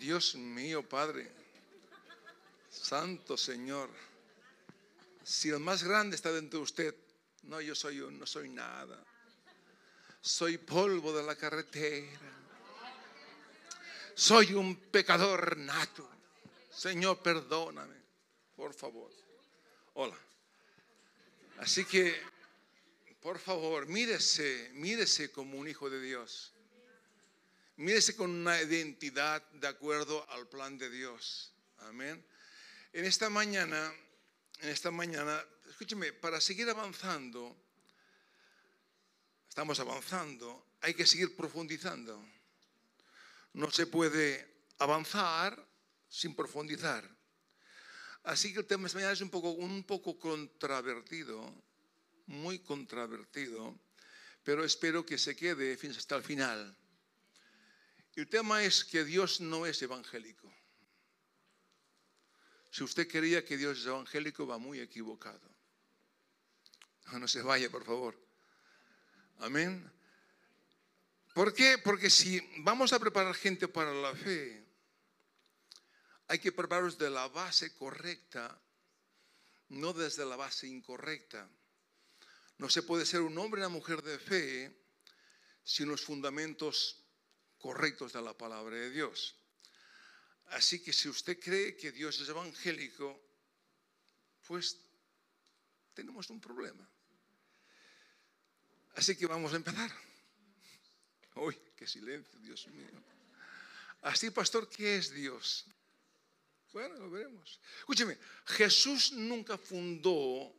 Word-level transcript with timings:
Dios 0.00 0.34
mío, 0.34 0.82
Padre. 0.82 1.30
Santo 2.70 3.36
Señor. 3.36 3.90
Si 5.22 5.50
el 5.50 5.60
más 5.60 5.82
grande 5.82 6.16
está 6.16 6.32
dentro 6.32 6.60
de 6.60 6.64
usted, 6.64 6.94
no, 7.42 7.60
yo 7.60 7.74
soy 7.74 7.96
no 7.96 8.24
soy 8.24 8.48
nada. 8.48 9.04
Soy 10.22 10.56
polvo 10.56 11.12
de 11.12 11.22
la 11.22 11.36
carretera. 11.36 12.18
Soy 14.14 14.54
un 14.54 14.74
pecador 14.74 15.58
nato. 15.58 16.08
Señor, 16.74 17.18
perdóname, 17.18 17.96
por 18.56 18.72
favor. 18.72 19.12
Hola. 19.94 20.16
Así 21.58 21.84
que, 21.84 22.18
por 23.20 23.38
favor, 23.38 23.86
mírese, 23.86 24.70
mírese 24.72 25.30
como 25.30 25.58
un 25.58 25.68
hijo 25.68 25.90
de 25.90 26.00
Dios. 26.00 26.54
Mírese 27.80 28.14
con 28.14 28.28
una 28.28 28.60
identidad 28.60 29.42
de 29.52 29.66
acuerdo 29.66 30.28
al 30.32 30.46
plan 30.48 30.76
de 30.76 30.90
Dios. 30.90 31.54
Amén. 31.78 32.22
En 32.92 33.06
esta 33.06 33.30
mañana, 33.30 33.90
en 34.58 34.68
esta 34.68 34.90
mañana, 34.90 35.42
escúcheme, 35.66 36.12
para 36.12 36.42
seguir 36.42 36.68
avanzando, 36.68 37.56
estamos 39.48 39.80
avanzando, 39.80 40.62
hay 40.82 40.92
que 40.92 41.06
seguir 41.06 41.34
profundizando. 41.34 42.22
No 43.54 43.70
se 43.70 43.86
puede 43.86 44.66
avanzar 44.78 45.66
sin 46.06 46.36
profundizar. 46.36 47.08
Así 48.24 48.52
que 48.52 48.58
el 48.58 48.66
tema 48.66 48.82
de 48.82 48.86
esta 48.88 48.98
mañana 48.98 49.14
es 49.14 49.22
un 49.22 49.30
poco, 49.30 49.52
un 49.52 49.84
poco 49.84 50.18
contravertido, 50.18 51.50
muy 52.26 52.58
contravertido, 52.58 53.74
pero 54.44 54.66
espero 54.66 55.06
que 55.06 55.16
se 55.16 55.34
quede 55.34 55.78
hasta 55.96 56.16
el 56.16 56.22
final. 56.22 56.76
El 58.20 58.28
tema 58.28 58.62
es 58.62 58.84
que 58.84 59.02
Dios 59.02 59.40
no 59.40 59.64
es 59.64 59.80
evangélico. 59.80 60.52
Si 62.70 62.84
usted 62.84 63.08
quería 63.08 63.42
que 63.46 63.56
Dios 63.56 63.78
es 63.78 63.86
evangélico, 63.86 64.46
va 64.46 64.58
muy 64.58 64.78
equivocado. 64.78 65.40
No, 67.12 67.26
se 67.26 67.40
vaya, 67.40 67.70
por 67.70 67.82
favor. 67.82 68.14
Amén. 69.38 69.90
¿Por 71.32 71.54
qué? 71.54 71.78
Porque 71.78 72.10
si 72.10 72.38
vamos 72.58 72.92
a 72.92 72.98
preparar 72.98 73.34
gente 73.34 73.68
para 73.68 73.94
la 73.94 74.14
fe, 74.14 74.66
hay 76.28 76.38
que 76.40 76.52
prepararlos 76.52 76.98
de 76.98 77.08
la 77.08 77.26
base 77.28 77.72
correcta, 77.72 78.60
no 79.70 79.94
desde 79.94 80.26
la 80.26 80.36
base 80.36 80.66
incorrecta. 80.66 81.48
No 82.58 82.68
se 82.68 82.82
puede 82.82 83.06
ser 83.06 83.22
un 83.22 83.38
hombre 83.38 83.62
o 83.62 83.66
una 83.66 83.74
mujer 83.74 84.02
de 84.02 84.18
fe 84.18 84.78
sin 85.64 85.88
los 85.88 86.02
fundamentos 86.02 86.99
correctos 87.60 88.12
de 88.12 88.22
la 88.22 88.36
palabra 88.36 88.76
de 88.76 88.90
Dios. 88.90 89.36
Así 90.46 90.82
que 90.82 90.92
si 90.92 91.08
usted 91.08 91.38
cree 91.38 91.76
que 91.76 91.92
Dios 91.92 92.18
es 92.20 92.28
evangélico, 92.28 93.20
pues 94.46 94.80
tenemos 95.94 96.28
un 96.30 96.40
problema. 96.40 96.88
Así 98.96 99.16
que 99.16 99.26
vamos 99.26 99.52
a 99.52 99.56
empezar. 99.56 99.92
Uy, 101.36 101.56
qué 101.76 101.86
silencio, 101.86 102.38
Dios 102.40 102.66
mío. 102.68 102.90
Así, 104.02 104.30
pastor, 104.30 104.68
¿qué 104.68 104.96
es 104.96 105.12
Dios? 105.12 105.66
Bueno, 106.72 106.96
lo 106.96 107.10
veremos. 107.10 107.60
Escúcheme, 107.80 108.18
Jesús 108.46 109.12
nunca 109.12 109.58
fundó 109.58 110.52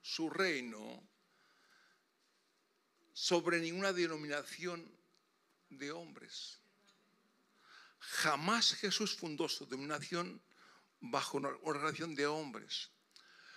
su 0.00 0.30
reino 0.30 1.08
sobre 3.12 3.60
ninguna 3.60 3.92
denominación 3.92 5.01
de 5.78 5.92
hombres. 5.92 6.60
Jamás 7.98 8.74
Jesús 8.74 9.16
fundó 9.16 9.48
su 9.48 9.66
dominación 9.66 10.42
bajo 11.00 11.38
una 11.38 11.48
organización 11.62 12.14
de 12.14 12.26
hombres. 12.26 12.90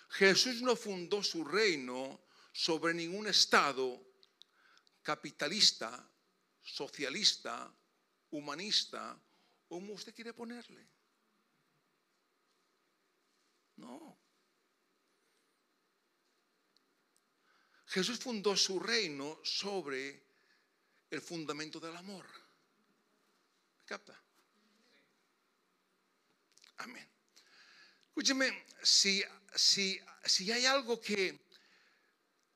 Jesús 0.09 0.61
no 0.61 0.76
fundó 0.76 1.23
su 1.23 1.43
reino 1.43 2.21
sobre 2.52 2.93
ningún 2.93 3.27
estado 3.27 4.02
capitalista, 5.02 6.09
socialista, 6.61 7.71
humanista, 8.32 9.20
como 9.67 9.93
usted 9.93 10.14
quiere 10.14 10.33
ponerle. 10.33 10.87
No. 13.76 14.17
Jesús 17.87 18.20
fundó 18.20 18.58
su 18.58 18.80
reino 18.80 19.39
sobre 19.43 20.24
el 21.15 21.21
fundamento 21.21 21.80
del 21.80 21.95
amor. 21.95 22.26
capta? 23.86 24.20
Amén. 26.77 27.08
Escúcheme, 28.08 28.65
si, 28.83 29.23
si, 29.55 29.99
si 30.23 30.52
hay 30.52 30.65
algo 30.65 30.99
que, 30.99 31.39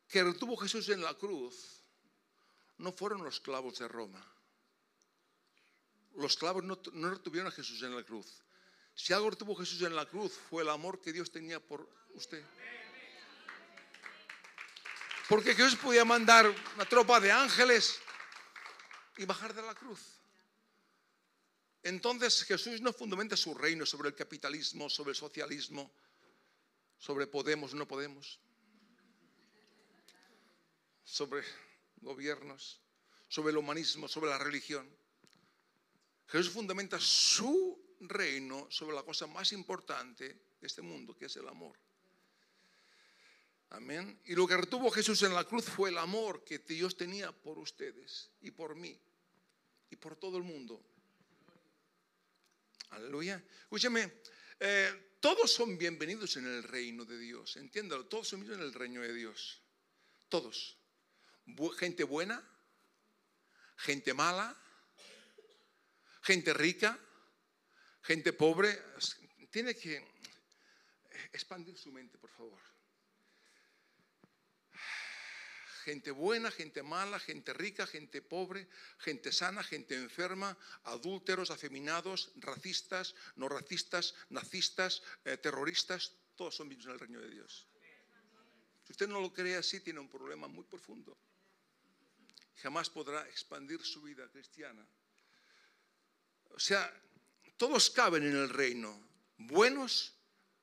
que 0.07 0.23
retuvo 0.23 0.57
Jesús 0.57 0.89
en 0.89 1.01
la 1.01 1.13
cruz, 1.13 1.83
no 2.77 2.91
fueron 2.91 3.23
los 3.23 3.39
clavos 3.39 3.79
de 3.79 3.87
Roma. 3.87 4.25
Los 6.15 6.35
clavos 6.35 6.63
no, 6.63 6.77
no 6.93 7.09
retuvieron 7.11 7.47
a 7.47 7.55
Jesús 7.55 7.81
en 7.83 7.95
la 7.95 8.03
cruz. 8.03 8.43
Si 8.93 9.13
algo 9.13 9.29
retuvo 9.29 9.55
Jesús 9.55 9.81
en 9.83 9.95
la 9.95 10.05
cruz 10.05 10.33
fue 10.49 10.63
el 10.63 10.69
amor 10.69 11.01
que 11.01 11.13
Dios 11.13 11.31
tenía 11.31 11.59
por 11.61 11.89
usted. 12.13 12.43
Porque 15.29 15.55
Jesús 15.55 15.75
podía 15.75 16.03
mandar 16.03 16.53
una 16.75 16.85
tropa 16.85 17.19
de 17.19 17.31
ángeles 17.31 18.01
y 19.19 19.25
bajar 19.25 19.53
de 19.53 19.61
la 19.61 19.75
cruz. 19.75 19.99
Entonces 21.83 22.43
Jesús 22.43 22.79
no 22.81 22.93
fundamenta 22.93 23.35
su 23.35 23.53
reino 23.53 23.85
sobre 23.85 24.09
el 24.09 24.15
capitalismo, 24.15 24.89
sobre 24.89 25.11
el 25.11 25.15
socialismo, 25.15 25.91
sobre 26.97 27.27
podemos, 27.27 27.73
no 27.73 27.85
podemos, 27.85 28.39
sobre 31.03 31.43
gobiernos, 31.97 32.79
sobre 33.27 33.51
el 33.51 33.57
humanismo, 33.57 34.07
sobre 34.07 34.29
la 34.29 34.37
religión. 34.37 34.89
Jesús 36.27 36.51
fundamenta 36.51 36.97
su 36.99 37.97
reino 37.99 38.67
sobre 38.69 38.95
la 38.95 39.03
cosa 39.03 39.27
más 39.27 39.51
importante 39.51 40.55
de 40.61 40.67
este 40.67 40.81
mundo, 40.81 41.17
que 41.17 41.25
es 41.25 41.35
el 41.35 41.47
amor. 41.47 41.77
Amén. 43.71 44.21
Y 44.25 44.33
lo 44.33 44.47
que 44.47 44.55
retuvo 44.55 44.89
Jesús 44.89 45.21
en 45.23 45.33
la 45.33 45.43
cruz 45.43 45.65
fue 45.65 45.89
el 45.89 45.97
amor 45.97 46.45
que 46.45 46.59
Dios 46.59 46.95
tenía 46.95 47.33
por 47.33 47.59
ustedes 47.59 48.31
y 48.41 48.51
por 48.51 48.75
mí 48.75 48.99
y 49.89 49.95
por 49.95 50.15
todo 50.15 50.37
el 50.37 50.43
mundo. 50.43 50.81
Aleluya. 52.89 53.43
Escúchame, 53.61 54.11
eh, 54.59 55.15
todos 55.19 55.51
son 55.51 55.77
bienvenidos 55.77 56.37
en 56.37 56.45
el 56.47 56.63
reino 56.63 57.05
de 57.05 57.17
Dios. 57.17 57.57
Entiéndalo, 57.57 58.05
todos 58.07 58.27
son 58.27 58.41
bienvenidos 58.41 58.67
en 58.67 58.73
el 58.73 58.79
reino 58.79 59.01
de 59.01 59.13
Dios. 59.13 59.61
Todos. 60.27 60.77
gente 61.77 62.03
buena, 62.03 62.43
gente 63.77 64.13
mala, 64.13 64.55
gente 66.21 66.53
rica, 66.53 66.99
gente 68.01 68.33
pobre. 68.33 68.79
Tiene 69.51 69.75
que 69.75 70.05
expandir 71.33 71.77
su 71.77 71.91
mente, 71.91 72.17
por 72.17 72.29
favor 72.29 72.78
gente 75.89 76.11
buena, 76.11 76.51
gente 76.51 76.83
mala, 76.83 77.19
gente 77.19 77.51
rica, 77.51 77.87
gente 77.87 78.21
pobre, 78.21 78.67
gente 78.99 79.31
sana, 79.31 79.63
gente 79.63 79.95
enferma, 79.95 80.55
adúlteros, 80.83 81.49
afeminados, 81.49 82.31
racistas, 82.35 83.15
no 83.35 83.49
racistas, 83.49 84.13
nazistas, 84.29 85.01
eh, 85.25 85.37
terroristas, 85.37 86.13
todos 86.35 86.55
son 86.55 86.69
vivos 86.69 86.85
en 86.85 86.91
el 86.91 86.99
reino 86.99 87.19
de 87.19 87.29
Dios. 87.29 87.67
Si 88.85 88.93
usted 88.93 89.07
no 89.07 89.19
lo 89.19 89.33
cree 89.33 89.57
así, 89.57 89.79
tiene 89.79 89.99
un 89.99 90.09
problema 90.09 90.47
muy 90.47 90.63
profundo. 90.63 91.17
Jamás 92.61 92.89
podrá 92.91 93.27
expandir 93.27 93.81
su 93.81 94.03
vida 94.03 94.29
cristiana. 94.29 94.85
O 96.51 96.59
sea, 96.59 96.85
todos 97.57 97.89
caben 97.89 98.23
en 98.23 98.35
el 98.35 98.49
reino, 98.49 98.93
buenos, 99.37 100.13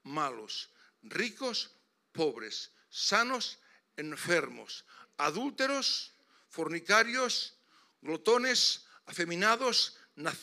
malos, 0.05 0.71
ricos, 1.03 1.75
pobres, 2.13 2.71
sanos, 2.89 3.59
enfermos, 3.97 4.85
adúlteros, 5.17 6.15
fornicarios, 6.49 7.59
glotones, 8.01 8.87
afeminados, 9.07 9.99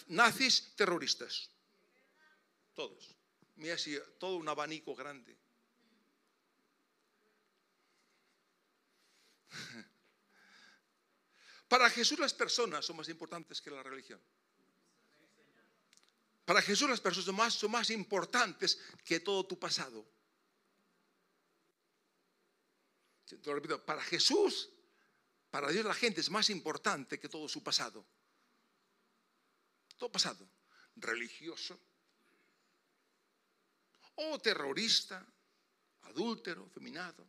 nazis, 0.08 0.76
terroristas. 0.76 1.50
Todos. 2.74 3.16
Mira 3.56 3.76
así, 3.76 3.98
todo 4.20 4.38
un 4.38 4.50
abanico 4.50 4.96
grande. 4.96 5.38
Para 11.68 11.90
Jesús 11.90 12.20
las 12.20 12.34
personas 12.34 12.86
son 12.86 12.98
más 12.98 13.10
importantes 13.10 13.62
que 13.62 13.70
la 13.72 13.84
religión. 13.84 14.22
Para 16.46 16.62
Jesús 16.62 16.90
las 16.90 17.00
personas 17.00 17.26
son 17.26 17.36
más, 17.36 17.54
son 17.54 17.72
más 17.72 17.90
importantes 17.90 18.80
que 19.06 19.20
todo 19.20 19.46
tu 19.46 19.58
pasado. 19.58 20.06
te 23.23 23.23
para 23.86 24.02
Jesús, 24.02 24.70
para 25.50 25.70
Dios 25.70 25.86
la 25.86 25.94
gente 25.94 26.22
es 26.22 26.30
más 26.30 26.50
importante 26.50 27.20
que 27.20 27.30
todo 27.30 27.48
su 27.48 27.64
pasado. 27.64 28.06
Todo 29.98 30.12
pasado. 30.12 30.48
religioso, 30.96 31.80
o 34.16 34.40
terrorista, 34.40 35.26
adúltero, 36.04 36.70
feminado. 36.70 37.28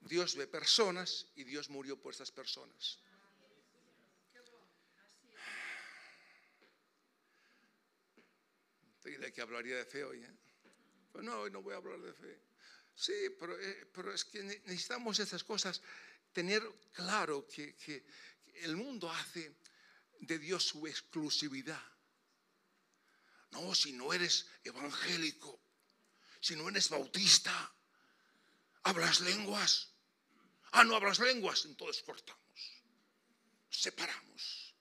Dios 0.00 0.36
ve 0.36 0.46
personas 0.46 1.26
y 1.36 1.44
Dios 1.44 1.70
murió 1.70 1.98
por 2.00 2.12
estas 2.12 2.30
personas. 2.30 2.98
Te 9.00 9.10
diré 9.10 9.32
que 9.32 9.42
hablaría 9.42 9.76
de 9.76 9.84
fe 9.84 10.02
hoy. 10.02 10.24
¿eh? 10.24 10.36
Pues 11.12 11.24
no, 11.24 11.40
hoy 11.40 11.50
no 11.50 11.62
voy 11.62 11.74
a 11.74 11.76
hablar 11.76 12.00
de 12.00 12.12
fe. 12.12 12.40
Sí, 12.94 13.12
pero, 13.38 13.60
eh, 13.60 13.86
pero 13.92 14.14
es 14.14 14.24
que 14.24 14.42
necesitamos 14.42 15.18
estas 15.18 15.42
cosas, 15.42 15.82
tener 16.32 16.62
claro 16.92 17.46
que, 17.48 18.04
el 18.62 18.76
mundo 18.76 19.10
hace 19.10 19.56
de 20.20 20.38
Dios 20.38 20.62
su 20.62 20.86
exclusividad. 20.86 21.82
No, 23.50 23.74
si 23.74 23.92
no 23.92 24.12
eres 24.12 24.46
evangélico, 24.62 25.60
si 26.40 26.54
no 26.54 26.68
eres 26.68 26.88
bautista, 26.88 27.74
hablas 28.84 29.20
lenguas. 29.20 29.90
Ah, 30.72 30.84
no 30.84 30.94
hablas 30.94 31.18
lenguas, 31.18 31.64
entonces 31.64 32.02
cortamos, 32.02 32.82
separamos. 33.70 34.74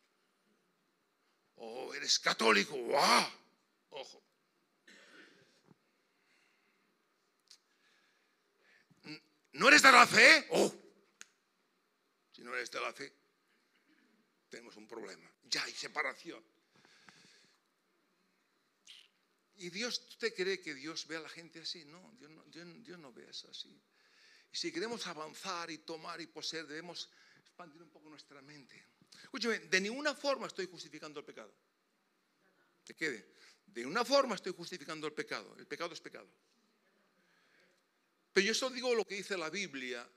O 1.56 1.88
oh, 1.88 1.94
eres 1.94 2.19
católico, 2.19 2.77
¡ah! 2.95 3.31
Ojo. 3.89 4.22
¿No 9.53 9.67
eres 9.67 9.81
de 9.81 9.91
la 9.91 10.07
fe? 10.07 10.47
Oh, 10.51 10.73
si 12.31 12.44
no 12.44 12.55
eres 12.55 12.71
de 12.71 12.81
la 12.81 12.91
fe, 12.91 13.13
tenemos 14.50 14.75
un 14.77 14.88
problema. 14.88 15.31
Ya 15.44 15.63
hay 15.63 15.73
separación. 15.73 16.44
¿Y 19.55 19.69
Dios, 19.69 20.00
usted 20.09 20.33
cree 20.33 20.59
que 20.59 20.73
Dios 20.73 21.05
ve 21.07 21.17
a 21.17 21.19
la 21.19 21.29
gente 21.29 21.61
así? 21.61 21.85
No, 21.85 22.15
Dios 22.17 22.31
no, 22.31 22.44
Dios, 22.45 23.00
no 23.00 23.13
ve 23.13 23.29
eso 23.29 23.50
así. 23.50 23.79
Y 24.51 24.57
si 24.57 24.71
queremos 24.71 25.05
avanzar 25.05 25.69
y 25.69 25.79
tomar 25.79 26.19
y 26.19 26.27
poseer, 26.27 26.65
debemos 26.65 27.09
expandir 27.39 27.81
un 27.81 27.89
poco 27.89 28.09
nuestra 28.09 28.41
mente. 28.41 28.88
Escúcheme, 29.21 29.59
de 29.59 29.81
ninguna 29.81 30.15
forma 30.15 30.47
estoy 30.47 30.65
justificando 30.65 31.19
el 31.19 31.25
pecado. 31.25 31.53
Que 32.83 32.95
quede. 32.95 33.33
De 33.67 33.81
ninguna 33.81 34.03
forma 34.03 34.35
estoy 34.35 34.53
justificando 34.53 35.05
el 35.05 35.13
pecado. 35.13 35.55
El 35.57 35.67
pecado 35.67 35.94
es 35.94 36.01
pecado. 36.01 36.27
Pero 38.33 38.47
yo 38.47 38.53
solo 38.56 38.75
digo 38.75 38.95
lo 38.95 39.06
que 39.06 39.15
dice 39.15 39.38
la 39.38 39.50
Biblia. 39.50 40.07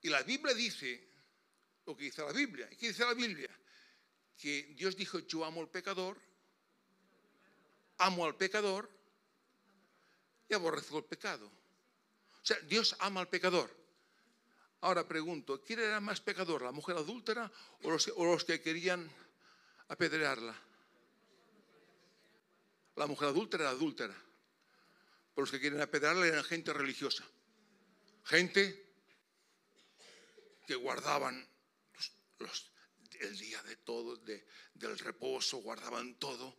Y 0.00 0.08
la 0.08 0.22
Biblia 0.22 0.54
dice 0.54 1.08
lo 1.84 1.96
que 1.96 2.04
dice 2.04 2.22
la 2.22 2.32
Biblia. 2.32 2.68
¿Y 2.70 2.76
qué 2.76 2.88
dice 2.88 3.04
la 3.04 3.14
Biblia? 3.14 3.50
Que 4.36 4.74
Dios 4.76 4.96
dijo, 4.96 5.18
yo 5.18 5.44
amo 5.44 5.60
al 5.60 5.68
pecador, 5.68 6.16
amo 7.98 8.24
al 8.24 8.36
pecador 8.36 8.88
y 10.48 10.54
aborrezco 10.54 10.98
el 10.98 11.04
pecado. 11.04 11.46
O 11.46 12.46
sea, 12.46 12.58
Dios 12.60 12.94
ama 13.00 13.20
al 13.20 13.28
pecador. 13.28 13.76
Ahora 14.80 15.06
pregunto, 15.08 15.60
¿quién 15.60 15.80
era 15.80 15.98
más 15.98 16.20
pecador, 16.20 16.62
la 16.62 16.70
mujer 16.70 16.96
adúltera 16.96 17.50
o 17.82 17.90
los, 17.90 18.12
o 18.14 18.24
los 18.24 18.44
que 18.44 18.60
querían 18.60 19.10
apedrearla? 19.88 20.54
La 22.94 23.06
mujer 23.06 23.28
adúltera 23.28 23.64
era 23.64 23.70
adúltera. 23.72 24.14
Los 25.38 25.52
que 25.52 25.60
quieren 25.60 25.80
apedrearla 25.80 26.26
eran 26.26 26.42
gente 26.42 26.72
religiosa. 26.72 27.24
Gente 28.24 28.92
que 30.66 30.74
guardaban 30.74 31.48
el 33.20 33.38
día 33.38 33.62
de 33.62 33.76
todo, 33.76 34.16
del 34.16 34.98
reposo, 34.98 35.58
guardaban 35.58 36.16
todo, 36.16 36.58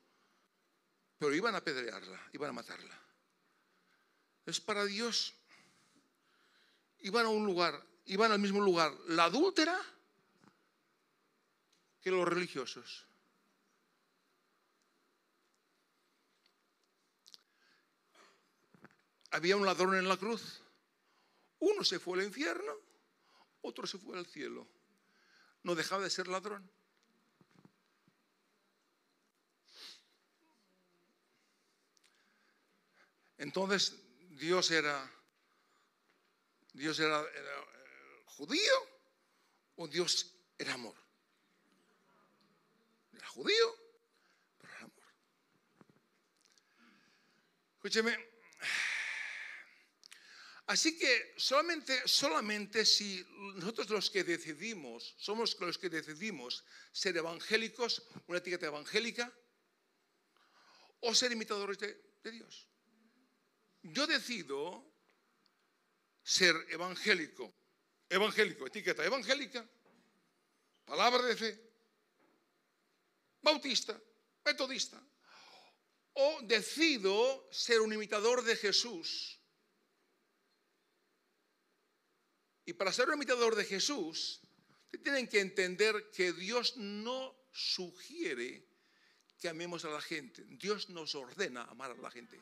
pero 1.17 1.35
iban 1.35 1.55
a 1.55 1.57
apedrearla, 1.57 2.29
iban 2.31 2.51
a 2.51 2.53
matarla. 2.53 2.97
Es 4.45 4.61
para 4.61 4.85
Dios. 4.85 5.33
Iban 6.99 7.25
a 7.25 7.29
un 7.29 7.45
lugar, 7.45 7.85
iban 8.05 8.31
al 8.31 8.39
mismo 8.39 8.61
lugar 8.61 8.93
la 9.07 9.25
adúltera 9.25 9.77
que 11.99 12.11
los 12.11 12.25
religiosos. 12.25 13.08
Había 19.31 19.55
un 19.55 19.65
ladrón 19.65 19.95
en 19.95 20.07
la 20.07 20.17
cruz. 20.17 20.61
Uno 21.59 21.83
se 21.83 21.99
fue 21.99 22.19
al 22.19 22.25
infierno, 22.25 22.73
otro 23.61 23.85
se 23.85 23.97
fue 23.97 24.17
al 24.17 24.25
cielo 24.25 24.67
no 25.63 25.75
dejaba 25.75 26.03
de 26.03 26.09
ser 26.09 26.27
ladrón. 26.27 26.69
Entonces 33.37 33.95
Dios 34.31 34.69
era, 34.71 35.09
Dios 36.73 36.99
era, 36.99 37.21
eh, 37.21 38.23
judío 38.25 38.73
o 39.77 39.87
Dios 39.87 40.33
era 40.57 40.73
amor. 40.73 40.95
Era 43.13 43.27
judío, 43.27 43.75
pero 44.57 44.73
era 44.73 44.83
amor. 44.83 45.03
Escúcheme, 47.75 48.29
Así 50.69 50.95
que 50.95 51.33
solamente, 51.35 52.07
solamente 52.07 52.85
si 52.85 53.25
nosotros 53.55 53.89
los 53.89 54.11
que 54.11 54.23
decidimos, 54.23 55.15
somos 55.17 55.59
los 55.59 55.79
que 55.79 55.89
decidimos 55.89 56.63
ser 56.91 57.17
evangélicos, 57.17 58.05
una 58.27 58.37
etiqueta 58.37 58.67
evangélica, 58.67 59.33
o 60.99 61.15
ser 61.15 61.31
imitadores 61.31 61.79
de, 61.79 61.97
de 62.21 62.31
Dios. 62.31 62.69
Yo 63.81 64.05
decido 64.05 64.85
ser 66.21 66.53
evangélico, 66.69 67.51
evangélico, 68.07 68.67
etiqueta 68.67 69.03
evangélica, 69.03 69.67
palabra 70.85 71.23
de 71.23 71.35
fe, 71.35 71.59
bautista, 73.41 73.99
metodista, 74.45 75.01
o 76.13 76.41
decido 76.43 77.49
ser 77.49 77.81
un 77.81 77.91
imitador 77.91 78.43
de 78.43 78.55
Jesús 78.55 79.38
Y 82.69 82.73
para 82.73 82.93
ser 82.93 83.07
un 83.07 83.15
imitador 83.15 83.55
de 83.55 83.65
Jesús, 83.65 84.41
tienen 85.03 85.27
que 85.27 85.39
entender 85.39 86.11
que 86.11 86.33
Dios 86.33 86.77
no 86.77 87.35
sugiere 87.51 88.63
que 89.39 89.49
amemos 89.49 89.85
a 89.85 89.89
la 89.89 89.99
gente. 89.99 90.43
Dios 90.45 90.87
nos 90.89 91.15
ordena 91.15 91.63
amar 91.63 91.89
a 91.89 91.95
la 91.95 92.11
gente. 92.11 92.39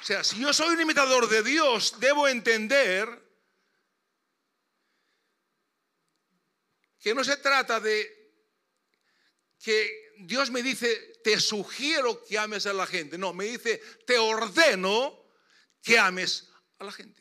O 0.00 0.02
sea, 0.02 0.24
si 0.24 0.40
yo 0.40 0.54
soy 0.54 0.70
un 0.76 0.80
imitador 0.80 1.28
de 1.28 1.42
Dios, 1.42 2.00
debo 2.00 2.26
entender 2.26 3.06
que 6.98 7.14
no 7.14 7.22
se 7.22 7.36
trata 7.36 7.80
de 7.80 8.32
que 9.62 10.14
Dios 10.20 10.50
me 10.50 10.62
dice, 10.62 11.09
te 11.22 11.38
sugiero 11.40 12.24
que 12.24 12.38
ames 12.38 12.66
a 12.66 12.72
la 12.72 12.86
gente. 12.86 13.18
No, 13.18 13.32
me 13.32 13.44
dice, 13.44 13.78
te 14.06 14.18
ordeno 14.18 15.24
que 15.82 15.98
ames 15.98 16.48
a 16.78 16.84
la 16.84 16.92
gente. 16.92 17.20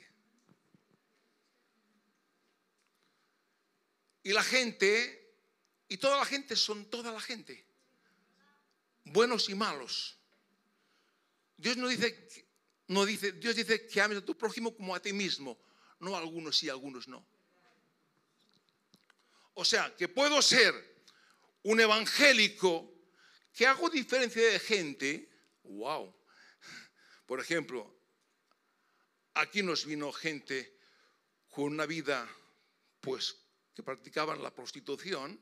Y 4.24 4.34
la 4.34 4.44
gente, 4.44 5.36
y 5.88 5.98
toda 5.98 6.18
la 6.18 6.26
gente 6.26 6.56
son 6.56 6.90
toda 6.90 7.12
la 7.12 7.22
gente, 7.22 7.66
buenos 9.06 9.50
y 9.50 9.56
malos. 9.56 10.18
Dios 11.58 11.78
no 11.78 11.88
dice, 11.88 12.28
no 12.88 13.06
dice, 13.06 13.32
Dios 13.34 13.56
dice 13.56 13.88
que 13.88 14.02
ames 14.02 14.20
a 14.20 14.26
tu 14.26 14.38
prójimo 14.38 14.76
como 14.76 14.94
a 14.94 15.02
ti 15.02 15.14
mismo, 15.14 15.58
no 16.00 16.16
a 16.16 16.20
algunos 16.20 16.58
sí, 16.58 16.70
a 16.70 16.74
algunos 16.74 17.08
no. 17.08 17.26
O 19.56 19.66
sea, 19.66 19.96
que 19.96 20.08
puedo 20.08 20.42
ser 20.42 21.04
un 21.64 21.80
evangélico 21.80 22.99
que 23.54 23.68
hago 23.68 23.90
diferencia 23.90 24.52
de 24.52 24.60
gente, 24.60 25.30
wow. 25.64 26.14
Por 27.26 27.40
ejemplo, 27.40 27.94
aquí 29.34 29.62
nos 29.62 29.86
vino 29.86 30.12
gente 30.12 30.78
con 31.50 31.66
una 31.66 31.86
vida, 31.86 32.28
pues, 33.02 33.36
que 33.76 33.84
practicaban 33.84 34.42
la 34.42 34.54
prostitución, 34.54 35.40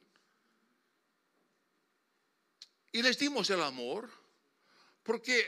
y 2.92 3.02
les 3.02 3.18
dimos 3.20 3.50
el 3.50 3.62
amor, 3.62 4.10
porque 5.04 5.48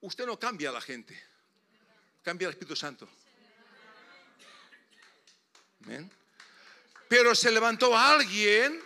usted 0.00 0.26
no 0.26 0.38
cambia 0.38 0.70
a 0.70 0.72
la 0.72 0.80
gente, 0.80 1.18
cambia 2.22 2.48
al 2.48 2.52
Espíritu 2.52 2.76
Santo. 2.76 3.08
Pero 7.08 7.34
se 7.34 7.50
levantó 7.50 7.96
alguien 7.96 8.82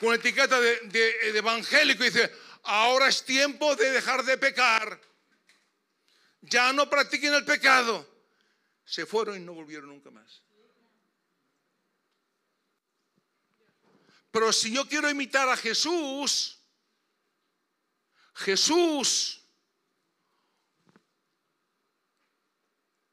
con 0.00 0.14
etiqueta 0.14 0.58
eh, 0.58 0.80
de, 0.84 1.38
evangélico 1.38 2.02
y 2.02 2.08
dice, 2.08 2.32
ahora 2.62 3.08
es 3.08 3.22
tiempo 3.22 3.76
de 3.76 3.92
dejar 3.92 4.24
de 4.24 4.38
pecar. 4.38 4.98
Ya 6.40 6.72
no 6.72 6.88
practiquen 6.88 7.34
el 7.34 7.44
pecado. 7.44 8.08
Se 8.84 9.04
fueron 9.04 9.36
y 9.36 9.44
no 9.44 9.52
volvieron 9.52 9.90
nunca 9.90 10.10
más. 10.10 10.42
Pero 14.30 14.52
si 14.52 14.72
yo 14.72 14.88
quiero 14.88 15.10
imitar 15.10 15.48
a 15.48 15.56
Jesús, 15.56 16.58
Jesús, 18.34 19.42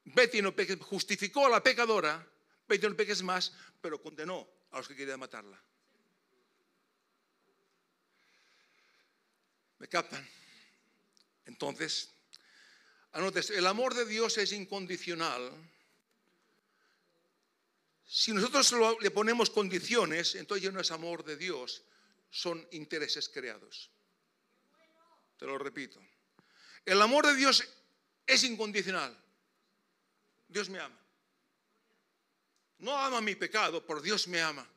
Betty 0.06 0.41
no 0.41 0.53
justificó 0.79 1.48
a 1.48 1.50
la 1.50 1.62
pecadora, 1.62 2.25
Betty 2.67 2.88
no 2.88 2.96
peques 2.96 3.22
más, 3.24 3.51
pero 3.82 4.01
condenó 4.01 4.48
a 4.72 4.77
los 4.77 4.88
que 4.88 4.96
querían 4.96 5.20
matarla. 5.20 5.62
¿Me 9.79 9.88
captan? 9.88 10.27
Entonces, 11.46 12.10
anotes, 13.12 13.50
el 13.51 13.67
amor 13.67 13.93
de 13.93 14.05
Dios 14.05 14.38
es 14.38 14.51
incondicional. 14.51 15.51
Si 18.05 18.31
nosotros 18.31 18.98
le 19.01 19.12
ponemos 19.12 19.50
condiciones, 19.50 20.36
entonces 20.36 20.63
ya 20.63 20.72
no 20.72 20.79
es 20.79 20.91
amor 20.91 21.24
de 21.24 21.36
Dios, 21.36 21.84
son 22.29 22.65
intereses 22.72 23.29
creados. 23.29 23.89
Te 25.38 25.46
lo 25.46 25.57
repito. 25.57 26.01
El 26.86 27.01
amor 27.01 27.27
de 27.27 27.36
Dios 27.36 27.63
es 28.25 28.43
incondicional. 28.43 29.15
Dios 30.48 30.69
me 30.69 30.79
ama. 30.79 30.98
No 32.79 32.98
ama 32.98 33.22
mi 33.22 33.36
pecado, 33.36 33.86
pero 33.86 34.01
Dios 34.01 34.27
me 34.27 34.41
ama. 34.41 34.67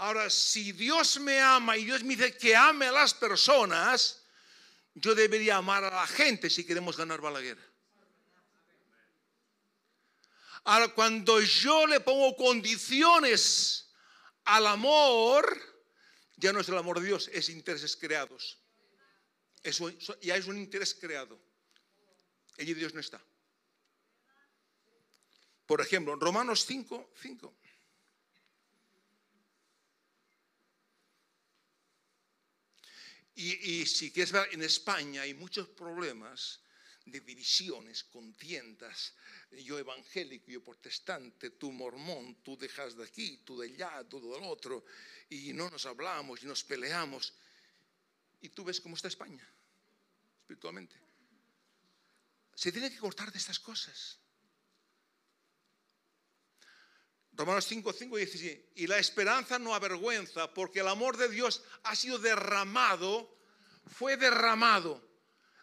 Ahora, 0.00 0.30
si 0.30 0.72
Dios 0.72 1.20
me 1.20 1.38
ama 1.40 1.76
y 1.76 1.84
Dios 1.84 2.02
me 2.02 2.16
dice 2.16 2.34
que 2.34 2.56
ame 2.56 2.86
a 2.86 2.92
las 2.92 3.12
personas, 3.12 4.22
yo 4.94 5.14
debería 5.14 5.58
amar 5.58 5.84
a 5.84 5.90
la 5.90 6.06
gente 6.06 6.48
si 6.48 6.64
queremos 6.64 6.96
ganar 6.96 7.20
Balaguer. 7.20 7.58
Ahora, 10.64 10.88
cuando 10.88 11.42
yo 11.42 11.86
le 11.86 12.00
pongo 12.00 12.34
condiciones 12.34 13.90
al 14.44 14.68
amor, 14.68 15.60
ya 16.36 16.50
no 16.54 16.60
es 16.60 16.68
el 16.70 16.78
amor 16.78 16.98
de 17.00 17.06
Dios, 17.06 17.28
es 17.30 17.50
intereses 17.50 17.94
creados. 17.94 18.58
Eso 19.62 19.90
ya 20.22 20.34
es 20.34 20.46
un 20.46 20.56
interés 20.56 20.94
creado. 20.94 21.38
Allí 22.58 22.72
Dios 22.72 22.94
no 22.94 23.00
está. 23.00 23.22
Por 25.66 25.82
ejemplo, 25.82 26.16
Romanos 26.16 26.64
5, 26.64 27.10
5. 27.20 27.59
Y, 33.42 33.86
si 33.86 34.10
quieres 34.12 34.32
ver, 34.32 34.50
en 34.52 34.62
España 34.62 35.22
hay 35.22 35.32
muchos 35.32 35.66
problemas 35.68 36.60
de 37.06 37.20
divisiones, 37.20 38.04
contiendas. 38.04 39.14
Yo 39.64 39.78
evangélico, 39.78 40.50
yo 40.50 40.62
protestante, 40.62 41.48
tú 41.52 41.72
mormón, 41.72 42.42
tú 42.42 42.58
dejas 42.58 42.94
de 42.94 43.04
aquí, 43.04 43.38
tú 43.38 43.58
de 43.58 43.68
allá, 43.68 44.06
tú 44.06 44.20
del 44.20 44.42
otro. 44.44 44.84
Y 45.30 45.54
no 45.54 45.70
nos 45.70 45.86
hablamos 45.86 46.42
y 46.42 46.46
nos 46.46 46.62
peleamos. 46.62 47.32
Y 48.42 48.50
tú 48.50 48.62
ves 48.62 48.78
cómo 48.78 48.96
está 48.96 49.08
España, 49.08 49.48
espiritualmente. 50.42 50.96
Se 52.54 52.70
tiene 52.70 52.90
que 52.90 52.98
cortar 52.98 53.32
de 53.32 53.38
estas 53.38 53.58
cosas. 53.58 54.18
Romanos 57.40 57.64
5, 57.64 57.94
5 57.94 58.18
y 58.18 58.66
Y 58.74 58.86
la 58.86 58.98
esperanza 58.98 59.58
no 59.58 59.74
avergüenza, 59.74 60.52
porque 60.52 60.80
el 60.80 60.88
amor 60.88 61.16
de 61.16 61.30
Dios 61.30 61.64
ha 61.84 61.96
sido 61.96 62.18
derramado, 62.18 63.34
fue 63.86 64.18
derramado. 64.18 65.00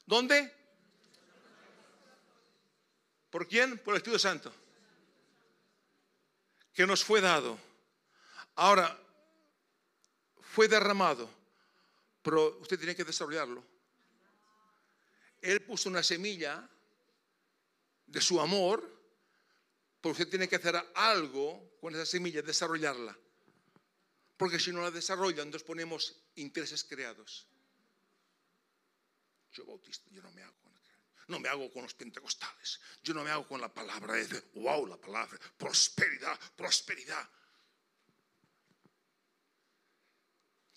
¿Dónde? 0.03 0.51
¿Por 3.29 3.47
quién? 3.47 3.77
Por 3.77 3.93
el 3.93 3.97
Espíritu 3.97 4.17
Santo. 4.17 4.51
Que 6.73 6.87
nos 6.87 7.03
fue 7.03 7.21
dado. 7.21 7.59
Ahora, 8.55 8.99
fue 10.41 10.67
derramado, 10.67 11.29
pero 12.23 12.57
usted 12.57 12.79
tiene 12.79 12.95
que 12.95 13.03
desarrollarlo. 13.03 13.63
Él 15.41 15.61
puso 15.61 15.89
una 15.89 16.01
semilla 16.01 16.67
de 18.07 18.19
su 18.19 18.41
amor 18.41 18.96
usted 20.11 20.27
tiene 20.27 20.47
que 20.47 20.57
hacer 20.57 20.75
algo 20.95 21.77
con 21.79 21.95
esa 21.95 22.05
semilla, 22.05 22.41
desarrollarla. 22.41 23.17
Porque 24.37 24.59
si 24.59 24.71
no 24.71 24.81
la 24.81 24.91
desarrolla, 24.91 25.43
entonces 25.43 25.65
ponemos 25.65 26.15
intereses 26.35 26.83
creados. 26.83 27.47
Yo 29.51 29.65
bautista, 29.65 30.09
yo 30.11 30.21
no 30.21 30.31
me 30.31 30.43
hago 30.43 30.57
no 31.27 31.39
me 31.39 31.49
hago 31.49 31.71
con 31.71 31.83
los 31.83 31.93
pentecostales. 31.93 32.79
Yo 33.03 33.13
no 33.13 33.23
me 33.23 33.31
hago 33.31 33.47
con 33.47 33.59
la 33.59 33.73
palabra 33.73 34.15
wow, 34.55 34.85
la 34.87 34.97
palabra, 34.97 35.37
prosperidad, 35.57 36.39
prosperidad. 36.55 37.29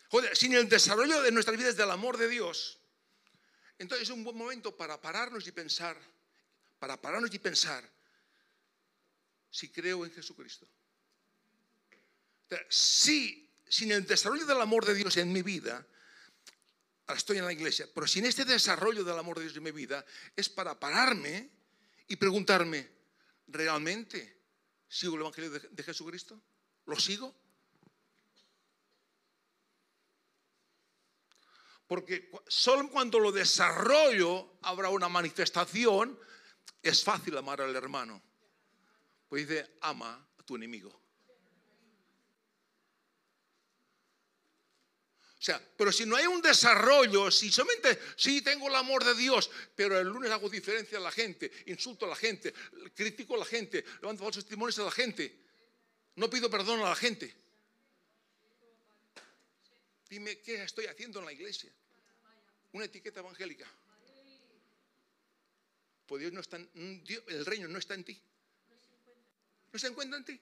Joder, 0.08 0.36
sin 0.36 0.54
el 0.54 0.68
desarrollo 0.68 1.22
de 1.22 1.30
nuestras 1.30 1.56
vidas 1.56 1.76
del 1.76 1.90
amor 1.90 2.16
de 2.16 2.28
Dios, 2.28 2.78
entonces 3.78 4.08
es 4.08 4.14
un 4.14 4.24
buen 4.24 4.36
momento 4.36 4.76
para 4.76 5.00
pararnos 5.00 5.46
y 5.46 5.52
pensar, 5.52 5.96
para 6.80 7.00
pararnos 7.00 7.32
y 7.32 7.38
pensar 7.38 7.88
si 9.50 9.68
creo 9.70 10.04
en 10.04 10.12
Jesucristo. 10.12 10.66
Si 12.68 13.48
sin 13.68 13.92
el 13.92 14.06
desarrollo 14.06 14.44
del 14.44 14.60
amor 14.60 14.84
de 14.84 14.94
Dios 14.94 15.16
en 15.16 15.32
mi 15.32 15.42
vida, 15.42 15.86
ahora 17.06 17.18
estoy 17.18 17.38
en 17.38 17.44
la 17.44 17.52
iglesia, 17.52 17.88
pero 17.94 18.06
sin 18.06 18.24
este 18.24 18.44
desarrollo 18.44 19.04
del 19.04 19.18
amor 19.18 19.38
de 19.38 19.44
Dios 19.44 19.56
en 19.56 19.62
mi 19.62 19.70
vida, 19.70 20.04
es 20.34 20.48
para 20.48 20.78
pararme 20.78 21.50
y 22.08 22.16
preguntarme, 22.16 22.90
¿realmente 23.46 24.40
sigo 24.88 25.14
el 25.14 25.20
Evangelio 25.20 25.50
de, 25.50 25.60
de 25.70 25.82
Jesucristo? 25.82 26.42
¿Lo 26.86 26.98
sigo? 26.98 27.34
Porque 31.86 32.30
solo 32.46 32.88
cuando 32.90 33.18
lo 33.18 33.32
desarrollo 33.32 34.58
habrá 34.62 34.90
una 34.90 35.08
manifestación, 35.08 36.18
es 36.82 37.04
fácil 37.04 37.36
amar 37.36 37.60
al 37.60 37.74
hermano. 37.74 38.22
Pues 39.30 39.48
dice, 39.48 39.76
ama 39.82 40.28
a 40.36 40.42
tu 40.42 40.56
enemigo. 40.56 40.88
O 40.88 41.00
sea, 45.42 45.62
pero 45.76 45.92
si 45.92 46.04
no 46.04 46.16
hay 46.16 46.26
un 46.26 46.42
desarrollo, 46.42 47.30
si 47.30 47.50
solamente, 47.50 47.98
sí 48.16 48.42
tengo 48.42 48.68
el 48.68 48.74
amor 48.74 49.04
de 49.04 49.14
Dios, 49.14 49.48
pero 49.76 49.98
el 49.98 50.08
lunes 50.08 50.32
hago 50.32 50.50
diferencia 50.50 50.98
a 50.98 51.00
la 51.00 51.12
gente, 51.12 51.50
insulto 51.66 52.06
a 52.06 52.08
la 52.08 52.16
gente, 52.16 52.52
critico 52.92 53.36
a 53.36 53.38
la 53.38 53.44
gente, 53.44 53.84
levanto 54.02 54.24
falsos 54.24 54.44
testimonios 54.44 54.80
a 54.80 54.84
la 54.84 54.90
gente, 54.90 55.32
no 56.16 56.28
pido 56.28 56.50
perdón 56.50 56.80
a 56.80 56.88
la 56.88 56.96
gente. 56.96 57.32
Dime, 60.08 60.40
¿qué 60.40 60.64
estoy 60.64 60.86
haciendo 60.86 61.20
en 61.20 61.26
la 61.26 61.32
iglesia? 61.32 61.70
Una 62.72 62.86
etiqueta 62.86 63.20
evangélica. 63.20 63.70
Pues 66.04 66.20
Dios 66.20 66.32
no 66.32 66.40
está, 66.40 66.56
el 66.56 67.46
reino 67.46 67.68
no 67.68 67.78
está 67.78 67.94
en 67.94 68.04
ti. 68.04 68.20
¿No 69.72 69.78
se 69.78 69.86
encuentra 69.86 70.18
en 70.18 70.24
ti? 70.24 70.40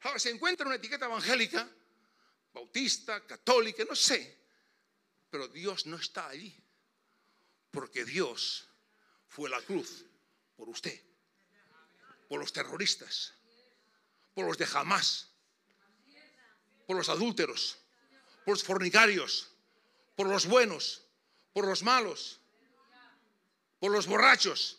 Ahora, 0.00 0.18
se 0.18 0.30
encuentra 0.30 0.66
una 0.66 0.76
etiqueta 0.76 1.06
evangélica, 1.06 1.68
bautista, 2.52 3.26
católica, 3.26 3.84
no 3.84 3.94
sé, 3.94 4.38
pero 5.30 5.48
Dios 5.48 5.86
no 5.86 5.96
está 5.96 6.28
allí, 6.28 6.56
porque 7.70 8.04
Dios 8.04 8.68
fue 9.28 9.50
la 9.50 9.60
cruz 9.62 10.04
por 10.56 10.68
usted, 10.68 10.98
por 12.28 12.40
los 12.40 12.52
terroristas, 12.52 13.34
por 14.34 14.46
los 14.46 14.56
de 14.56 14.66
Hamas, 14.72 15.28
por 16.86 16.96
los 16.96 17.08
adúlteros, 17.08 17.78
por 18.44 18.54
los 18.54 18.64
fornicarios, 18.64 19.50
por 20.14 20.28
los 20.28 20.46
buenos, 20.46 21.02
por 21.52 21.66
los 21.66 21.82
malos, 21.82 22.40
por 23.78 23.90
los 23.90 24.06
borrachos, 24.06 24.78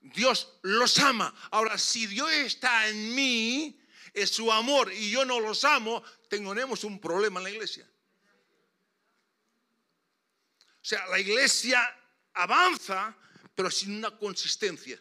Dios 0.00 0.58
los 0.62 0.98
ama. 0.98 1.34
Ahora, 1.50 1.78
si 1.78 2.06
Dios 2.06 2.32
está 2.32 2.88
en 2.88 3.14
mí, 3.14 3.80
es 4.12 4.30
su 4.30 4.50
amor, 4.50 4.92
y 4.92 5.10
yo 5.10 5.24
no 5.24 5.40
los 5.40 5.64
amo, 5.64 6.02
tenemos 6.28 6.84
un 6.84 7.00
problema 7.00 7.40
en 7.40 7.44
la 7.44 7.50
iglesia. 7.50 7.90
O 10.80 10.84
sea, 10.88 11.06
la 11.08 11.18
iglesia 11.18 11.80
avanza, 12.34 13.16
pero 13.54 13.70
sin 13.70 13.96
una 13.96 14.16
consistencia. 14.16 15.00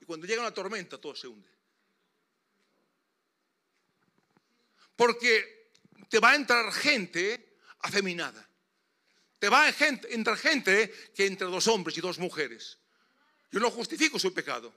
Y 0.00 0.04
cuando 0.04 0.26
llega 0.26 0.42
una 0.42 0.54
tormenta, 0.54 0.98
todo 0.98 1.14
se 1.16 1.26
hunde. 1.26 1.50
Porque 4.94 5.72
te 6.08 6.20
va 6.20 6.30
a 6.30 6.34
entrar 6.36 6.72
gente 6.72 7.58
afeminada. 7.80 8.48
Te 9.38 9.48
va 9.48 9.64
a 9.64 9.74
entrar 10.10 10.36
gente 10.38 10.92
que 11.14 11.26
entre 11.26 11.46
dos 11.46 11.66
hombres 11.66 11.96
y 11.98 12.00
dos 12.00 12.18
mujeres. 12.18 12.78
Yo 13.50 13.60
no 13.60 13.70
justifico 13.70 14.18
su 14.18 14.32
pecado. 14.32 14.72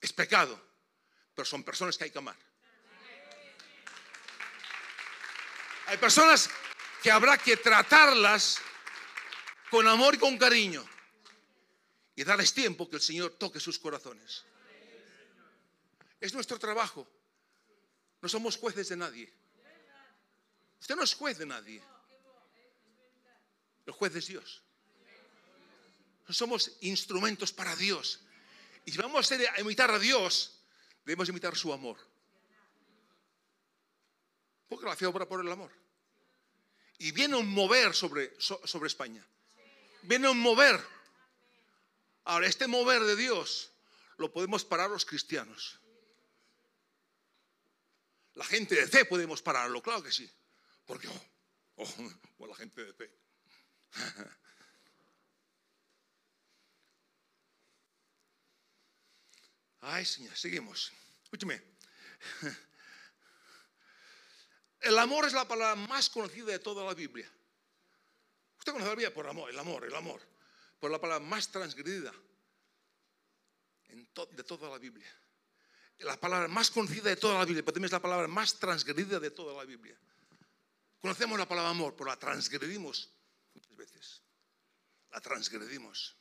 Es 0.00 0.12
pecado, 0.12 0.60
pero 1.34 1.44
son 1.46 1.62
personas 1.62 1.96
que 1.96 2.04
hay 2.04 2.10
que 2.10 2.18
amar. 2.18 2.36
Hay 5.86 5.96
personas 5.98 6.48
que 7.02 7.10
habrá 7.10 7.36
que 7.36 7.56
tratarlas 7.56 8.60
con 9.70 9.86
amor 9.86 10.14
y 10.14 10.18
con 10.18 10.38
cariño 10.38 10.84
y 12.14 12.24
darles 12.24 12.52
tiempo 12.52 12.88
que 12.88 12.96
el 12.96 13.02
Señor 13.02 13.32
toque 13.32 13.60
sus 13.60 13.78
corazones. 13.78 14.44
Es 16.20 16.34
nuestro 16.34 16.58
trabajo. 16.58 17.06
No 18.20 18.28
somos 18.28 18.56
jueces 18.56 18.88
de 18.88 18.96
nadie. 18.96 19.32
Usted 20.80 20.94
no 20.94 21.02
es 21.02 21.14
juez 21.14 21.38
de 21.38 21.46
nadie. 21.46 21.82
El 23.86 23.92
juez 23.92 24.14
es 24.14 24.26
Dios. 24.26 24.62
Somos 26.32 26.76
instrumentos 26.80 27.52
para 27.52 27.76
Dios. 27.76 28.20
Y 28.84 28.92
si 28.92 28.98
vamos 28.98 29.30
a 29.30 29.60
imitar 29.60 29.90
a 29.90 29.98
Dios, 29.98 30.58
debemos 31.04 31.28
imitar 31.28 31.56
su 31.56 31.72
amor. 31.72 31.98
Porque 34.68 34.86
la 34.86 34.96
fe 34.96 35.06
obra 35.06 35.28
por 35.28 35.40
el 35.40 35.52
amor. 35.52 35.70
Y 36.98 37.12
viene 37.12 37.36
un 37.36 37.48
mover 37.48 37.94
sobre, 37.94 38.34
sobre 38.40 38.86
España. 38.86 39.26
Viene 40.02 40.28
un 40.28 40.38
mover. 40.38 40.80
Ahora, 42.24 42.46
este 42.46 42.66
mover 42.66 43.02
de 43.02 43.16
Dios 43.16 43.72
lo 44.16 44.32
podemos 44.32 44.64
parar 44.64 44.90
los 44.90 45.04
cristianos. 45.04 45.80
La 48.34 48.44
gente 48.44 48.74
de 48.74 48.86
fe 48.86 49.04
podemos 49.04 49.42
pararlo, 49.42 49.82
claro 49.82 50.02
que 50.02 50.12
sí. 50.12 50.30
Porque, 50.86 51.08
oh, 51.08 51.94
oh 52.38 52.46
la 52.46 52.54
gente 52.54 52.84
de 52.84 52.92
fe. 52.94 53.10
Ay, 59.82 60.04
Señor, 60.04 60.36
seguimos. 60.36 60.92
Escúcheme. 61.24 61.60
El 64.80 64.98
amor 64.98 65.26
es 65.26 65.32
la 65.32 65.46
palabra 65.46 65.74
más 65.74 66.08
conocida 66.08 66.52
de 66.52 66.58
toda 66.60 66.84
la 66.84 66.94
Biblia. 66.94 67.30
Usted 68.58 68.72
conoce 68.72 68.88
la 68.88 68.94
Biblia 68.94 69.12
por 69.12 69.26
amor, 69.26 69.50
el 69.50 69.58
amor, 69.58 69.84
el 69.84 69.94
amor. 69.94 70.20
Por 70.78 70.90
la 70.90 71.00
palabra 71.00 71.24
más 71.24 71.50
transgredida 71.50 72.12
de 73.88 74.44
toda 74.44 74.70
la 74.70 74.78
Biblia. 74.78 75.12
La 75.98 76.18
palabra 76.18 76.48
más 76.48 76.70
conocida 76.70 77.08
de 77.10 77.16
toda 77.16 77.38
la 77.38 77.44
Biblia, 77.44 77.62
pero 77.62 77.74
también 77.74 77.86
es 77.86 77.92
la 77.92 78.02
palabra 78.02 78.28
más 78.28 78.58
transgredida 78.58 79.18
de 79.18 79.30
toda 79.30 79.54
la 79.54 79.64
Biblia. 79.64 79.98
Conocemos 81.00 81.38
la 81.38 81.48
palabra 81.48 81.70
amor, 81.70 81.94
pero 81.96 82.10
la 82.10 82.18
transgredimos 82.18 83.10
muchas 83.54 83.76
veces. 83.76 84.22
La 85.10 85.20
transgredimos. 85.20 86.16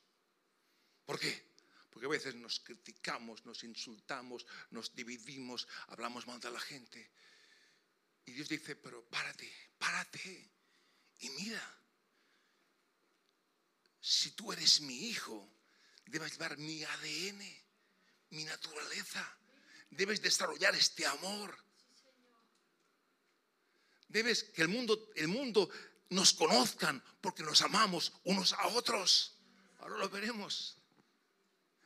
¿Por 1.05 1.19
qué? 1.19 1.50
Porque 1.91 2.07
a 2.07 2.09
veces 2.09 2.35
nos 2.35 2.61
criticamos, 2.61 3.45
nos 3.45 3.63
insultamos, 3.63 4.45
nos 4.71 4.95
dividimos, 4.95 5.67
hablamos 5.87 6.25
mal 6.25 6.39
de 6.39 6.49
la 6.49 6.59
gente. 6.59 7.11
Y 8.25 8.31
Dios 8.31 8.47
dice, 8.47 8.77
pero 8.77 9.03
párate, 9.05 9.51
párate 9.77 10.49
y 11.19 11.29
mira. 11.31 11.77
Si 13.99 14.31
tú 14.31 14.53
eres 14.53 14.81
mi 14.81 15.09
hijo, 15.09 15.47
debes 16.05 16.31
llevar 16.31 16.57
mi 16.57 16.83
ADN, 16.83 17.43
mi 18.29 18.45
naturaleza. 18.45 19.37
Debes 19.89 20.21
desarrollar 20.21 20.73
este 20.75 21.05
amor. 21.05 21.55
Debes 24.07 24.45
que 24.45 24.61
el 24.61 24.69
mundo, 24.69 25.11
el 25.15 25.27
mundo 25.27 25.69
nos 26.09 26.33
conozcan 26.33 27.03
porque 27.19 27.43
nos 27.43 27.61
amamos 27.61 28.13
unos 28.23 28.53
a 28.53 28.67
otros. 28.67 29.35
Ahora 29.79 29.97
lo 29.97 30.09
veremos. 30.09 30.80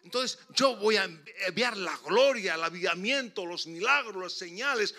Entonces 0.05 0.37
yo 0.53 0.75
voy 0.75 0.97
a 0.97 1.09
enviar 1.47 1.75
la 1.75 1.97
gloria, 1.97 2.53
el 2.53 2.63
avivamiento, 2.63 3.43
los 3.43 3.65
milagros, 3.65 4.21
las 4.21 4.33
señales. 4.33 4.93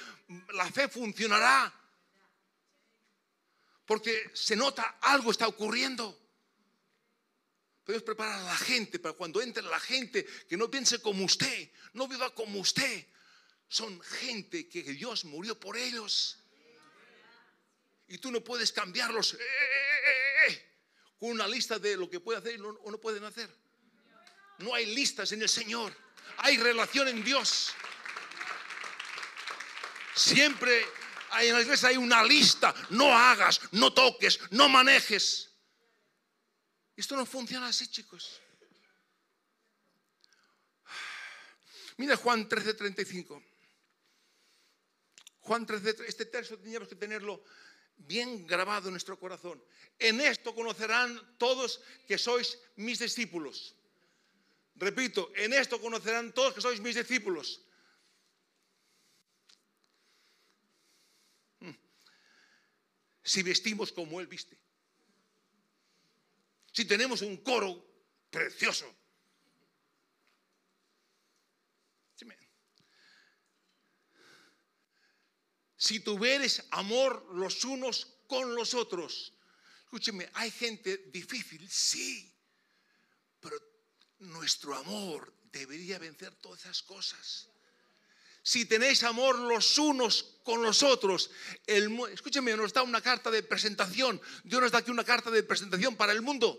La 0.52 0.70
fe 0.72 0.88
funcionará. 0.88 1.72
Porque 3.86 4.32
se 4.34 4.56
nota 4.56 4.98
algo 5.00 5.30
está 5.30 5.46
ocurriendo. 5.46 6.18
Podemos 7.84 8.02
preparar 8.02 8.40
a 8.40 8.44
la 8.46 8.56
gente 8.56 8.98
para 8.98 9.14
cuando 9.14 9.40
entre 9.40 9.62
la 9.62 9.78
gente 9.78 10.26
que 10.48 10.57
no 10.57 10.68
piense 10.68 11.00
como 11.00 11.24
usted, 11.24 11.70
no 11.92 12.09
viva 12.09 12.35
como 12.35 12.59
usted. 12.59 13.07
Son 13.68 14.00
gente 14.00 14.68
que 14.68 14.83
Dios 14.83 15.24
murió 15.24 15.59
por 15.59 15.76
ellos. 15.76 16.40
Y 18.09 18.18
tú 18.18 18.33
no 18.33 18.42
puedes 18.42 18.72
cambiarlos 18.72 19.35
eh, 19.35 19.38
eh, 19.38 20.50
eh, 20.50 20.62
con 21.16 21.31
una 21.31 21.46
lista 21.46 21.78
de 21.78 21.96
lo 21.96 22.11
que 22.11 22.18
puede 22.18 22.40
hacer 22.40 22.61
o 22.61 22.90
no 22.90 22.98
pueden 22.98 23.22
hacer. 23.22 23.65
No 24.59 24.75
hay 24.75 24.95
listas 24.95 25.33
en 25.33 25.42
el 25.42 25.49
Señor. 25.49 25.97
Hay 26.38 26.57
relación 26.57 27.09
en 27.09 27.23
Dios. 27.23 27.73
Siempre 30.14 30.83
en 31.40 31.53
la 31.53 31.61
iglesia 31.61 31.88
hay 31.88 31.97
una 31.97 32.25
lista. 32.25 32.75
No 32.90 33.16
hagas, 33.16 33.61
no 33.73 33.92
toques, 33.92 34.40
no 34.51 34.69
manejes. 34.69 35.51
Esto 36.97 37.16
no 37.16 37.27
funciona 37.27 37.69
así, 37.69 37.88
chicos. 37.88 38.40
Mira 41.99 42.16
Juan 42.16 42.49
13:35. 42.49 43.42
Juan 45.40 45.64
13, 45.64 45.97
este 46.09 46.27
texto 46.27 46.59
teníamos 46.59 46.88
que 46.88 46.97
tenerlo 46.97 47.45
bien 47.97 48.47
grabado 48.47 48.88
en 48.88 48.95
nuestro 48.95 49.19
corazón. 49.19 49.62
En 49.99 50.21
esto 50.21 50.55
conocerán 50.55 51.37
todos 51.38 51.81
que 52.07 52.19
sois 52.19 52.59
mis 52.75 52.99
discípulos 52.99 53.75
Repito, 54.76 55.32
en 55.34 55.52
esto 55.52 55.80
conocerán 55.80 56.32
todos 56.32 56.52
que 56.54 56.60
sois 56.60 56.80
mis 56.80 56.94
discípulos. 56.94 57.64
Hmm. 61.60 61.76
Si 63.22 63.42
vestimos 63.42 63.90
como 63.90 64.20
Él 64.20 64.26
viste. 64.26 64.58
Si 66.72 66.84
tenemos 66.84 67.22
un 67.22 67.38
coro 67.38 67.82
precioso. 68.30 68.94
Si 75.86 76.00
tuvieres 76.00 76.64
amor 76.70 77.26
los 77.34 77.64
unos 77.64 78.18
con 78.26 78.56
los 78.56 78.74
otros. 78.74 79.32
Escúcheme, 79.84 80.28
hay 80.34 80.50
gente 80.50 80.96
difícil, 81.12 81.70
sí, 81.70 82.34
pero 83.38 83.56
nuestro 84.18 84.74
amor 84.74 85.33
debería 85.52 85.98
vencer 85.98 86.35
todas 86.37 86.61
esas 86.61 86.83
cosas. 86.83 87.48
Si 88.42 88.64
tenéis 88.64 89.02
amor 89.02 89.38
los 89.38 89.76
unos 89.76 90.38
con 90.44 90.62
los 90.62 90.83
otros, 90.85 91.31
el, 91.66 91.98
escúcheme, 92.12 92.57
nos 92.57 92.72
da 92.72 92.83
una 92.83 93.00
carta 93.00 93.31
de 93.31 93.42
presentación. 93.42 94.20
Dios 94.44 94.61
nos 94.62 94.70
da 94.70 94.79
aquí 94.79 94.90
una 94.92 95.02
carta 95.02 95.31
de 95.33 95.42
presentación 95.42 95.96
para 95.96 96.12
el 96.12 96.22
mundo. 96.22 96.57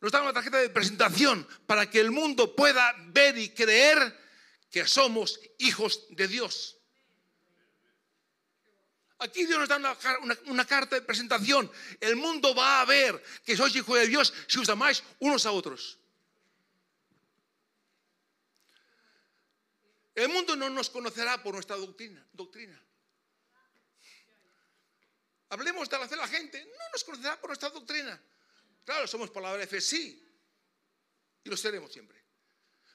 Nos 0.00 0.10
da 0.10 0.20
una 0.22 0.32
tarjeta 0.32 0.58
de 0.58 0.70
presentación 0.70 1.46
para 1.66 1.88
que 1.88 2.00
el 2.00 2.10
mundo 2.10 2.56
pueda 2.56 2.92
ver 3.12 3.38
y 3.38 3.50
creer 3.50 4.18
que 4.68 4.84
somos 4.88 5.38
hijos 5.58 6.06
de 6.10 6.26
Dios. 6.26 6.81
Aquí 9.22 9.46
Dios 9.46 9.58
nos 9.58 9.68
da 9.68 9.76
una, 10.46 10.66
carta 10.66 10.96
de 10.96 11.02
presentación. 11.02 11.70
El 12.00 12.16
mundo 12.16 12.54
va 12.54 12.80
a 12.80 12.84
ver 12.84 13.22
que 13.44 13.56
sois 13.56 13.74
hijos 13.76 13.94
de 13.94 14.08
Dios 14.08 14.34
si 14.48 14.58
os 14.58 14.68
amáis 14.68 15.02
unos 15.20 15.46
a 15.46 15.52
otros. 15.52 15.98
El 20.14 20.28
mundo 20.28 20.56
no 20.56 20.68
nos 20.68 20.90
conocerá 20.90 21.40
por 21.40 21.54
nuestra 21.54 21.76
doctrina. 21.76 22.26
doctrina. 22.32 22.78
Hablemos 25.50 25.88
de 25.88 26.08
fe 26.08 26.16
la 26.16 26.26
gente, 26.26 26.64
no 26.64 26.84
nos 26.92 27.04
conocerá 27.04 27.40
por 27.40 27.50
nuestra 27.50 27.70
doctrina. 27.70 28.20
Claro, 28.84 29.06
somos 29.06 29.30
palabra 29.30 29.60
de 29.60 29.68
fe, 29.68 29.80
sí. 29.80 30.18
Y 31.44 31.48
lo 31.48 31.56
seremos 31.56 31.92
siempre. 31.92 32.18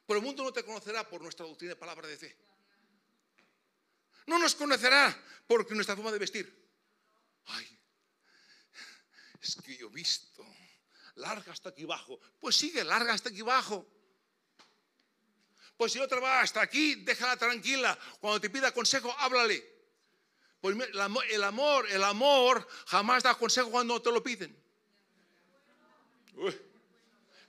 Pero 0.06 0.20
el 0.20 0.26
mundo 0.26 0.44
no 0.44 0.52
te 0.52 0.64
conocerá 0.64 1.08
por 1.08 1.22
nuestra 1.22 1.46
doctrina 1.46 1.74
de 1.74 1.80
palabra 1.80 2.08
de 2.08 2.18
fe. 2.18 2.38
No 4.28 4.38
nos 4.38 4.56
conocerá 4.56 5.18
porque 5.48 5.74
nuestra 5.74 5.96
forma 5.96 6.12
de 6.12 6.20
vestir. 6.20 6.46
Ay, 7.46 7.80
es 9.42 9.56
que 9.64 9.78
yo 9.78 9.88
he 9.88 9.92
visto, 9.92 10.46
larga 11.16 11.52
hasta 11.52 11.70
aquí 11.70 11.84
abajo. 11.84 12.20
Pues 12.40 12.56
sigue, 12.56 12.84
larga 12.84 13.14
hasta 13.14 13.30
aquí 13.30 13.42
abajo. 13.42 13.88
Pues 15.78 15.94
si 15.94 16.00
otra 16.00 16.20
va 16.20 16.42
hasta 16.42 16.62
aquí, 16.62 16.96
déjala 16.96 17.38
tranquila. 17.38 17.98
Cuando 18.20 18.42
te 18.42 18.50
pida 18.50 18.74
consejo, 18.74 19.16
háblale. 19.20 19.64
Pues 20.60 20.76
el 20.90 21.44
amor, 21.44 21.88
el 21.90 22.04
amor, 22.04 22.68
jamás 22.88 23.24
da 23.24 23.36
consejo 23.36 23.70
cuando 23.70 24.02
te 24.02 24.12
lo 24.12 24.22
piden. 24.24 24.58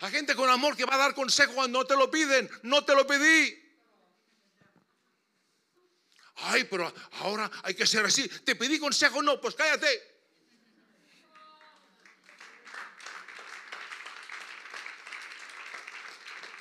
Hay 0.01 0.13
gente 0.13 0.37
con 0.37 0.49
amor 0.49 0.77
que 0.77 0.85
va 0.85 0.95
a 0.95 0.99
dar 0.99 1.15
consejo 1.15 1.55
cuando 1.55 1.81
no 1.81 1.87
te 1.87 1.97
lo 1.97 2.11
piden. 2.11 2.49
No 2.63 2.85
te 2.85 2.95
lo 2.95 3.07
pedí. 3.07 3.68
Ay, 6.41 6.65
pero 6.65 6.93
ahora 7.21 7.51
hay 7.63 7.75
que 7.75 7.87
ser 7.87 8.05
así. 8.05 8.29
Te 8.29 8.55
pedí 8.55 8.79
consejo, 8.79 9.23
no, 9.23 9.41
pues 9.41 9.55
cállate. 9.55 10.19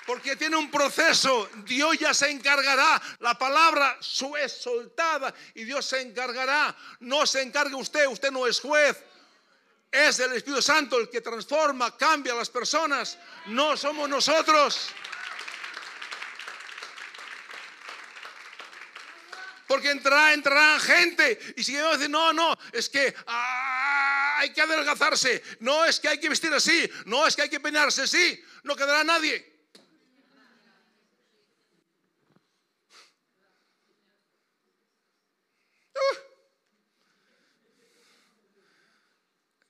Porque 0.08 0.38
tiene 0.38 0.56
un 0.56 0.72
proceso. 0.72 1.50
Dios 1.66 2.00
ya 2.00 2.14
se 2.14 2.30
encargará. 2.32 3.00
La 3.20 3.38
palabra 3.38 4.00
es 4.00 4.52
soltada 4.54 5.34
y 5.54 5.66
Dios 5.66 5.86
se 5.86 6.02
encargará. 6.02 6.76
No 7.02 7.26
se 7.28 7.42
encargue 7.42 7.76
usted, 7.76 8.08
usted 8.08 8.32
no 8.32 8.48
es 8.48 8.62
juez. 8.62 9.04
Es 9.92 10.20
el 10.20 10.34
Espíritu 10.34 10.62
Santo 10.62 10.98
el 10.98 11.10
que 11.10 11.22
transforma, 11.22 11.96
cambia 11.98 12.34
a 12.34 12.38
las 12.38 12.50
personas. 12.50 13.18
No 13.48 13.76
somos 13.76 14.08
nosotros. 14.08 14.92
Porque 19.68 19.92
entrará, 19.92 20.34
entrará 20.34 20.80
gente. 20.80 21.38
Y 21.58 21.64
si 21.64 21.74
yo 21.74 21.92
decir, 21.92 22.10
no, 22.10 22.32
no, 22.32 22.58
es 22.72 22.90
que 22.90 23.14
ah, 23.28 24.38
hay 24.38 24.54
que 24.54 24.62
adelgazarse. 24.62 25.44
No, 25.60 25.84
es 25.86 26.00
que 26.00 26.08
hay 26.08 26.20
que 26.20 26.30
vestir 26.30 26.54
así. 26.54 26.90
No, 27.06 27.28
es 27.28 27.36
que 27.36 27.42
hay 27.44 27.50
que 27.50 27.60
peinarse 27.60 28.04
así. 28.04 28.42
No 28.64 28.76
quedará 28.76 29.04
nadie. 29.04 29.58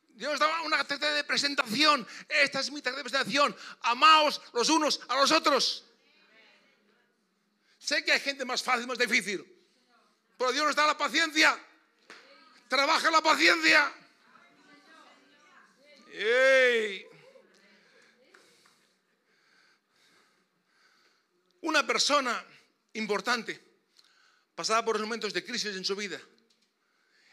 Dios 0.09 0.39
daba 0.39 0.63
una 0.63 0.77
tarjeta 0.77 1.13
de 1.13 1.23
presentación. 1.23 2.07
Esta 2.27 2.59
es 2.59 2.71
mi 2.71 2.81
tarjeta 2.81 3.03
de 3.03 3.09
presentación. 3.09 3.55
Amaos 3.81 4.41
los 4.53 4.69
unos 4.69 4.99
a 5.07 5.15
los 5.15 5.31
otros. 5.31 5.85
Sé 7.77 8.03
que 8.03 8.11
hay 8.11 8.19
gente 8.19 8.43
más 8.43 8.61
fácil, 8.61 8.87
más 8.87 8.97
difícil. 8.97 9.56
Pero 10.37 10.51
Dios 10.51 10.65
nos 10.65 10.75
da 10.75 10.87
la 10.87 10.97
paciencia. 10.97 11.57
Trabaja 12.67 13.09
la 13.09 13.21
paciencia. 13.21 13.93
Una 21.61 21.85
persona 21.85 22.45
importante 22.93 23.59
pasaba 24.55 24.85
por 24.85 24.99
momentos 24.99 25.33
de 25.33 25.43
crisis 25.43 25.75
en 25.75 25.85
su 25.85 25.95
vida. 25.95 26.19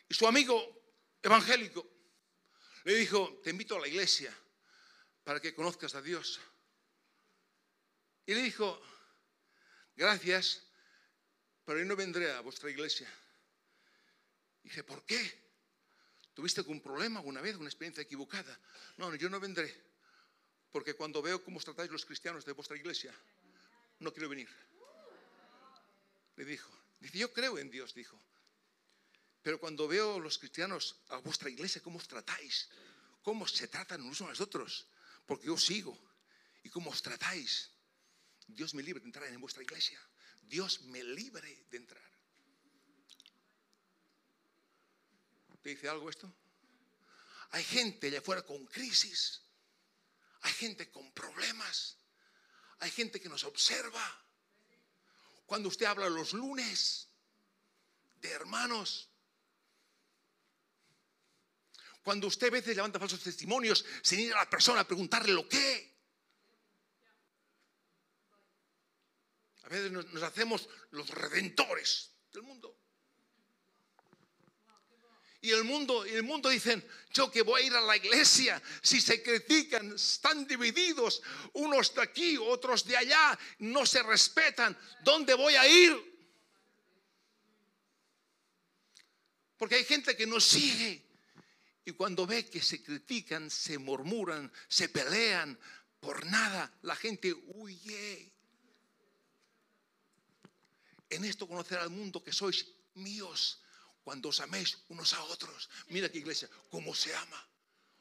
Y 0.08 0.14
su 0.14 0.26
amigo 0.26 0.82
evangélico 1.22 1.86
le 2.84 2.94
dijo, 2.94 3.40
te 3.42 3.50
invito 3.50 3.76
a 3.76 3.80
la 3.80 3.88
iglesia 3.88 4.34
para 5.24 5.40
que 5.40 5.54
conozcas 5.54 5.94
a 5.94 6.02
Dios. 6.02 6.40
Y 8.26 8.34
le 8.34 8.42
dijo, 8.42 8.80
gracias, 9.96 10.63
pero 11.64 11.78
yo 11.78 11.84
no 11.84 11.96
vendré 11.96 12.30
a 12.32 12.40
vuestra 12.40 12.70
iglesia. 12.70 13.08
dije, 14.62 14.84
¿por 14.84 15.04
qué? 15.04 15.44
¿Tuviste 16.34 16.60
algún 16.60 16.80
problema 16.80 17.20
alguna 17.20 17.40
vez, 17.40 17.56
una 17.56 17.68
experiencia 17.68 18.02
equivocada? 18.02 18.58
No, 18.96 19.14
yo 19.14 19.30
no 19.30 19.40
vendré, 19.40 19.72
porque 20.72 20.94
cuando 20.94 21.22
veo 21.22 21.42
cómo 21.42 21.58
os 21.58 21.64
tratáis 21.64 21.90
los 21.90 22.04
cristianos 22.04 22.44
de 22.44 22.52
vuestra 22.52 22.76
iglesia, 22.76 23.14
no 24.00 24.12
quiero 24.12 24.28
venir. 24.28 24.48
Le 26.36 26.44
dijo, 26.44 26.70
dice, 26.98 27.18
yo 27.18 27.32
creo 27.32 27.58
en 27.58 27.70
Dios, 27.70 27.94
dijo, 27.94 28.20
pero 29.42 29.60
cuando 29.60 29.86
veo 29.86 30.18
los 30.18 30.38
cristianos 30.38 30.96
a 31.08 31.18
vuestra 31.18 31.50
iglesia, 31.50 31.82
cómo 31.82 31.98
os 31.98 32.08
tratáis, 32.08 32.68
cómo 33.22 33.46
se 33.46 33.68
tratan 33.68 34.00
unos 34.00 34.20
a 34.22 34.28
los 34.28 34.40
otros, 34.40 34.88
porque 35.26 35.46
yo 35.46 35.56
sigo, 35.56 35.96
y 36.62 36.70
cómo 36.70 36.90
os 36.90 37.02
tratáis, 37.02 37.70
Dios 38.46 38.74
me 38.74 38.82
libre 38.82 39.00
de 39.00 39.06
entrar 39.06 39.28
en 39.28 39.40
vuestra 39.40 39.62
iglesia. 39.62 40.00
Dios 40.48 40.82
me 40.82 41.02
libre 41.02 41.66
de 41.70 41.76
entrar. 41.76 42.02
¿Te 45.62 45.70
dice 45.70 45.88
algo 45.88 46.10
esto? 46.10 46.30
Hay 47.52 47.64
gente 47.64 48.08
allá 48.08 48.18
afuera 48.18 48.42
con 48.42 48.66
crisis. 48.66 49.40
Hay 50.42 50.52
gente 50.52 50.90
con 50.90 51.10
problemas. 51.12 51.96
Hay 52.80 52.90
gente 52.90 53.18
que 53.20 53.30
nos 53.30 53.44
observa. 53.44 54.26
Cuando 55.46 55.68
usted 55.68 55.86
habla 55.86 56.08
los 56.10 56.34
lunes 56.34 57.08
de 58.20 58.30
hermanos, 58.30 59.08
cuando 62.02 62.26
usted 62.26 62.48
a 62.48 62.50
veces 62.50 62.76
levanta 62.76 62.98
falsos 62.98 63.22
testimonios 63.22 63.84
sin 64.02 64.20
ir 64.20 64.34
a 64.34 64.40
la 64.40 64.50
persona 64.50 64.80
a 64.80 64.86
preguntarle 64.86 65.32
lo 65.32 65.48
que. 65.48 65.93
A 69.64 69.68
veces 69.68 69.90
nos, 69.90 70.22
hacemos 70.22 70.68
los 70.90 71.08
redentores 71.08 72.12
del 72.32 72.42
mundo. 72.42 72.78
Y 75.40 75.50
el 75.50 75.64
mundo, 75.64 76.04
el 76.04 76.22
mundo 76.22 76.48
dicen, 76.48 76.86
yo 77.12 77.30
que 77.30 77.42
voy 77.42 77.62
a 77.62 77.66
ir 77.66 77.74
a 77.74 77.80
la 77.80 77.96
iglesia, 77.96 78.62
si 78.82 79.00
se 79.00 79.22
critican, 79.22 79.94
están 79.94 80.46
divididos, 80.46 81.22
unos 81.52 81.94
de 81.94 82.02
aquí, 82.02 82.38
otros 82.38 82.86
de 82.86 82.96
allá, 82.96 83.38
no 83.58 83.84
se 83.84 84.02
respetan, 84.02 84.78
¿dónde 85.02 85.34
voy 85.34 85.54
a 85.54 85.68
ir? 85.68 86.14
Porque 89.58 89.76
hay 89.76 89.84
gente 89.84 90.16
que 90.16 90.26
nos 90.26 90.44
sigue 90.44 91.04
y 91.84 91.92
cuando 91.92 92.26
ve 92.26 92.48
que 92.48 92.62
se 92.62 92.82
critican, 92.82 93.50
se 93.50 93.76
murmuran, 93.76 94.50
se 94.68 94.88
pelean 94.88 95.58
por 96.00 96.24
nada, 96.26 96.72
la 96.82 96.96
gente 96.96 97.32
huye. 97.32 98.33
En 101.14 101.24
esto 101.24 101.46
conocer 101.46 101.78
al 101.78 101.90
mundo 101.90 102.22
que 102.22 102.32
sois 102.32 102.66
míos 102.94 103.62
cuando 104.02 104.30
os 104.30 104.40
améis 104.40 104.78
unos 104.90 105.14
a 105.14 105.22
otros. 105.30 105.70
Mira 105.94 106.10
que 106.10 106.18
iglesia, 106.18 106.50
cómo 106.70 106.92
se 106.92 107.14
ama. 107.14 107.40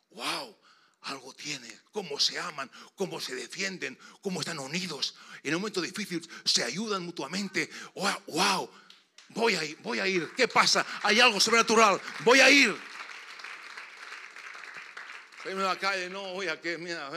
¡Wow! 0.10 0.58
Algo 1.02 1.34
tiene, 1.34 1.70
cómo 1.92 2.20
se 2.20 2.40
aman, 2.40 2.72
cómo 2.96 3.22
se 3.22 3.36
defienden, 3.36 4.00
cómo 4.22 4.40
están 4.40 4.58
unidos. 4.58 5.14
En 5.44 5.54
un 5.54 5.62
momento 5.62 5.82
difícil 5.82 6.28
se 6.44 6.64
ayudan 6.64 7.04
mutuamente. 7.04 7.70
¡Wow! 7.94 8.70
Voy 9.30 9.56
a 9.56 9.64
ir, 9.64 9.78
voy 9.84 10.00
a 10.00 10.08
ir. 10.08 10.34
¿Qué 10.36 10.48
pasa? 10.48 10.84
Hay 11.04 11.20
algo 11.20 11.40
sobrenatural. 11.40 12.02
Voy 12.26 12.40
a 12.40 12.50
ir. 12.50 12.76
No, 16.10 16.32
oye, 16.34 16.60
que, 16.62 16.78
mira, 16.78 17.12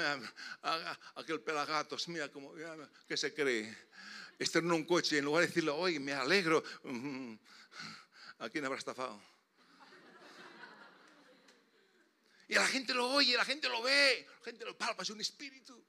aquel 1.15 1.41
pelagatos, 1.41 2.09
mira, 2.09 2.29
como, 2.29 2.53
¿qué 3.07 3.17
se 3.17 3.33
cree? 3.33 3.86
Estar 4.38 4.62
en 4.62 4.72
un 4.72 4.85
coche, 4.85 5.18
en 5.18 5.25
lugar 5.25 5.42
de 5.42 5.49
decirle, 5.49 5.70
oye, 5.70 5.99
me 5.99 6.12
alegro, 6.12 6.62
¿a 8.38 8.51
quién 8.51 8.64
habrá 8.64 8.79
estafado? 8.79 9.20
Y 12.49 12.55
la 12.55 12.66
gente 12.66 12.94
lo 12.94 13.09
oye, 13.11 13.37
la 13.37 13.44
gente 13.44 13.68
lo 13.68 13.83
ve, 13.83 14.27
la 14.38 14.44
gente 14.44 14.64
lo 14.64 14.77
palpa, 14.77 15.03
es 15.03 15.11
un 15.11 15.20
espíritu. 15.20 15.85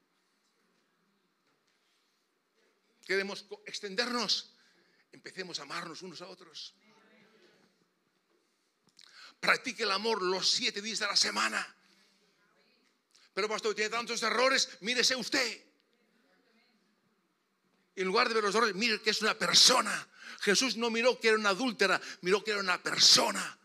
Queremos 3.04 3.46
extendernos, 3.64 4.54
empecemos 5.12 5.58
a 5.60 5.62
amarnos 5.62 6.02
unos 6.02 6.20
a 6.20 6.26
otros. 6.26 6.74
Practique 9.40 9.84
el 9.84 9.90
amor 9.92 10.20
los 10.20 10.50
siete 10.50 10.82
días 10.82 10.98
de 10.98 11.06
la 11.06 11.16
semana. 11.16 11.74
Pero 13.32 13.48
pastor, 13.48 13.74
tiene 13.74 13.90
tantos 13.90 14.22
errores, 14.22 14.78
mírese 14.80 15.14
usted. 15.14 15.67
En 17.98 18.06
lugar 18.06 18.28
de 18.28 18.34
ver 18.34 18.44
los 18.44 18.54
errores, 18.54 18.74
mire 18.74 19.02
que 19.02 19.10
es 19.10 19.22
una 19.22 19.36
persona. 19.36 20.08
Jesús 20.40 20.76
no 20.76 20.88
miró 20.88 21.18
que 21.18 21.28
era 21.28 21.36
una 21.36 21.50
adúltera, 21.50 22.00
miró 22.20 22.44
que 22.44 22.52
era 22.52 22.60
una 22.60 22.80
persona. 22.80 23.58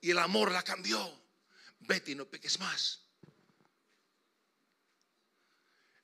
Y 0.00 0.10
el 0.10 0.18
amor 0.18 0.50
la 0.50 0.62
cambió. 0.62 1.22
Vete 1.80 2.12
y 2.12 2.14
no 2.14 2.26
peques 2.26 2.58
más. 2.58 3.00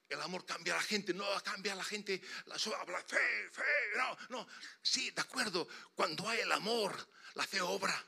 El 0.08 0.20
amor 0.20 0.46
cambia 0.46 0.74
a 0.74 0.76
la 0.76 0.82
gente, 0.82 1.12
no 1.12 1.24
cambia 1.42 1.72
a 1.72 1.76
la 1.76 1.84
gente, 1.84 2.20
la 2.46 2.56
habla 2.78 3.02
fe, 3.02 3.50
fe, 3.50 3.62
no, 3.96 4.16
no. 4.28 4.48
Sí, 4.82 5.10
de 5.10 5.20
acuerdo, 5.20 5.68
cuando 5.94 6.28
hay 6.28 6.40
el 6.40 6.52
amor, 6.52 6.94
la 7.34 7.46
fe 7.46 7.60
obra. 7.60 8.06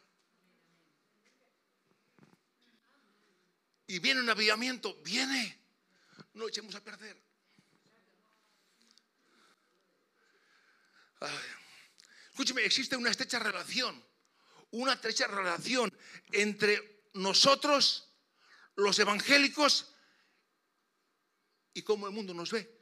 y 3.93 3.99
viene 3.99 4.23
un 4.23 4.31
avivamiento, 4.31 4.95
viene. 5.03 5.61
No 6.33 6.43
lo 6.43 6.49
echemos 6.49 6.75
a 6.75 6.83
perder. 6.83 7.32
Escúcheme, 12.31 12.65
existe 12.65 12.97
una 12.97 13.11
estrecha 13.11 13.39
relación, 13.39 14.03
una 14.71 14.95
estrecha 14.95 15.27
relación 15.27 15.93
entre 16.33 17.05
nosotros, 17.15 18.09
los 18.77 18.99
evangélicos, 18.99 19.95
y 21.75 21.83
cómo 21.83 22.07
el 22.07 22.13
mundo 22.13 22.35
nos 22.35 22.51
ve. 22.51 22.79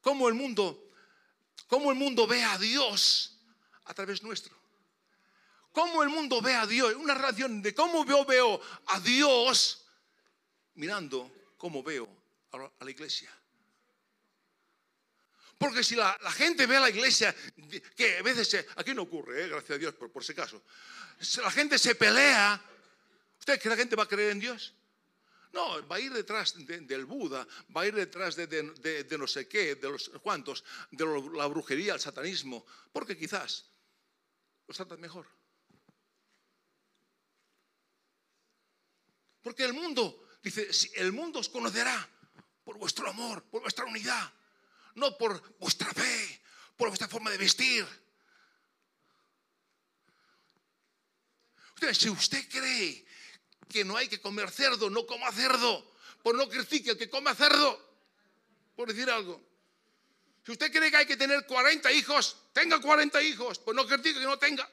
Cómo 0.00 0.28
el 0.28 0.34
mundo, 0.34 0.90
cómo 1.66 1.90
el 1.90 1.96
mundo 1.96 2.26
ve 2.26 2.42
a 2.42 2.58
Dios 2.58 3.38
a 3.84 3.94
través 3.94 4.22
nuestro. 4.22 4.56
Cómo 5.72 6.02
el 6.02 6.08
mundo 6.08 6.40
ve 6.40 6.54
a 6.54 6.66
Dios, 6.66 6.94
una 6.94 7.14
relación 7.14 7.60
de 7.60 7.74
cómo 7.74 8.04
yo 8.06 8.24
veo 8.24 8.60
a 8.86 9.00
Dios 9.00 9.86
mirando 10.74 11.30
cómo 11.56 11.82
veo 11.82 12.08
a 12.52 12.84
la 12.84 12.90
iglesia. 12.90 13.30
Porque 15.58 15.82
si 15.82 15.96
la, 15.96 16.18
gente 16.32 16.66
ve 16.66 16.76
a 16.76 16.80
la 16.80 16.90
iglesia, 16.90 17.34
que 17.96 18.18
a 18.18 18.22
veces, 18.22 18.66
aquí 18.76 18.92
no 18.92 19.02
ocurre, 19.02 19.44
eh, 19.44 19.48
gracias 19.48 19.70
a 19.70 19.78
Dios 19.78 19.94
por, 19.94 20.10
por 20.10 20.22
ese 20.22 20.34
caso, 20.34 20.62
si 21.18 21.40
la 21.40 21.50
gente 21.50 21.78
se 21.78 21.94
pelea, 21.94 22.60
¿usted 23.38 23.54
cree 23.54 23.58
que 23.58 23.68
la 23.70 23.76
gente 23.76 23.96
va 23.96 24.02
a 24.02 24.08
creer 24.08 24.32
en 24.32 24.40
Dios? 24.40 24.74
No, 25.56 25.86
va 25.88 25.96
a 25.96 26.00
ir 26.00 26.12
detrás 26.12 26.54
del 26.66 27.06
Buda, 27.06 27.48
va 27.74 27.80
a 27.80 27.86
ir 27.86 27.94
detrás 27.94 28.36
de, 28.36 29.16
no 29.18 29.26
sé 29.26 29.48
qué, 29.48 29.76
de 29.76 29.88
los 29.88 30.10
cuantos, 30.20 30.62
de 30.90 31.06
la 31.32 31.46
brujería, 31.46 31.94
el 31.94 32.00
satanismo, 32.00 32.66
porque 32.92 33.16
quizás 33.16 33.64
los 34.68 34.76
tratan 34.76 35.00
mejor. 35.00 35.26
Porque 39.40 39.64
el 39.64 39.72
mundo, 39.72 40.28
dice, 40.42 40.68
el 40.96 41.12
mundo 41.12 41.38
os 41.38 41.48
conocerá 41.48 42.06
por 42.62 42.76
vuestro 42.76 43.08
amor, 43.08 43.42
por 43.44 43.62
vuestra 43.62 43.86
unidad, 43.86 44.30
no 44.96 45.16
por 45.16 45.58
vuestra 45.58 45.92
fe, 45.92 46.42
por 46.76 46.88
vuestra 46.88 47.08
forma 47.08 47.30
de 47.30 47.38
vestir. 47.38 47.86
si 51.92 52.08
usted 52.08 52.48
cree 52.48 53.06
que 53.68 53.84
no 53.84 53.96
hay 53.96 54.08
que 54.08 54.20
comer 54.20 54.50
cerdo, 54.50 54.90
no 54.90 55.06
coma 55.06 55.30
cerdo, 55.30 55.94
por 56.22 56.34
no 56.34 56.48
critique 56.48 56.96
que 56.96 57.08
coma 57.08 57.34
cerdo, 57.34 57.78
por 58.74 58.88
decir 58.88 59.08
algo. 59.10 59.40
Si 60.44 60.52
usted 60.52 60.72
cree 60.72 60.90
que 60.90 60.96
hay 60.96 61.06
que 61.06 61.16
tener 61.16 61.46
40 61.46 61.92
hijos, 61.92 62.36
tenga 62.52 62.80
40 62.80 63.22
hijos, 63.22 63.58
pues 63.58 63.76
no 63.76 63.86
critique 63.86 64.18
que 64.18 64.24
no 64.26 64.38
tenga. 64.38 64.68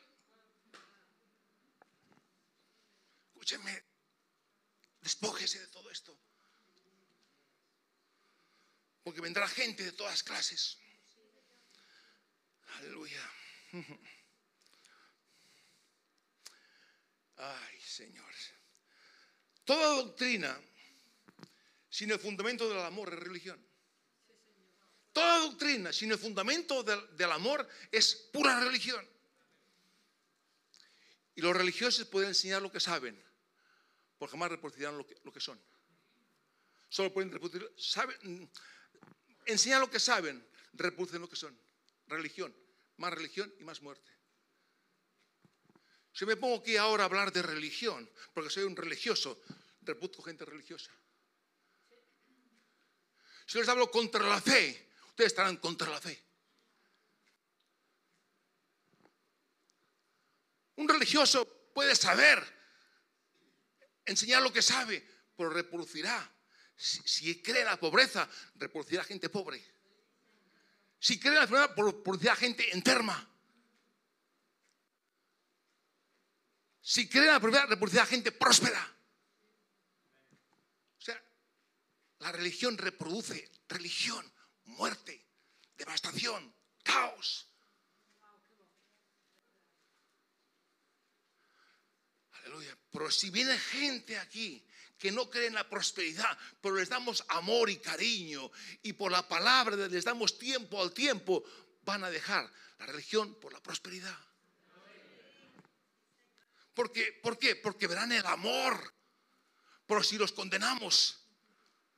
Escúcheme, 3.33 3.83
despójese 5.01 5.59
de 5.59 5.67
todo 5.67 5.89
esto. 5.91 6.17
Porque 9.03 9.21
vendrá 9.21 9.47
gente 9.47 9.83
de 9.83 9.91
todas 9.91 10.23
clases. 10.23 10.77
Aleluya. 12.77 13.31
Ay, 17.37 17.81
Señor. 17.81 18.33
Toda 19.65 20.03
doctrina 20.03 20.59
sin 21.89 22.11
el 22.11 22.19
fundamento 22.19 22.67
del 22.67 22.79
amor 22.79 23.13
es 23.13 23.19
religión. 23.19 23.65
Toda 25.11 25.39
doctrina 25.39 25.93
sin 25.93 26.11
el 26.11 26.17
fundamento 26.17 26.83
del, 26.83 27.31
amor 27.31 27.67
es 27.91 28.15
pura 28.33 28.59
religión. 28.59 29.07
Y 31.35 31.41
los 31.41 31.55
religiosos 31.55 32.07
pueden 32.07 32.29
enseñar 32.29 32.61
lo 32.61 32.71
que 32.71 32.79
saben, 32.79 33.23
porque 34.17 34.31
jamás 34.31 34.49
reproducirán 34.49 34.97
lo 34.97 35.05
que, 35.05 35.15
lo 35.23 35.31
que 35.31 35.39
son. 35.39 35.61
Solo 36.89 37.13
pueden 37.13 37.31
reproducir, 37.31 37.71
saben, 37.77 38.49
enseñar 39.45 39.79
lo 39.79 39.89
que 39.89 39.99
saben, 39.99 40.45
reproducen 40.73 41.21
lo 41.21 41.29
que 41.29 41.35
son. 41.35 41.57
Religión, 42.07 42.55
más 42.97 43.13
religión 43.13 43.53
y 43.59 43.63
más 43.63 43.81
muerte. 43.81 44.11
Si 46.13 46.25
me 46.25 46.35
pongo 46.35 46.57
aquí 46.57 46.77
ahora 46.77 47.03
a 47.03 47.05
hablar 47.07 47.31
de 47.31 47.41
religión, 47.41 48.09
porque 48.33 48.49
soy 48.49 48.63
un 48.63 48.75
religioso, 48.75 49.41
reproduzco 49.81 50.23
gente 50.23 50.45
religiosa. 50.45 50.91
Si 53.45 53.57
les 53.57 53.67
hablo 53.67 53.89
contra 53.89 54.25
la 54.27 54.39
fe, 54.39 54.91
ustedes 55.09 55.31
estarán 55.31 55.57
contra 55.57 55.89
la 55.89 55.99
fe. 55.99 56.23
Un 60.75 60.87
religioso 60.87 61.71
puede 61.73 61.95
saber, 61.95 62.43
enseñar 64.05 64.41
lo 64.41 64.53
que 64.53 64.61
sabe, 64.61 65.07
pero 65.35 65.49
reproducirá. 65.49 66.31
Si, 66.75 67.41
cree 67.41 67.63
la 67.63 67.79
pobreza, 67.79 68.27
reproducirá 68.55 69.03
gente 69.03 69.29
pobre. 69.29 69.63
Si 70.99 71.19
cree 71.19 71.35
la 71.35 71.43
enfermedad, 71.43 71.75
reproducirá 71.75 72.35
gente 72.35 72.73
enferma. 72.73 73.29
Si 76.81 77.07
cree 77.07 77.23
en 77.23 77.29
la 77.29 77.35
enfermedad, 77.35 77.67
reproducirá 77.67 78.05
gente 78.05 78.31
próspera. 78.31 78.95
O 80.97 81.01
sea, 81.01 81.23
la 82.19 82.31
religión 82.31 82.77
reproduce 82.77 83.49
religión, 83.69 84.29
muerte, 84.65 85.25
devastación, 85.77 86.53
caos. 86.83 87.47
Aleluya. 92.31 92.77
Pero 92.91 93.09
si 93.09 93.29
viene 93.29 93.57
gente 93.57 94.19
aquí 94.19 94.67
que 95.03 95.11
no 95.11 95.29
cree 95.29 95.47
en 95.47 95.55
la 95.55 95.69
prosperidad, 95.69 96.37
pero 96.61 96.75
les 96.75 96.87
damos 96.87 97.25
amor 97.27 97.69
y 97.69 97.75
cariño 97.75 98.49
y 98.83 98.93
por 98.93 99.11
la 99.11 99.27
palabra 99.27 99.75
les 99.75 100.05
damos 100.05 100.39
tiempo 100.39 100.81
al 100.81 100.93
tiempo, 100.93 101.43
van 101.83 102.05
a 102.05 102.09
dejar 102.09 102.49
la 102.79 102.85
religión 102.85 103.35
por 103.35 103.51
la 103.51 103.61
prosperidad. 103.61 104.17
¿Por 106.73 106.89
qué? 106.89 107.19
Porque 107.21 107.85
verán 107.85 108.13
el 108.13 108.25
amor. 108.25 108.93
Pero 109.85 110.01
si 110.03 110.17
los 110.17 110.31
condenamos, 110.31 111.19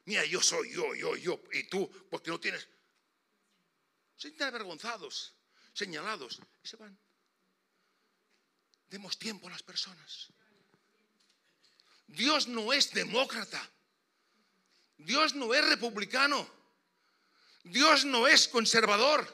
mira, 0.06 0.26
yo 0.26 0.42
soy 0.42 0.74
yo, 0.74 0.96
yo, 0.96 1.16
yo, 1.16 1.44
y 1.54 1.66
tú, 1.70 1.88
porque 2.10 2.32
no 2.32 2.40
tienes. 2.40 2.68
Se 4.16 4.30
sienten 4.30 4.48
avergonzados, 4.48 5.36
señalados, 5.74 6.42
y 6.64 6.68
se 6.68 6.76
van. 6.78 6.98
Demos 8.88 9.20
tiempo 9.20 9.46
a 9.46 9.52
las 9.52 9.62
personas. 9.62 10.34
Dios 12.08 12.48
no 12.48 12.74
es 12.74 12.92
demócrata. 12.92 13.62
Dios 14.98 15.36
no 15.36 15.54
es 15.54 15.68
republicano. 15.68 16.50
Dios 17.64 18.06
no 18.06 18.28
es 18.28 18.48
conservador. 18.48 19.28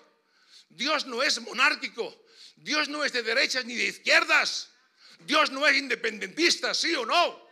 Dios 0.70 1.06
no 1.06 1.22
es 1.22 1.40
monárquico. 1.42 2.26
Dios 2.56 2.90
no 2.90 3.04
es 3.04 3.14
de 3.14 3.24
derechas 3.24 3.66
ni 3.66 3.76
de 3.76 3.86
izquierdas. 3.86 4.72
Dios 5.20 5.52
no 5.52 5.68
es 5.68 5.78
independentista, 5.78 6.74
¿sí 6.74 6.96
o 6.96 7.06
no? 7.06 7.50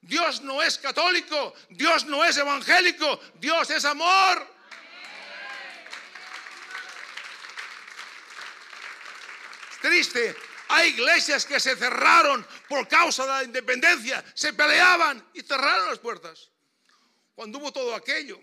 Dios 0.00 0.40
no 0.42 0.62
es 0.62 0.78
católico, 0.78 1.54
Dios 1.68 2.04
no 2.06 2.24
es 2.24 2.36
evangélico, 2.36 3.20
Dios 3.34 3.70
es 3.70 3.84
amor. 3.84 4.59
Triste, 9.80 10.36
hay 10.68 10.90
iglesias 10.90 11.44
que 11.44 11.58
se 11.58 11.74
cerraron 11.76 12.46
por 12.68 12.86
causa 12.86 13.24
de 13.24 13.28
la 13.30 13.44
independencia, 13.44 14.24
se 14.34 14.52
peleaban 14.52 15.30
y 15.34 15.42
cerraron 15.42 15.88
las 15.88 15.98
puertas. 15.98 16.50
Cuando 17.34 17.58
hubo 17.58 17.72
todo 17.72 17.94
aquello, 17.94 18.40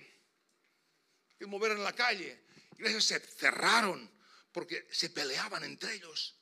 que 1.37 1.45
mover 1.45 1.73
en 1.73 1.83
la 1.83 1.93
calle, 1.93 2.43
iglesias 2.77 3.03
se 3.03 3.19
cerraron 3.19 4.11
porque 4.51 4.87
se 4.91 5.09
peleaban 5.09 5.63
entre 5.63 5.93
ellos. 5.93 6.35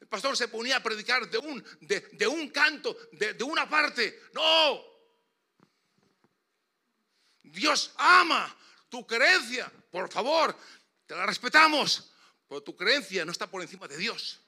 El 0.00 0.06
pastor 0.06 0.36
se 0.36 0.48
ponía 0.48 0.76
a 0.76 0.82
predicar 0.82 1.28
de 1.28 1.38
un, 1.38 1.64
de, 1.80 2.26
un 2.26 2.50
canto, 2.50 2.96
de, 3.12 3.34
de 3.34 3.44
una 3.44 3.68
parte. 3.68 4.22
No. 4.32 4.84
Dios 7.42 7.92
ama 7.96 8.56
tu 8.88 9.06
creencia. 9.06 9.70
Por 9.90 10.10
favor, 10.10 10.56
te 11.06 11.16
la 11.16 11.26
respetamos. 11.26 12.12
Pero 12.48 12.62
tu 12.62 12.74
creencia 12.74 13.24
no 13.24 13.32
está 13.32 13.46
por 13.46 13.60
encima 13.60 13.86
de 13.86 13.96
Dios. 13.96 14.40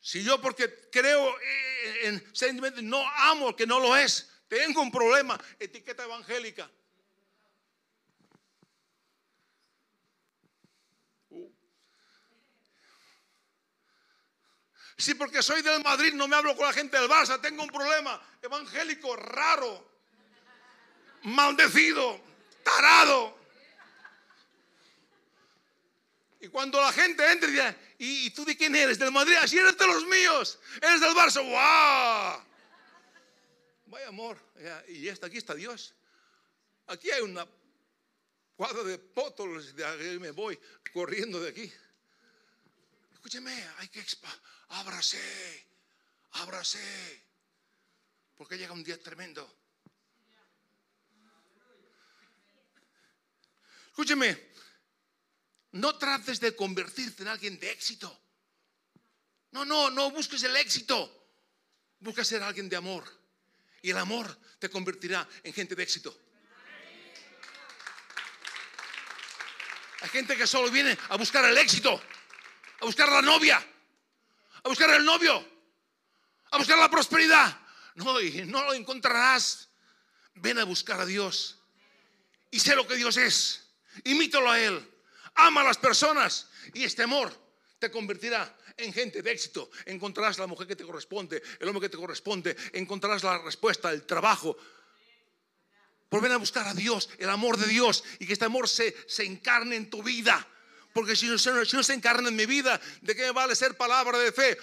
Si 0.00 0.24
yo 0.24 0.40
porque 0.40 0.88
creo 0.90 1.36
en 2.02 2.34
sentimiento 2.34 2.80
no 2.82 3.06
amo 3.16 3.54
que 3.54 3.66
no 3.66 3.78
lo 3.78 3.96
es, 3.96 4.30
tengo 4.48 4.80
un 4.80 4.90
problema, 4.90 5.38
etiqueta 5.58 6.04
evangélica. 6.04 6.70
Uh. 11.30 11.52
Si 14.96 15.14
porque 15.14 15.42
soy 15.42 15.62
del 15.62 15.82
Madrid 15.82 16.14
no 16.14 16.26
me 16.26 16.36
hablo 16.36 16.56
con 16.56 16.66
la 16.66 16.72
gente 16.72 16.98
del 16.98 17.08
Barça, 17.08 17.40
tengo 17.40 17.62
un 17.62 17.68
problema 17.68 18.20
evangélico 18.40 19.14
raro, 19.14 19.86
maldecido, 21.22 22.20
tarado. 22.64 23.37
Y 26.40 26.48
cuando 26.48 26.80
la 26.80 26.92
gente 26.92 27.30
entra 27.30 27.48
y 27.48 27.52
dice, 27.52 27.76
¿y 27.98 28.30
tú 28.30 28.44
de 28.44 28.56
quién 28.56 28.74
eres? 28.76 28.98
¿Del 28.98 29.10
Madrid? 29.10 29.34
Así 29.36 29.58
eres 29.58 29.76
de 29.76 29.86
los 29.86 30.06
míos. 30.06 30.58
Eres 30.80 31.00
del 31.00 31.14
Barça. 31.14 31.42
¡Wow! 31.42 32.44
Vaya 33.86 34.08
amor. 34.08 34.38
Y 34.88 35.08
está, 35.08 35.26
aquí 35.26 35.38
está 35.38 35.54
Dios. 35.54 35.94
Aquí 36.86 37.10
hay 37.10 37.22
una 37.22 37.46
cuadra 38.54 38.84
de 38.84 38.98
pótolos. 38.98 39.74
De 39.74 39.84
ahí 39.84 40.18
me 40.20 40.30
voy 40.30 40.58
corriendo 40.92 41.40
de 41.40 41.50
aquí. 41.50 41.72
Escúcheme, 43.14 43.52
hay 43.78 43.88
que 43.88 44.04
ábrase, 44.68 45.66
ábrase. 46.32 47.24
Porque 48.36 48.56
llega 48.56 48.72
un 48.72 48.84
día 48.84 49.02
tremendo. 49.02 49.58
Escúcheme, 53.88 54.50
no 55.72 55.96
trates 55.96 56.40
de 56.40 56.56
convertirte 56.56 57.22
en 57.22 57.28
alguien 57.28 57.58
de 57.58 57.70
éxito. 57.70 58.08
No, 59.50 59.64
no, 59.64 59.90
no 59.90 60.10
busques 60.10 60.42
el 60.42 60.56
éxito. 60.56 61.14
Busca 62.00 62.24
ser 62.24 62.42
alguien 62.42 62.68
de 62.68 62.76
amor. 62.76 63.04
Y 63.82 63.90
el 63.90 63.98
amor 63.98 64.38
te 64.58 64.68
convertirá 64.68 65.26
en 65.42 65.52
gente 65.52 65.74
de 65.74 65.82
éxito. 65.82 66.16
Hay 70.00 70.08
gente 70.10 70.36
que 70.36 70.46
solo 70.46 70.70
viene 70.70 70.96
a 71.08 71.16
buscar 71.16 71.44
el 71.44 71.58
éxito, 71.58 72.00
a 72.80 72.84
buscar 72.84 73.08
la 73.08 73.20
novia, 73.20 73.56
a 74.62 74.68
buscar 74.68 74.90
el 74.90 75.04
novio, 75.04 75.44
a 76.50 76.58
buscar 76.58 76.78
la 76.78 76.88
prosperidad. 76.88 77.60
No, 77.96 78.20
y 78.20 78.46
no 78.46 78.62
lo 78.64 78.74
encontrarás. 78.74 79.68
Ven 80.34 80.58
a 80.58 80.64
buscar 80.64 81.00
a 81.00 81.06
Dios 81.06 81.58
y 82.50 82.60
sé 82.60 82.76
lo 82.76 82.86
que 82.86 82.94
Dios 82.94 83.16
es. 83.16 83.68
Imítalo 84.04 84.50
a 84.50 84.60
Él 84.60 84.88
Ama 85.38 85.60
a 85.60 85.64
las 85.64 85.78
personas 85.78 86.48
y 86.74 86.84
este 86.84 87.04
amor 87.04 87.32
te 87.78 87.90
convertirá 87.90 88.56
en 88.76 88.92
gente 88.92 89.22
de 89.22 89.30
éxito. 89.30 89.70
Encontrarás 89.86 90.36
la 90.38 90.48
mujer 90.48 90.66
que 90.66 90.74
te 90.74 90.84
corresponde, 90.84 91.42
el 91.60 91.68
hombre 91.68 91.82
que 91.82 91.88
te 91.88 91.96
corresponde, 91.96 92.56
encontrarás 92.72 93.22
la 93.22 93.38
respuesta, 93.38 93.92
el 93.92 94.04
trabajo. 94.04 94.56
Por 96.08 96.20
ven 96.22 96.32
a 96.32 96.38
buscar 96.38 96.66
a 96.66 96.74
Dios, 96.74 97.08
el 97.18 97.30
amor 97.30 97.56
de 97.56 97.68
Dios 97.68 98.02
y 98.18 98.26
que 98.26 98.32
este 98.32 98.46
amor 98.46 98.68
se, 98.68 98.96
se 99.06 99.24
encarne 99.24 99.76
en 99.76 99.90
tu 99.90 100.02
vida. 100.02 100.44
Porque 100.92 101.14
si 101.14 101.26
no, 101.26 101.38
se 101.38 101.94
encarna 101.94 102.28
en 102.30 102.34
mi 102.34 102.46
vida, 102.46 102.80
¿de 103.02 103.14
qué 103.14 103.22
me 103.22 103.30
vale 103.30 103.54
ser 103.54 103.76
palabra 103.76 104.18
de 104.18 104.32
fe? 104.32 104.58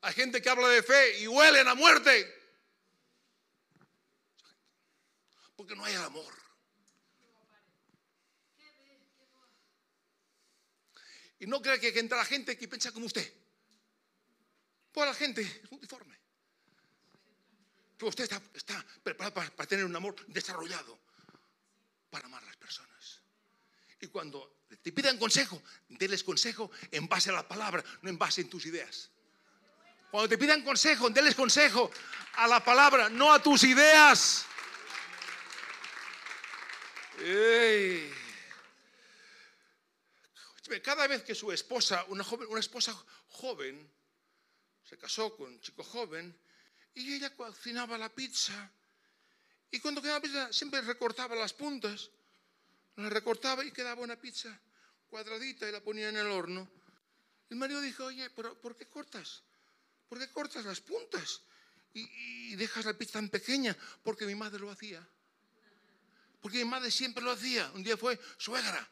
Hay 0.00 0.14
gente 0.14 0.42
que 0.42 0.48
habla 0.48 0.66
de 0.68 0.82
fe 0.82 1.20
y 1.20 1.28
huelen 1.28 1.68
a 1.68 1.74
muerte. 1.76 2.39
Porque 5.60 5.76
no 5.76 5.84
hay 5.84 5.94
amor. 5.94 6.32
Y 11.38 11.46
no 11.46 11.60
crea 11.60 11.78
que 11.78 11.90
entra 11.98 12.16
la 12.16 12.24
gente 12.24 12.56
que 12.56 12.66
piensa 12.66 12.92
como 12.92 13.04
usted. 13.04 13.30
Pues 14.90 15.06
la 15.06 15.12
gente 15.12 15.42
es 15.42 15.70
multiforme. 15.70 16.18
Pero 17.98 18.08
usted 18.08 18.24
está, 18.54 18.82
preparado 19.02 19.34
para, 19.34 19.66
tener 19.66 19.84
un 19.84 19.94
amor 19.94 20.16
desarrollado 20.28 20.98
para 22.08 22.24
amar 22.24 22.42
a 22.42 22.46
las 22.46 22.56
personas. 22.56 23.20
Y 24.00 24.06
cuando 24.06 24.62
te 24.82 24.92
pidan 24.92 25.18
consejo, 25.18 25.62
déles 25.90 26.24
consejo 26.24 26.70
en 26.90 27.06
base 27.06 27.28
a 27.28 27.34
la 27.34 27.46
palabra, 27.46 27.84
no 28.00 28.08
en 28.08 28.16
base 28.16 28.40
en 28.40 28.48
tus 28.48 28.64
ideas. 28.64 29.10
Cuando 30.10 30.26
te 30.26 30.38
pidan 30.38 30.62
consejo, 30.62 31.10
déles 31.10 31.34
consejo 31.34 31.90
a 32.36 32.48
la 32.48 32.64
palabra, 32.64 33.10
no 33.10 33.30
a 33.30 33.42
tus 33.42 33.62
ideas. 33.64 34.46
Cada 40.82 41.06
vez 41.06 41.22
que 41.22 41.34
su 41.34 41.52
esposa, 41.52 42.04
una, 42.08 42.24
joven, 42.24 42.48
esposa 42.58 42.92
joven, 43.28 43.90
se 44.84 44.96
casó 44.98 45.36
con 45.36 45.48
un 45.48 45.60
chico 45.60 45.84
joven, 45.84 46.36
y 46.94 47.14
ella 47.14 47.34
cocinaba 47.34 47.98
la 47.98 48.08
pizza, 48.08 48.70
y 49.70 49.80
cuando 49.80 50.02
quedaba 50.02 50.20
pizza 50.20 50.52
siempre 50.52 50.80
recortaba 50.80 51.34
las 51.36 51.52
puntas, 51.52 52.10
la 52.96 53.08
recortaba 53.08 53.64
y 53.64 53.72
quedaba 53.72 54.02
una 54.02 54.16
pizza 54.16 54.60
cuadradita 55.08 55.68
y 55.68 55.72
la 55.72 55.80
ponía 55.80 56.08
en 56.08 56.16
el 56.16 56.26
horno. 56.26 56.68
El 57.48 57.56
marido 57.56 57.80
dijo, 57.80 58.04
oye, 58.04 58.30
pero 58.30 58.60
¿por 58.60 58.76
qué 58.76 58.86
cortas? 58.86 59.42
¿Por 60.08 60.18
qué 60.18 60.28
cortas 60.30 60.64
las 60.64 60.80
puntas 60.80 61.42
y, 61.94 62.54
dejas 62.56 62.84
la 62.84 62.94
pizza 62.94 63.14
tan 63.14 63.28
pequeña? 63.28 63.76
Porque 64.02 64.26
mi 64.26 64.34
madre 64.34 64.60
lo 64.60 64.70
hacía. 64.70 65.06
Porque 66.40 66.58
mi 66.58 66.64
madre 66.64 66.90
siempre 66.90 67.22
lo 67.22 67.32
hacía. 67.32 67.70
Un 67.74 67.82
día 67.82 67.96
fue 67.96 68.18
suegra. 68.38 68.88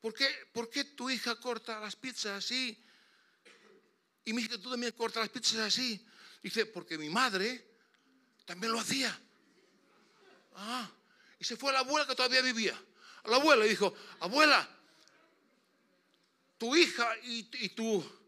¿Por 0.00 0.14
qué, 0.14 0.28
¿Por 0.52 0.70
qué 0.70 0.84
tu 0.84 1.10
hija 1.10 1.36
corta 1.36 1.80
las 1.80 1.96
pizzas 1.96 2.44
así? 2.44 2.84
Y 4.24 4.32
mi 4.32 4.42
hija, 4.42 4.58
tú 4.58 4.70
también 4.70 4.92
cortas 4.92 5.22
las 5.22 5.30
pizzas 5.30 5.60
así. 5.60 6.06
Dice, 6.42 6.66
porque 6.66 6.98
mi 6.98 7.08
madre 7.08 7.66
también 8.44 8.72
lo 8.72 8.80
hacía. 8.80 9.18
Ah, 10.54 10.90
y 11.38 11.44
se 11.44 11.56
fue 11.56 11.70
a 11.70 11.74
la 11.74 11.78
abuela 11.80 12.06
que 12.06 12.14
todavía 12.14 12.42
vivía. 12.42 12.80
A 13.24 13.30
la 13.30 13.36
abuela 13.36 13.64
y 13.66 13.70
dijo, 13.70 13.94
abuela, 14.20 14.68
tu 16.58 16.76
hija 16.76 17.16
y, 17.22 17.68
tu 17.70 18.18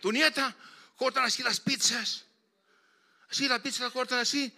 tu 0.00 0.12
nieta 0.12 0.54
cortan 0.94 1.24
así 1.24 1.42
las 1.42 1.60
pizzas. 1.60 2.24
Así 3.28 3.48
la 3.48 3.60
pizza 3.60 3.84
la 3.84 3.90
cortan 3.90 4.18
así 4.18 4.54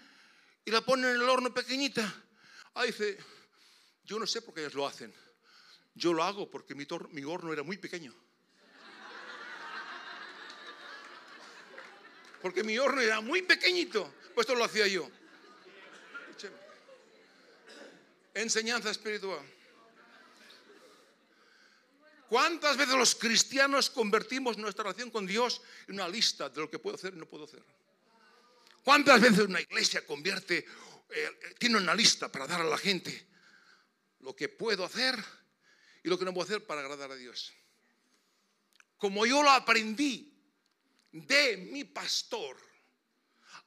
y 0.69 0.71
la 0.71 0.83
ponen 0.83 1.09
en 1.09 1.23
el 1.23 1.29
horno 1.31 1.53
pequeñita. 1.55 2.15
Ah, 2.75 2.85
dice, 2.85 3.17
yo 4.05 4.19
no 4.19 4.27
sé 4.27 4.43
por 4.43 4.53
qué 4.53 4.61
ellos 4.61 4.75
lo 4.75 4.87
hacen. 4.87 5.15
Yo 5.95 6.13
lo 6.13 6.23
hago 6.23 6.51
porque 6.51 6.75
mi, 6.75 6.87
mi 7.13 7.25
horno 7.25 7.55
era 7.55 7.63
muy 7.63 7.79
pequeño. 7.79 8.15
Porque 12.43 12.63
mi 12.63 12.77
horno 12.77 13.01
era 13.01 13.23
muy 13.23 13.41
pequeñito. 13.41 14.13
Pues 14.35 14.47
esto 14.47 14.55
lo 14.55 14.65
hacía 14.65 14.87
yo. 14.87 15.11
Enseñanza 18.35 18.91
espiritual. 18.91 19.41
¿Cuántas 22.29 22.77
veces 22.77 22.95
los 22.95 23.15
cristianos 23.15 23.89
convertimos 23.89 24.59
nuestra 24.59 24.85
relación 24.85 25.11
con 25.11 25.27
Dios 25.27 25.63
en 25.87 25.95
una 25.95 26.09
lista 26.09 26.51
de 26.51 26.61
lo 26.61 26.69
que 26.71 26.79
puedo 26.79 26.97
hacer 26.97 27.15
y 27.15 27.17
no 27.17 27.25
puedo 27.25 27.45
hacer? 27.45 27.65
¿Cuántas 28.89 29.21
veces 29.21 29.41
una 29.41 29.61
iglesia 29.61 30.07
convierte, 30.07 30.65
eh, 31.11 31.31
tiene 31.59 31.77
una 31.77 31.95
lista 31.95 32.33
para 32.33 32.47
dar 32.47 32.63
a 32.63 32.65
la 32.65 32.79
gente 32.79 33.29
lo 34.21 34.35
que 34.35 34.49
puedo 34.49 34.83
hacer 34.83 35.15
y 36.03 36.09
lo 36.09 36.19
que 36.19 36.25
no 36.25 36.33
puedo 36.33 36.47
hacer 36.47 36.67
para 36.67 36.81
agradar 36.81 37.13
a 37.13 37.17
Dios? 37.17 37.53
Como 38.97 39.27
yo 39.27 39.43
lo 39.43 39.51
aprendí 39.51 40.33
de 41.13 41.59
mi 41.71 41.85
pastor, 41.85 42.57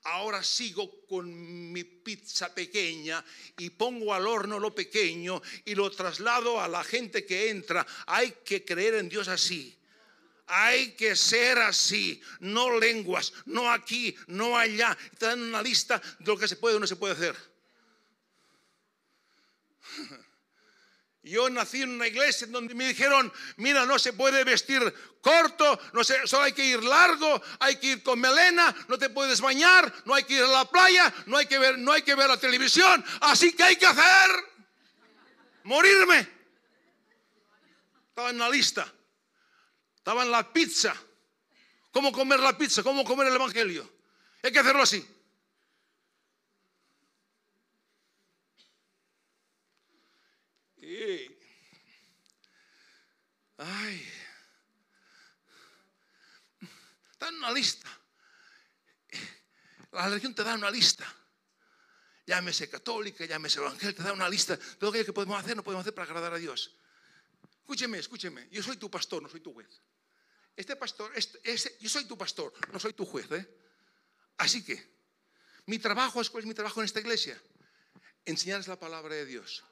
ahora 0.06 0.42
sigo 0.42 1.06
con 1.06 1.72
mi 1.72 1.84
pizza 1.84 2.52
pequeña 2.56 3.24
y 3.60 3.70
pongo 3.70 4.16
al 4.16 4.26
horno 4.26 4.58
lo 4.58 4.74
pequeño 4.74 5.40
y 5.66 5.76
lo 5.76 5.92
traslado 5.92 6.60
a 6.60 6.68
la 6.68 6.84
gente 6.84 7.28
que 7.28 7.52
entra. 7.52 7.86
Hay 8.08 8.38
que 8.44 8.66
creer 8.66 8.96
en 8.96 9.08
Dios 9.08 9.28
así. 9.28 9.81
Hay 10.54 10.98
que 10.98 11.16
ser 11.16 11.60
así, 11.60 12.22
no 12.42 12.78
lenguas, 12.78 13.32
no 13.46 13.72
aquí, 13.72 14.14
no 14.28 14.58
allá. 14.58 14.98
Te 15.18 15.28
dan 15.28 15.42
una 15.42 15.62
lista 15.62 16.02
de 16.20 16.26
lo 16.26 16.38
que 16.38 16.46
se 16.46 16.58
puede 16.58 16.76
o 16.76 16.80
no 16.80 16.86
se 16.86 16.98
puede 16.98 17.14
hacer. 17.14 17.38
Yo 21.24 21.50
nací 21.50 21.84
en 21.84 21.92
una 21.92 22.08
iglesia 22.08 22.48
donde 22.48 22.76
me 22.76 22.90
dijeron, 22.90 23.32
mira, 23.56 23.86
no 23.86 23.98
se 23.98 24.12
puede 24.12 24.44
vestir 24.44 24.94
corto, 25.22 25.80
no 25.94 26.04
se, 26.04 26.28
solo 26.28 26.44
hay 26.44 26.52
que 26.52 26.66
ir 26.66 26.84
largo, 26.84 27.42
hay 27.60 27.78
que 27.78 27.88
ir 27.88 28.04
con 28.04 28.20
melena, 28.20 28.76
no 28.90 28.98
te 28.98 29.10
puedes 29.10 29.40
bañar, 29.40 29.94
no 30.04 30.16
hay 30.16 30.26
que 30.26 30.34
ir 30.34 30.44
a 30.44 30.48
la 30.48 30.66
playa, 30.66 31.14
no 31.28 31.38
hay 31.38 31.46
que 31.46 31.60
ver, 31.60 31.78
no 31.78 31.94
hay 31.94 32.02
que 32.02 32.16
ver 32.16 32.28
la 32.28 32.38
televisión, 32.38 33.06
así 33.22 33.54
que 33.54 33.64
hay 33.64 33.78
que 33.78 33.86
hacer 33.86 34.32
morirme. 35.64 36.28
Estaba 38.10 38.32
en 38.32 38.38
la 38.40 38.50
lista, 38.50 38.92
estaba 40.02 40.24
en 40.24 40.32
la 40.32 40.52
pizza. 40.52 40.96
¿Cómo 41.92 42.12
comer 42.12 42.40
la 42.40 42.58
pizza? 42.58 42.82
¿Cómo 42.82 43.04
comer 43.04 43.28
el 43.28 43.36
evangelio? 43.36 43.88
Hay 44.42 44.52
que 44.52 44.58
hacerlo 44.58 44.82
así. 44.82 45.08
Ay. 53.58 54.12
Dan 57.20 57.36
una 57.36 57.52
lista. 57.52 57.88
La 59.92 60.10
religión 60.10 60.34
te 60.34 60.44
da 60.44 60.56
una 60.56 60.72
lista. 60.72 61.06
Llámese 62.26 62.68
católica, 62.72 63.24
llámese 63.26 63.60
evangélica, 63.60 64.02
te 64.02 64.08
da 64.08 64.14
una 64.14 64.28
lista 64.28 64.56
de 64.56 64.78
lo 64.80 64.92
que 64.92 65.14
podemos 65.14 65.40
hacer, 65.40 65.56
no 65.56 65.64
podemos 65.64 65.82
hacer 65.82 65.94
para 65.94 66.08
agradar 66.08 66.34
a 66.34 66.38
Dios. 66.38 66.76
Escúcheme, 67.60 68.00
escúcheme. 68.00 68.50
Yo 68.50 68.64
soy 68.64 68.78
tu 68.78 68.90
pastor, 68.90 69.22
no 69.22 69.30
soy 69.30 69.42
tu 69.42 69.54
juez. 69.54 69.80
Este 70.56 70.76
pastor, 70.76 71.12
este, 71.16 71.78
yo 71.80 71.90
soy 71.90 72.06
tu 72.06 72.18
pastor, 72.18 72.54
no 72.72 72.80
soy 72.80 72.94
tu 72.94 73.06
juez. 73.06 73.32
¿eh? 73.32 73.48
Así 74.38 74.64
que, 74.64 74.92
mi 75.66 75.80
trabajo 75.80 76.22
es 76.22 76.30
cuál 76.30 76.44
es 76.44 76.48
mi 76.48 76.54
trabajo 76.54 76.82
en 76.82 76.86
esta 76.86 77.00
iglesia. 77.00 77.42
Enseñarles 78.26 78.68
la 78.68 78.80
palabra 78.80 79.16
de 79.16 79.26
Dios. 79.26 79.64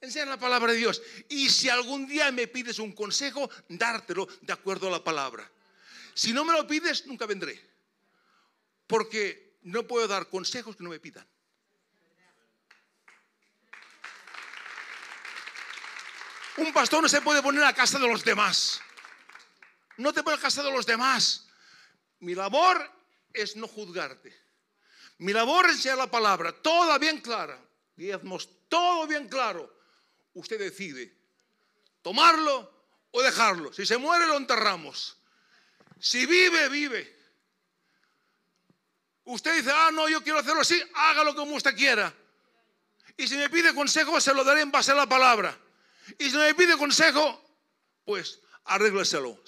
Enseñar 0.00 0.28
la 0.28 0.38
palabra 0.38 0.72
de 0.72 0.78
Dios. 0.78 1.02
Y 1.28 1.48
si 1.50 1.68
algún 1.68 2.06
día 2.06 2.30
me 2.32 2.46
pides 2.46 2.78
un 2.78 2.92
consejo, 2.92 3.50
dártelo 3.68 4.26
de 4.40 4.52
acuerdo 4.52 4.88
a 4.88 4.90
la 4.90 5.04
palabra. 5.04 5.50
Si 6.14 6.32
no 6.32 6.44
me 6.44 6.52
lo 6.52 6.66
pides, 6.66 7.06
nunca 7.06 7.26
vendré. 7.26 7.60
Porque 8.86 9.58
no 9.62 9.86
puedo 9.86 10.08
dar 10.08 10.28
consejos 10.28 10.76
que 10.76 10.84
no 10.84 10.90
me 10.90 11.00
pidan. 11.00 11.26
Un 16.56 16.72
pastor 16.72 17.02
no 17.02 17.08
se 17.08 17.20
puede 17.22 17.42
poner 17.42 17.64
a 17.64 17.72
casa 17.72 17.98
de 17.98 18.06
los 18.06 18.24
demás. 18.24 18.80
No 20.00 20.14
te 20.14 20.22
pones 20.22 20.40
a 20.40 20.42
casa 20.42 20.62
de 20.62 20.70
los 20.70 20.86
demás. 20.86 21.46
Mi 22.20 22.34
labor 22.34 22.90
es 23.34 23.56
no 23.56 23.68
juzgarte. 23.68 24.34
Mi 25.18 25.34
labor 25.34 25.66
es 25.66 25.72
enseñar 25.76 25.98
la 25.98 26.10
palabra, 26.10 26.52
toda 26.52 26.96
bien 26.96 27.20
clara. 27.20 27.60
Diezmos, 27.96 28.48
todo 28.68 29.06
bien 29.06 29.28
claro 29.28 29.70
usted 30.32 30.58
decide 30.58 31.14
tomarlo 32.00 32.72
o 33.10 33.20
dejarlo. 33.20 33.74
Si 33.74 33.84
se 33.84 33.98
muere, 33.98 34.26
lo 34.26 34.38
enterramos. 34.38 35.18
Si 35.98 36.24
vive, 36.24 36.70
vive. 36.70 37.20
Usted 39.24 39.54
dice, 39.56 39.70
ah, 39.70 39.90
no, 39.92 40.08
yo 40.08 40.22
quiero 40.22 40.38
hacerlo 40.38 40.62
así, 40.62 40.82
hágalo 40.94 41.34
como 41.34 41.56
usted 41.56 41.76
quiera. 41.76 42.12
Y 43.18 43.28
si 43.28 43.36
me 43.36 43.50
pide 43.50 43.74
consejo, 43.74 44.18
se 44.18 44.32
lo 44.32 44.44
daré 44.44 44.62
en 44.62 44.70
base 44.70 44.92
a 44.92 44.94
la 44.94 45.06
palabra. 45.06 45.54
Y 46.18 46.30
si 46.30 46.36
me 46.38 46.54
pide 46.54 46.78
consejo, 46.78 47.44
pues 48.06 48.40
arrégleselo. 48.64 49.38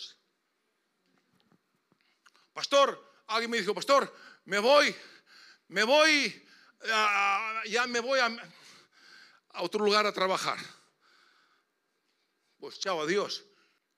Pastor, 2.52 3.22
alguien 3.26 3.50
me 3.50 3.58
dijo, 3.58 3.74
pastor, 3.74 4.14
me 4.44 4.58
voy, 4.58 4.94
me 5.68 5.84
voy 5.84 6.46
ah, 6.90 7.62
ya 7.66 7.86
me 7.86 8.00
voy 8.00 8.18
a, 8.18 8.26
a 9.50 9.62
otro 9.62 9.84
lugar 9.84 10.06
a 10.06 10.12
trabajar. 10.12 10.58
Pues 12.58 12.78
chao, 12.78 13.00
adiós. 13.00 13.44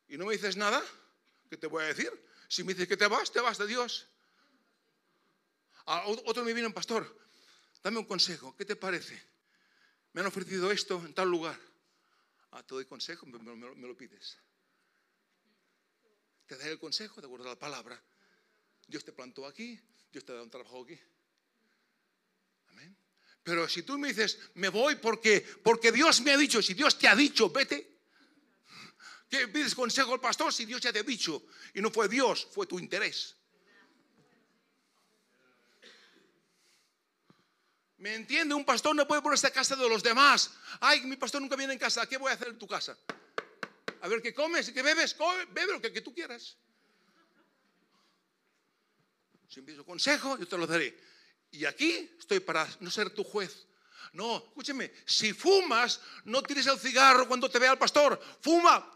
¿Y 0.09 0.17
no 0.17 0.27
me 0.27 0.33
dices 0.33 0.57
nada? 0.57 0.83
¿Qué 1.49 1.57
te 1.57 1.67
voy 1.67 1.85
a 1.85 1.87
decir? 1.89 2.11
Si 2.49 2.63
me 2.63 2.73
dices 2.73 2.89
que 2.89 2.97
te 2.97 3.07
vas, 3.07 3.31
te 3.31 3.41
vas 3.41 3.59
de 3.59 3.67
Dios. 3.67 4.09
Ah, 5.87 6.05
otro 6.07 6.45
me 6.45 6.55
viene 6.55 6.71
pastor, 6.71 7.19
dame 7.83 7.99
un 7.99 8.07
consejo, 8.07 8.57
¿qué 8.57 8.65
te 8.65 8.75
parece? 8.75 9.23
Me 10.13 10.23
han 10.23 10.27
ofrecido 10.27 10.71
esto 10.71 10.97
en 11.05 11.13
tal 11.13 11.29
lugar. 11.29 11.59
Ah, 12.53 12.63
te 12.63 12.75
doy 12.75 12.87
consejo, 12.87 13.27
me, 13.27 13.39
me 13.39 13.87
lo 13.89 13.97
pides. 13.97 14.39
Te 16.47 16.57
daré 16.57 16.73
el 16.73 16.79
consejo 16.79 17.21
de 17.21 17.27
acuerdo 17.27 17.47
a 17.47 17.51
la 17.51 17.59
palabra. 17.59 18.03
Dios 18.89 19.05
te 19.05 19.13
plantó 19.13 19.47
aquí, 19.47 19.81
Dios 20.13 20.25
te 20.25 20.33
da 20.33 20.43
un 20.43 20.51
trabajo 20.51 20.83
aquí. 20.83 20.99
Amén. 22.69 22.97
Pero 23.43 23.69
si 23.69 23.83
tú 23.83 23.99
me 23.99 24.09
dices, 24.09 24.39
me 24.55 24.69
voy 24.69 24.97
porque, 24.97 25.41
porque 25.63 25.93
Dios 25.93 26.21
me 26.23 26.33
ha 26.33 26.37
dicho, 26.37 26.63
si 26.63 26.75
Dios 26.75 26.99
te 26.99 27.09
ha 27.09 27.15
dicho, 27.15 27.51
vete. 27.51 27.93
¿Qué 29.29 29.49
pides 29.49 29.75
consejo 29.75 30.13
al 30.13 30.21
pastor 30.21 30.53
si 30.53 30.65
Dios 30.65 30.81
ya 30.81 30.93
te 30.93 31.01
ha 31.01 31.03
dicho? 31.03 31.47
Y 31.75 31.81
no 31.81 31.91
fue 31.91 32.09
Dios, 32.09 32.47
fue 32.53 32.67
tu 32.67 32.79
interés. 32.79 33.37
¿Me 38.05 38.15
entiende? 38.15 38.55
Un 38.55 38.67
pastor 38.67 38.95
no 38.95 39.09
puede 39.09 39.23
ponerse 39.23 39.47
a 39.47 39.51
casa 39.51 39.75
de 39.75 39.89
los 39.89 40.03
demás. 40.03 40.51
Ay, 40.79 41.01
mi 41.07 41.17
pastor 41.17 41.41
nunca 41.41 41.57
viene 41.57 41.73
en 41.73 41.79
casa. 41.79 42.07
¿Qué 42.07 42.19
voy 42.19 42.31
a 42.31 42.35
hacer 42.35 42.49
en 42.49 42.59
tu 42.59 42.67
casa? 42.67 42.99
A 44.03 44.09
ver 44.09 44.21
qué 44.21 44.35
comes 44.35 44.71
qué 44.71 44.83
bebes. 44.83 45.17
bebe 45.53 45.73
lo 45.73 45.81
que, 45.81 45.91
que 45.91 46.03
tú 46.03 46.13
quieras. 46.13 46.59
Si 49.55 49.61
me 49.61 49.67
pides 49.67 49.87
consejo, 49.87 50.37
yo 50.37 50.49
te 50.49 50.59
lo 50.59 50.67
daré. 50.67 50.99
Y 51.53 51.65
aquí 51.65 52.11
estoy 52.19 52.41
para 52.41 52.67
no 52.81 52.91
ser 52.91 53.11
tu 53.11 53.23
juez. 53.23 53.69
No, 54.13 54.39
escúcheme, 54.49 54.93
si 55.07 55.33
fumas, 55.33 56.01
no 56.25 56.43
tires 56.43 56.67
el 56.67 56.77
cigarro 56.77 57.29
cuando 57.29 57.49
te 57.49 57.61
vea 57.61 57.71
el 57.71 57.79
pastor. 57.79 58.21
Fuma. 58.41 58.93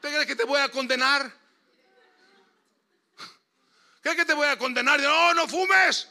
¿Te 0.00 0.08
crees 0.08 0.24
que 0.24 0.36
te 0.36 0.44
voy 0.44 0.58
a 0.58 0.70
condenar? 0.70 1.30
¿Crees 4.00 4.16
que 4.16 4.24
te 4.24 4.32
voy 4.32 4.46
a 4.46 4.56
condenar? 4.56 4.98
No, 5.02 5.34
no 5.34 5.46
fumes. 5.46 6.08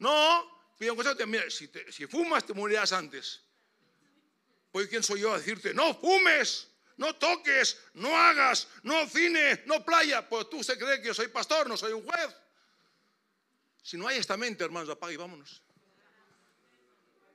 No, 0.00 0.74
pide 0.76 0.90
un 0.90 0.96
consejo. 0.96 1.24
Mira, 1.28 1.48
si, 1.50 1.70
si 1.92 2.06
fumas, 2.06 2.44
te 2.44 2.52
morirás 2.52 2.90
antes. 2.92 3.42
Pues 4.72 4.88
¿quién 4.88 5.04
soy 5.04 5.20
yo 5.20 5.32
a 5.32 5.38
decirte, 5.38 5.72
no 5.72 5.94
fumes? 5.94 6.66
No 6.98 7.14
toques, 7.14 7.80
no 7.94 8.14
hagas, 8.14 8.68
no 8.82 9.08
cine, 9.08 9.62
no 9.66 9.84
playa. 9.84 10.28
Pues 10.28 10.50
tú 10.50 10.62
se 10.62 10.76
cree 10.76 11.00
que 11.00 11.08
yo 11.08 11.14
soy 11.14 11.28
pastor, 11.28 11.68
no 11.68 11.76
soy 11.76 11.92
un 11.92 12.04
juez. 12.04 12.36
Si 13.82 13.96
no 13.96 14.06
hay 14.06 14.18
esta 14.18 14.36
mente, 14.36 14.64
hermanos, 14.64 14.90
apaga 14.90 15.12
y 15.12 15.16
vámonos. 15.16 15.62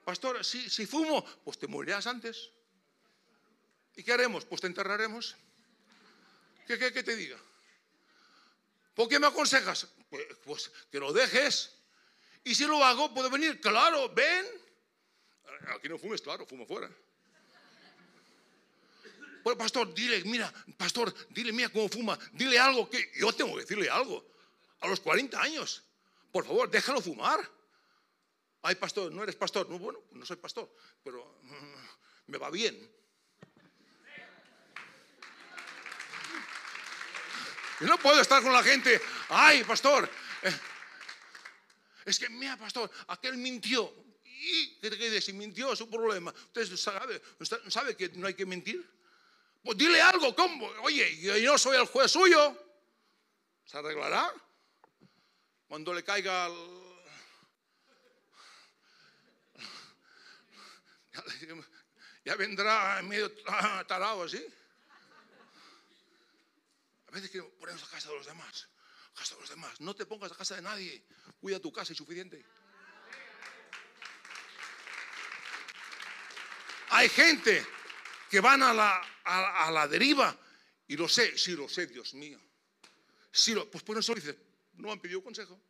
Pastor, 0.04 0.44
si, 0.44 0.70
si 0.70 0.86
fumo, 0.86 1.26
pues 1.44 1.58
te 1.58 1.68
morirás 1.68 2.06
antes. 2.08 2.52
¿Y 3.96 4.04
qué 4.04 4.12
haremos? 4.12 4.44
Pues 4.44 4.60
te 4.60 4.68
enterraremos. 4.68 5.36
¿Qué, 6.68 6.78
qué, 6.78 6.92
qué 6.92 7.02
te 7.02 7.16
diga? 7.16 7.38
¿Por 8.94 9.08
qué 9.08 9.18
me 9.18 9.28
aconsejas? 9.28 9.88
Pues, 10.10 10.26
pues, 10.44 10.72
que 10.92 11.00
lo 11.00 11.14
dejes. 11.14 11.74
Y 12.44 12.54
si 12.54 12.66
lo 12.66 12.84
hago, 12.84 13.14
puede 13.14 13.30
venir. 13.30 13.62
Claro, 13.62 14.10
ven. 14.14 14.46
Aquí 15.70 15.88
no 15.88 15.98
fumes, 15.98 16.22
claro, 16.22 16.46
fumo 16.46 16.66
fuera. 16.66 16.90
Bueno, 19.44 19.58
pastor, 19.58 19.94
dile, 19.94 20.24
mira, 20.24 20.52
pastor, 20.78 21.14
dile, 21.30 21.52
mira 21.52 21.70
cómo 21.70 21.90
fuma, 21.90 22.18
dile 22.32 22.58
algo 22.58 22.90
que 22.90 23.12
yo 23.16 23.34
tengo 23.34 23.56
que 23.56 23.62
decirle 23.62 23.90
algo. 23.90 24.26
A 24.80 24.88
los 24.88 25.00
40 25.02 25.42
años, 25.42 25.84
por 26.32 26.46
favor, 26.46 26.70
déjalo 26.70 27.02
fumar. 27.02 27.40
Ay, 28.62 28.76
pastor, 28.76 29.12
no 29.12 29.22
eres 29.24 29.36
pastor. 29.36 29.70
No, 29.70 29.78
bueno, 29.78 30.00
no 30.12 30.26
soy 30.26 30.38
pastor, 30.38 30.74
pero 31.04 31.40
mm, 31.42 32.32
me 32.32 32.38
va 32.38 32.50
bien. 32.50 32.90
No 37.82 37.98
puedo 37.98 38.22
estar 38.22 38.42
con 38.42 38.54
la 38.54 38.64
gente, 38.64 39.02
ay, 39.28 39.66
pastor. 39.66 40.10
Eh, 40.44 40.60
es 42.06 42.18
que, 42.18 42.30
mira, 42.30 42.56
pastor, 42.56 42.90
aquel 43.08 43.36
mintió. 43.36 43.94
¿Y 44.24 44.76
qué 44.80 44.90
te? 44.90 45.22
Si 45.22 45.34
mintió, 45.34 45.74
es 45.74 45.80
su 45.80 45.90
problema. 45.90 46.34
Usted 46.48 46.78
sabe 47.68 47.96
que 47.98 48.10
no 48.16 48.28
hay 48.28 48.34
que 48.34 48.46
mentir. 48.46 49.03
Pues 49.64 49.78
dile 49.78 50.02
algo, 50.02 50.36
¿cómo? 50.36 50.68
Oye, 50.82 51.18
yo 51.22 51.52
no 51.54 51.58
soy 51.58 51.78
el 51.78 51.86
juez 51.86 52.12
suyo. 52.12 52.60
¿Se 53.66 53.78
arreglará? 53.78 54.30
Cuando 55.68 55.94
le 55.94 56.04
caiga 56.04 56.50
Ya 62.26 62.36
vendrá 62.36 63.02
medio 63.04 63.32
tarado 63.88 64.24
así. 64.24 64.46
A 67.08 67.12
veces 67.12 67.32
que 67.32 67.42
ponemos 67.42 67.84
a 67.84 67.88
casa 67.88 68.10
de 68.10 68.16
los 68.16 68.26
demás. 68.26 68.68
Casa 69.16 69.36
de 69.36 69.42
los 69.42 69.50
demás. 69.50 69.80
No 69.80 69.96
te 69.96 70.06
pongas 70.06 70.32
a 70.32 70.36
casa 70.36 70.56
de 70.56 70.62
nadie. 70.62 71.06
Cuida 71.40 71.60
tu 71.60 71.72
casa 71.72 71.94
y 71.94 71.96
suficiente. 71.96 72.46
Hay 76.90 77.08
gente 77.10 77.66
que 78.34 78.42
van 78.42 78.64
a 78.64 78.74
la, 78.74 79.00
a, 79.26 79.70
la 79.70 79.88
deriva. 79.88 80.36
Y 80.88 80.98
lo 80.98 81.08
sé, 81.08 81.38
sí 81.38 81.52
lo 81.52 81.70
sé, 81.70 81.86
Dios 81.86 82.16
mío. 82.16 82.42
Sí 83.32 83.54
lo, 83.54 83.70
pues 83.70 83.84
por 83.84 83.96
eso 83.96 84.12
dice, 84.16 84.36
no 84.74 84.92
han 84.92 85.00
pedido 85.00 85.22
consejo. 85.22 85.62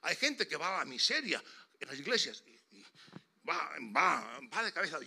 Hay 0.00 0.16
gente 0.16 0.48
que 0.48 0.56
va 0.56 0.74
a 0.74 0.78
la 0.78 0.84
miseria 0.84 1.40
en 1.78 1.88
las 1.88 1.96
iglesias. 1.96 2.42
va, 3.48 3.76
va, 3.96 4.40
va 4.52 4.64
de 4.64 4.72
cabeza. 4.72 4.98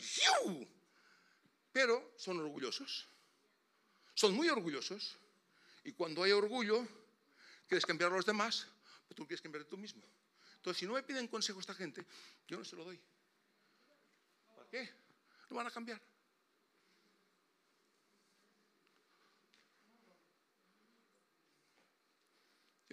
Pero 1.73 2.13
son 2.15 2.39
orgullosos. 2.39 3.05
Son 4.13 4.33
muy 4.33 4.47
orgullosos. 4.47 5.17
Y 5.83 5.91
cuando 5.91 6.23
hay 6.23 6.31
orgullo, 6.31 6.87
quieres 7.67 7.85
cambiar 7.85 8.13
a 8.13 8.15
los 8.15 8.25
demás, 8.25 8.65
pues 9.09 9.17
tú 9.17 9.27
quieres 9.27 9.41
cambiar 9.41 9.65
tú 9.65 9.75
mismo. 9.75 10.01
Entonces, 10.55 10.79
si 10.79 10.85
no 10.85 10.93
me 10.93 11.03
piden 11.03 11.27
consejo 11.27 11.59
esta 11.59 11.73
gente, 11.73 12.05
yo 12.47 12.57
no 12.57 12.63
se 12.63 12.77
lo 12.77 12.85
doy. 12.85 12.97
¿Para 14.55 14.69
qué? 14.69 14.89
No 15.49 15.57
van 15.57 15.67
a 15.67 15.71
cambiar. 15.71 16.14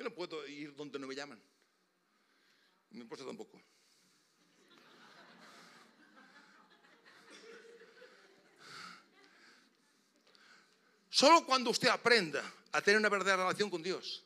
No 0.03 0.11
puedo 0.11 0.47
ir 0.49 0.75
donde 0.75 0.99
no 0.99 1.07
me 1.07 1.15
llaman. 1.15 1.41
Mi 2.91 3.03
esposa 3.03 3.25
tampoco. 3.25 3.61
Solo 11.09 11.47
cuando 11.47 11.71
usted 11.71 11.89
aprenda 11.89 12.43
a 12.73 12.81
tener 12.81 12.99
una 12.99 13.09
verdadera 13.09 13.45
relación 13.45 13.71
con 13.71 13.83
Dios, 13.83 14.25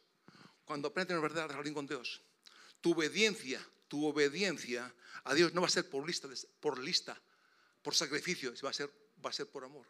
cuando 0.64 0.88
aprenda 0.88 1.02
a 1.02 1.08
tener 1.08 1.18
una 1.18 1.28
verdadera 1.28 1.52
relación 1.52 1.74
con 1.74 1.86
Dios, 1.86 2.22
tu 2.80 2.92
obediencia, 2.92 3.60
tu 3.88 4.06
obediencia 4.06 4.94
a 5.24 5.34
Dios 5.34 5.52
no 5.52 5.60
va 5.60 5.66
a 5.66 5.70
ser 5.70 5.90
por 5.90 6.06
lista, 6.06 6.28
por 6.60 6.78
lista, 6.78 7.20
por 7.82 7.94
sacrificio, 7.94 8.54
va 8.64 8.70
a 8.70 8.72
ser, 8.72 8.90
va 9.24 9.30
a 9.30 9.32
ser 9.32 9.48
por 9.48 9.64
amor. 9.64 9.86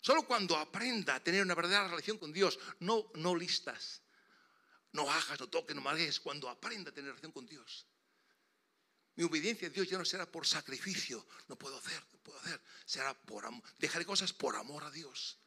Solo 0.00 0.22
cuando 0.22 0.56
aprenda 0.56 1.16
a 1.16 1.22
tener 1.22 1.42
una 1.42 1.54
verdadera 1.54 1.88
relación 1.88 2.18
con 2.18 2.32
Dios, 2.32 2.58
no, 2.80 3.10
no 3.14 3.34
listas, 3.34 4.00
no 4.92 5.10
hagas, 5.10 5.38
no 5.40 5.48
toques, 5.48 5.74
no 5.74 5.82
malgues, 5.82 6.20
cuando 6.20 6.48
aprenda 6.48 6.90
a 6.90 6.94
tener 6.94 7.10
relación 7.10 7.32
con 7.32 7.46
Dios. 7.46 7.86
Mi 9.16 9.24
obediencia 9.24 9.68
a 9.68 9.70
Dios 9.70 9.88
ya 9.88 9.98
no 9.98 10.04
será 10.04 10.30
por 10.30 10.46
sacrificio, 10.46 11.26
no 11.48 11.56
puedo 11.56 11.76
hacer, 11.76 12.00
no 12.12 12.18
puedo 12.20 12.38
hacer, 12.38 12.60
será 12.84 13.14
por 13.14 13.44
amor. 13.44 13.62
Dejaré 13.78 14.04
cosas 14.04 14.32
por 14.32 14.56
amor 14.56 14.84
a 14.84 14.90
Dios. 14.90 15.38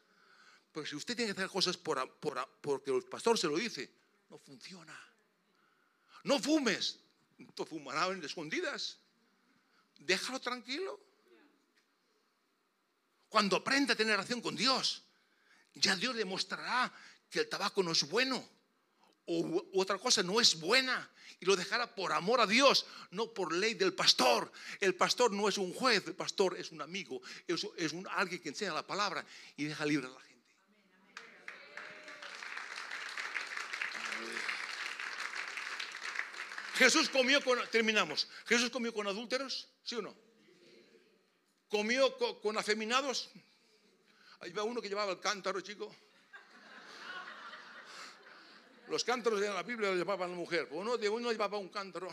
Pero 0.72 0.86
si 0.86 0.96
usted 0.96 1.16
tiene 1.16 1.34
que 1.34 1.40
hacer 1.40 1.50
cosas 1.50 1.78
por, 1.78 2.20
porque 2.62 2.92
el 2.92 3.04
pastor 3.04 3.38
se 3.38 3.48
lo 3.48 3.58
dice, 3.58 3.90
no 4.30 4.38
funciona. 4.38 4.98
No 6.24 6.40
fumes, 6.40 7.00
tú 7.56 7.66
fumarás 7.66 8.12
en 8.12 8.24
escondidas. 8.24 8.98
Déjalo 10.00 10.40
tranquilo. 10.40 11.00
Cuando 13.30 13.56
aprenda 13.56 13.94
a 13.94 13.96
tener 13.96 14.14
relación 14.16 14.42
con 14.42 14.56
Dios, 14.56 15.04
ya 15.74 15.96
Dios 15.96 16.16
le 16.16 16.26
mostrará 16.26 16.94
que 17.30 17.40
el 17.40 17.50
tabaco 17.50 17.82
no 17.82 17.94
es 17.94 18.04
bueno 18.10 18.61
o 19.26 19.64
otra 19.74 19.98
cosa 19.98 20.24
no 20.24 20.42
es 20.42 20.60
buena 20.60 21.10
y 21.40 21.46
lo 21.46 21.56
dejará 21.56 21.94
por 21.96 22.14
amor 22.14 22.40
a 22.40 22.48
Dios, 22.48 22.86
no 23.10 23.34
por 23.34 23.54
ley 23.54 23.74
del 23.74 23.94
pastor. 23.94 24.52
El 24.80 24.96
pastor 24.96 25.32
no 25.32 25.50
es 25.50 25.58
un 25.58 25.74
juez, 25.74 26.06
el 26.08 26.16
pastor 26.16 26.56
es 26.58 26.72
un 26.72 26.82
amigo, 26.82 27.22
es, 27.48 27.68
es 27.78 27.94
un, 27.94 28.08
alguien 28.10 28.42
que 28.42 28.50
enseña 28.50 28.74
la 28.74 28.86
palabra 28.86 29.26
y 29.58 29.66
deja 29.66 29.86
libre 29.86 30.08
a 30.08 30.12
la 30.12 30.20
gente. 30.22 30.32
Jesús 36.76 37.10
comió 37.10 37.44
con, 37.44 37.60
terminamos, 37.70 38.28
Jesús 38.46 38.70
comió 38.70 38.94
con 38.94 39.08
adúlteros, 39.08 39.68
¿sí 39.84 39.96
o 39.96 40.02
no? 40.02 40.16
Comió 41.70 42.18
con, 42.18 42.40
con 42.40 42.58
afeminados. 42.58 43.30
Ahí 44.42 44.52
va 44.52 44.64
uno 44.64 44.82
que 44.82 44.90
llevaba 44.90 45.12
el 45.12 45.20
cántaro, 45.20 45.62
chico. 45.62 45.96
Los 48.92 49.06
cántaros 49.06 49.40
de 49.40 49.48
la 49.48 49.64
Biblia 49.64 49.88
los 49.88 49.98
llevaban 49.98 50.32
la 50.32 50.36
mujer. 50.36 50.68
Uno 50.72 50.98
de 50.98 51.08
uno 51.08 51.32
llevaba 51.32 51.58
un 51.58 51.70
cántaro. 51.70 52.10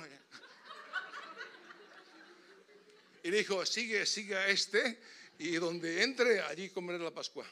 Y 3.24 3.30
dijo, 3.32 3.66
sigue, 3.66 4.06
sigue 4.06 4.36
a 4.36 4.46
este 4.46 5.02
y 5.40 5.56
donde 5.56 6.04
entre, 6.04 6.40
allí 6.40 6.70
comeré 6.70 7.00
la 7.00 7.10
Pascua. 7.10 7.44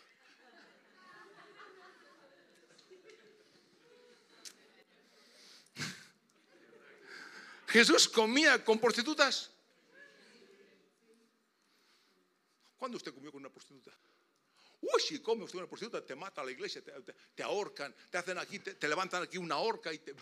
Jesús 7.67 8.09
comía 8.09 8.65
con 8.65 8.79
prostitutas. 8.79 9.51
¿Cuándo 12.79 12.97
usted 12.97 13.13
comió 13.13 13.33
con 13.33 13.41
una 13.41 13.51
prostituta? 13.51 13.91
Uy, 14.81 15.01
si 15.01 15.21
come 15.21 15.45
usted 15.45 15.59
una 15.59 15.67
prostituta, 15.67 16.05
te 16.05 16.15
mata 16.15 16.43
a 16.43 16.45
la 16.45 16.51
iglesia, 16.51 16.83
te, 17.35 17.43
ahorcan, 17.43 17.95
te 18.11 18.19
hacen 18.19 18.39
aquí, 18.39 18.59
te, 18.59 18.89
levantan 18.89 19.23
aquí 19.23 19.39
una 19.39 19.57
horca 19.57 19.93
y 19.93 19.99
te. 19.99 20.15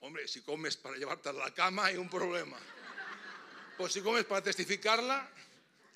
Hombre, 0.00 0.28
si 0.28 0.42
comes 0.42 0.76
para 0.76 0.96
llevarte 0.96 1.28
a 1.28 1.32
la 1.32 1.52
cama 1.52 1.86
hay 1.86 1.96
un 1.96 2.08
problema. 2.08 2.58
Pues 3.76 3.92
si 3.92 4.00
comes 4.00 4.24
para 4.24 4.42
testificarla, 4.42 5.30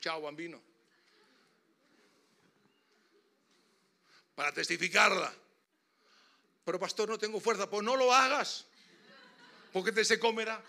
chao, 0.00 0.22
bambino. 0.22 0.62
Para 4.34 4.52
testificarla. 4.52 5.34
Pero 6.64 6.78
pastor, 6.78 7.08
no 7.08 7.18
tengo 7.18 7.40
fuerza, 7.40 7.68
pues 7.68 7.82
no 7.82 7.96
lo 7.96 8.12
hagas. 8.12 8.66
Porque 9.72 9.90
te 9.90 10.04
se 10.04 10.18
comerá. 10.18 10.62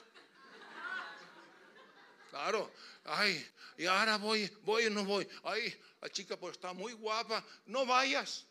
Claro, 2.31 2.71
ay, 3.05 3.47
y 3.77 3.85
ahora 3.85 4.17
voy, 4.17 4.51
voy 4.63 4.85
o 4.85 4.89
no 4.89 5.03
voy. 5.05 5.27
Ay, 5.43 5.73
la 6.01 6.09
chica 6.09 6.37
pues 6.37 6.53
está 6.53 6.73
muy 6.73 6.93
guapa. 6.93 7.45
No 7.65 7.85
vayas. 7.85 8.45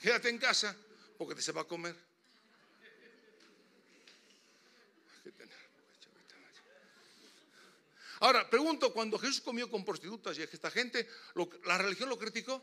Quédate 0.00 0.28
en 0.28 0.38
casa 0.38 0.76
porque 1.18 1.34
te 1.34 1.42
se 1.42 1.52
va 1.52 1.62
a 1.62 1.64
comer. 1.64 1.96
Ahora, 8.20 8.48
pregunto, 8.48 8.92
cuando 8.92 9.18
Jesús 9.18 9.40
comió 9.40 9.70
con 9.70 9.82
prostitutas 9.82 10.36
y 10.38 10.42
esta 10.42 10.70
gente, 10.70 11.08
¿la 11.64 11.78
religión 11.78 12.08
lo 12.08 12.18
criticó? 12.18 12.62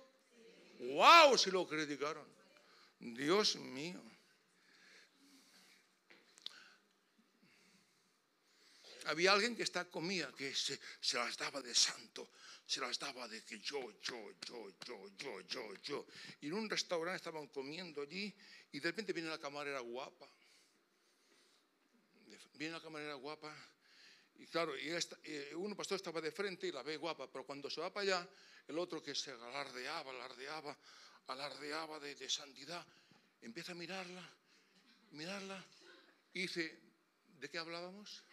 ¡Wow! 0.80 1.36
Si 1.38 1.50
lo 1.50 1.68
criticaron. 1.68 2.26
Dios 3.00 3.56
mío. 3.56 4.00
Había 9.08 9.32
alguien 9.32 9.56
que 9.56 9.64
está 9.64 9.86
comía, 9.86 10.32
que 10.38 10.54
se, 10.54 10.80
se 11.00 11.18
las 11.18 11.38
daba 11.38 11.62
de 11.62 11.74
santo, 11.74 12.30
se 12.66 12.80
las 12.82 13.00
daba 13.00 13.28
de 13.28 13.44
que 13.44 13.60
yo, 13.60 13.80
yo, 14.02 14.32
yo, 14.46 14.70
yo, 14.86 15.10
yo, 15.18 15.42
yo, 15.42 15.76
yo. 15.76 16.06
Y 16.42 16.48
en 16.48 16.54
un 16.54 16.70
restaurante 16.70 17.18
estaban 17.18 17.48
comiendo 17.48 18.02
allí 18.02 18.36
y 18.72 18.80
de 18.80 18.90
repente 18.90 19.14
viene 19.14 19.30
la 19.30 19.40
camarera 19.40 19.80
guapa. 19.80 20.28
Viene 22.54 22.74
la 22.74 22.82
camarera 22.82 23.14
guapa 23.14 23.56
y 24.40 24.46
claro, 24.48 24.74
y 24.78 24.92
uno 25.56 25.76
pastor 25.76 25.96
estaba 25.96 26.22
de 26.22 26.32
frente 26.32 26.68
y 26.68 26.72
la 26.72 26.84
ve 26.84 26.98
guapa, 26.98 27.32
pero 27.32 27.46
cuando 27.46 27.70
se 27.70 27.82
va 27.82 27.92
para 27.92 28.04
allá, 28.04 28.30
el 28.68 28.78
otro 28.78 29.02
que 29.02 29.16
se 29.16 29.32
alardeaba, 29.32 30.12
alardeaba, 30.12 30.78
alardeaba 31.28 32.00
de, 32.00 32.14
de 32.16 32.30
santidad, 32.30 32.86
empieza 33.42 33.72
a 33.72 33.76
mirarla, 33.76 34.30
mirarla 35.12 35.64
y 36.34 36.42
dice, 36.42 36.80
¿de 37.40 37.50
qué 37.50 37.58
hablábamos? 37.58 38.24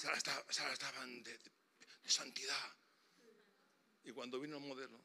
Se 0.00 0.06
la, 0.06 0.72
estaban 0.72 1.22
de, 1.22 1.36
de, 1.36 2.10
santidad. 2.10 2.74
Y 4.04 4.12
cuando 4.12 4.40
vino 4.40 4.56
el 4.56 4.64
modelo, 4.64 4.98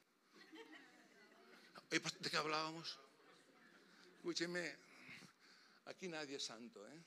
¿de 1.89 2.29
qué 2.29 2.37
hablábamos? 2.37 2.97
Escúcheme, 4.15 4.73
Aquí 5.87 6.07
nadie 6.07 6.37
es 6.37 6.45
santo, 6.45 6.87
¿eh? 6.87 7.03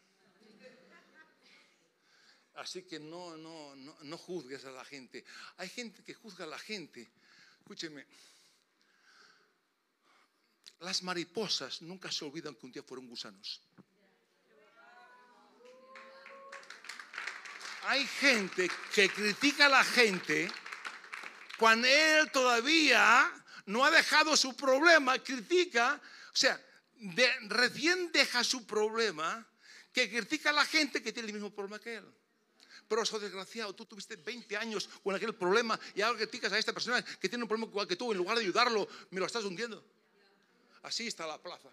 Así 2.57 2.83
que 2.83 3.01
no, 3.01 3.39
no, 3.39 3.75
no, 3.75 3.97
no 4.03 4.19
juzgues 4.19 4.67
a 4.67 4.71
la 4.71 4.85
gente. 4.85 5.25
Hay 5.57 5.71
gente 5.71 6.05
que 6.05 6.13
juzga 6.13 6.45
a 6.45 6.49
la 6.49 6.59
gente. 6.59 7.09
Escúcheme, 7.61 8.07
las 10.81 11.03
mariposas 11.03 11.81
nunca 11.81 12.13
se 12.13 12.27
olvidan 12.27 12.55
que 12.55 12.67
un 12.67 12.73
día 12.73 12.83
fueron 12.83 13.09
gusanos. 13.09 13.63
Hay 17.89 18.07
gente 18.07 18.71
que 18.95 19.09
critica 19.09 19.65
a 19.65 19.71
la 19.71 19.83
gente 19.83 20.53
cuando 21.59 21.89
él 21.89 22.31
todavía 22.31 23.33
no 23.65 23.83
ha 23.83 23.91
dejado 23.91 24.37
su 24.37 24.55
problema, 24.55 25.19
critica, 25.19 25.99
o 26.31 26.37
sea, 26.37 26.63
recién 27.49 28.13
deja 28.13 28.45
su 28.45 28.67
problema 28.67 29.49
que 29.91 30.11
critica 30.11 30.51
a 30.51 30.53
la 30.53 30.67
gente 30.67 31.03
que 31.03 31.15
tiene 31.15 31.29
el 31.29 31.33
mismo 31.33 31.51
problema 31.51 31.79
que 31.79 31.95
él. 31.97 32.15
Pero 32.87 33.05
eso 33.05 33.19
desgraciado, 33.19 33.75
tú 33.75 33.87
tuviste 33.87 34.17
20 34.17 34.55
años 34.59 34.87
con 35.03 35.15
aquel 35.15 35.35
problema 35.35 35.81
y 35.95 36.03
ahora 36.03 36.19
criticas 36.19 36.53
a 36.53 36.59
esta 36.59 36.75
persona 36.75 37.03
que 37.03 37.31
tiene 37.31 37.45
un 37.45 37.49
problema 37.49 37.71
igual 37.71 37.89
que 37.89 37.97
tú, 37.97 38.13
en 38.13 38.19
lugar 38.19 38.37
de 38.37 38.45
ayudarlo, 38.45 38.87
me 39.13 39.19
lo 39.19 39.25
estás 39.25 39.45
hundiendo. 39.45 39.83
Así 40.83 41.07
está 41.07 41.27
la 41.27 41.41
plaza. 41.41 41.71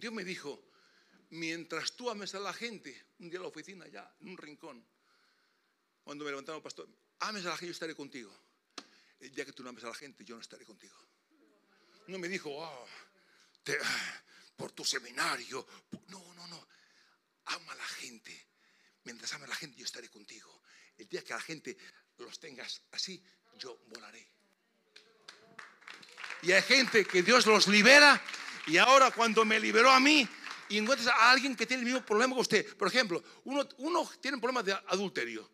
Dios 0.00 0.12
me 0.12 0.24
dijo, 0.24 0.62
mientras 1.30 1.92
tú 1.92 2.10
ames 2.10 2.34
a 2.34 2.40
la 2.40 2.52
gente, 2.52 3.06
un 3.18 3.28
día 3.28 3.36
en 3.36 3.42
la 3.42 3.48
oficina, 3.48 3.86
ya, 3.86 4.12
en 4.20 4.30
un 4.30 4.38
rincón, 4.38 4.84
cuando 6.02 6.24
me 6.24 6.30
levantaron 6.30 6.62
pastor, 6.62 6.88
ames 7.20 7.44
a 7.44 7.50
la 7.50 7.56
gente, 7.56 7.66
yo 7.66 7.72
estaré 7.72 7.94
contigo 7.94 8.32
el 9.20 9.34
día 9.34 9.44
que 9.44 9.52
tú 9.52 9.62
no 9.62 9.68
ames 9.68 9.84
a 9.84 9.88
la 9.88 9.94
gente, 9.94 10.24
yo 10.24 10.34
no 10.34 10.40
estaré 10.40 10.64
contigo. 10.64 10.96
No 12.06 12.18
me 12.18 12.28
dijo, 12.28 12.50
oh, 12.50 12.88
por 14.56 14.72
tu 14.72 14.84
seminario. 14.84 15.66
No, 16.08 16.34
no, 16.34 16.46
no. 16.48 16.68
Ama 17.46 17.72
a 17.72 17.76
la 17.76 17.84
gente. 17.84 18.48
Mientras 19.04 19.32
ama 19.34 19.44
a 19.44 19.48
la 19.48 19.54
gente, 19.54 19.76
yo 19.78 19.84
estaré 19.84 20.08
contigo. 20.08 20.62
El 20.96 21.08
día 21.08 21.22
que 21.22 21.34
la 21.34 21.40
gente 21.40 21.76
los 22.18 22.38
tengas 22.38 22.82
así, 22.92 23.22
yo 23.58 23.78
volaré. 23.88 24.26
Y 26.42 26.52
hay 26.52 26.62
gente 26.62 27.04
que 27.04 27.22
Dios 27.22 27.44
los 27.46 27.68
libera 27.68 28.22
y 28.66 28.76
ahora 28.76 29.10
cuando 29.10 29.44
me 29.44 29.58
liberó 29.58 29.90
a 29.90 30.00
mí 30.00 30.26
y 30.68 30.78
encuentras 30.78 31.08
a 31.08 31.30
alguien 31.30 31.56
que 31.56 31.66
tiene 31.66 31.82
el 31.82 31.86
mismo 31.86 32.04
problema 32.04 32.34
que 32.34 32.40
usted, 32.40 32.76
por 32.76 32.88
ejemplo, 32.88 33.22
uno, 33.44 34.10
tiene 34.20 34.36
un 34.36 34.40
problema 34.40 34.62
de 34.62 34.72
adulterio 34.72 35.48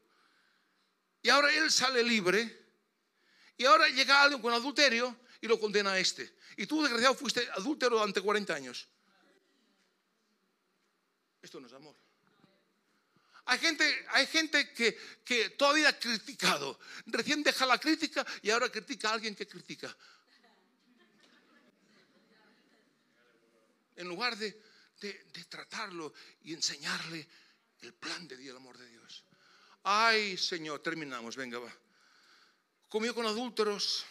y 1.22 1.28
ahora 1.28 1.52
él 1.52 1.70
sale 1.70 2.02
libre 2.02 2.66
y 3.56 3.64
ahora 3.64 3.88
llega 3.88 4.22
alguien 4.22 4.40
con 4.40 4.52
adulterio 4.52 5.16
y 5.40 5.46
lo 5.46 5.58
condena 5.58 5.92
a 5.92 5.98
este. 5.98 6.36
Y 6.56 6.66
tú, 6.66 6.82
desgraciado, 6.82 7.14
fuiste 7.14 7.48
adúltero 7.52 7.96
durante 7.96 8.20
40 8.20 8.54
años. 8.54 8.88
Esto 11.42 11.60
no 11.60 11.66
es 11.66 11.72
amor. 11.72 11.96
Hay 13.46 13.58
gente, 13.58 14.06
hay 14.10 14.26
gente 14.26 14.72
que, 14.72 14.98
que 15.24 15.50
todavía 15.50 15.90
ha 15.90 15.98
criticado. 15.98 16.78
Recién 17.06 17.42
deja 17.42 17.64
la 17.64 17.78
crítica 17.78 18.26
y 18.42 18.50
ahora 18.50 18.68
critica 18.68 19.10
a 19.10 19.14
alguien 19.14 19.34
que 19.34 19.46
critica. 19.46 19.96
En 23.96 24.08
lugar 24.08 24.36
de, 24.36 24.62
tratarlo 25.48 26.12
y 26.42 26.54
enseñarle 26.54 27.26
el 27.80 27.92
plan 27.94 28.26
de 28.28 28.36
Dios, 28.36 28.52
el 28.52 28.56
amor 28.56 28.78
de 28.78 28.88
Dios. 28.88 29.24
Ay, 29.82 30.36
Señor, 30.36 30.80
terminamos, 30.82 31.36
venga, 31.36 31.58
va 31.58 31.72
comió 32.88 33.14
con 33.14 33.26
adúlteros. 33.26 34.06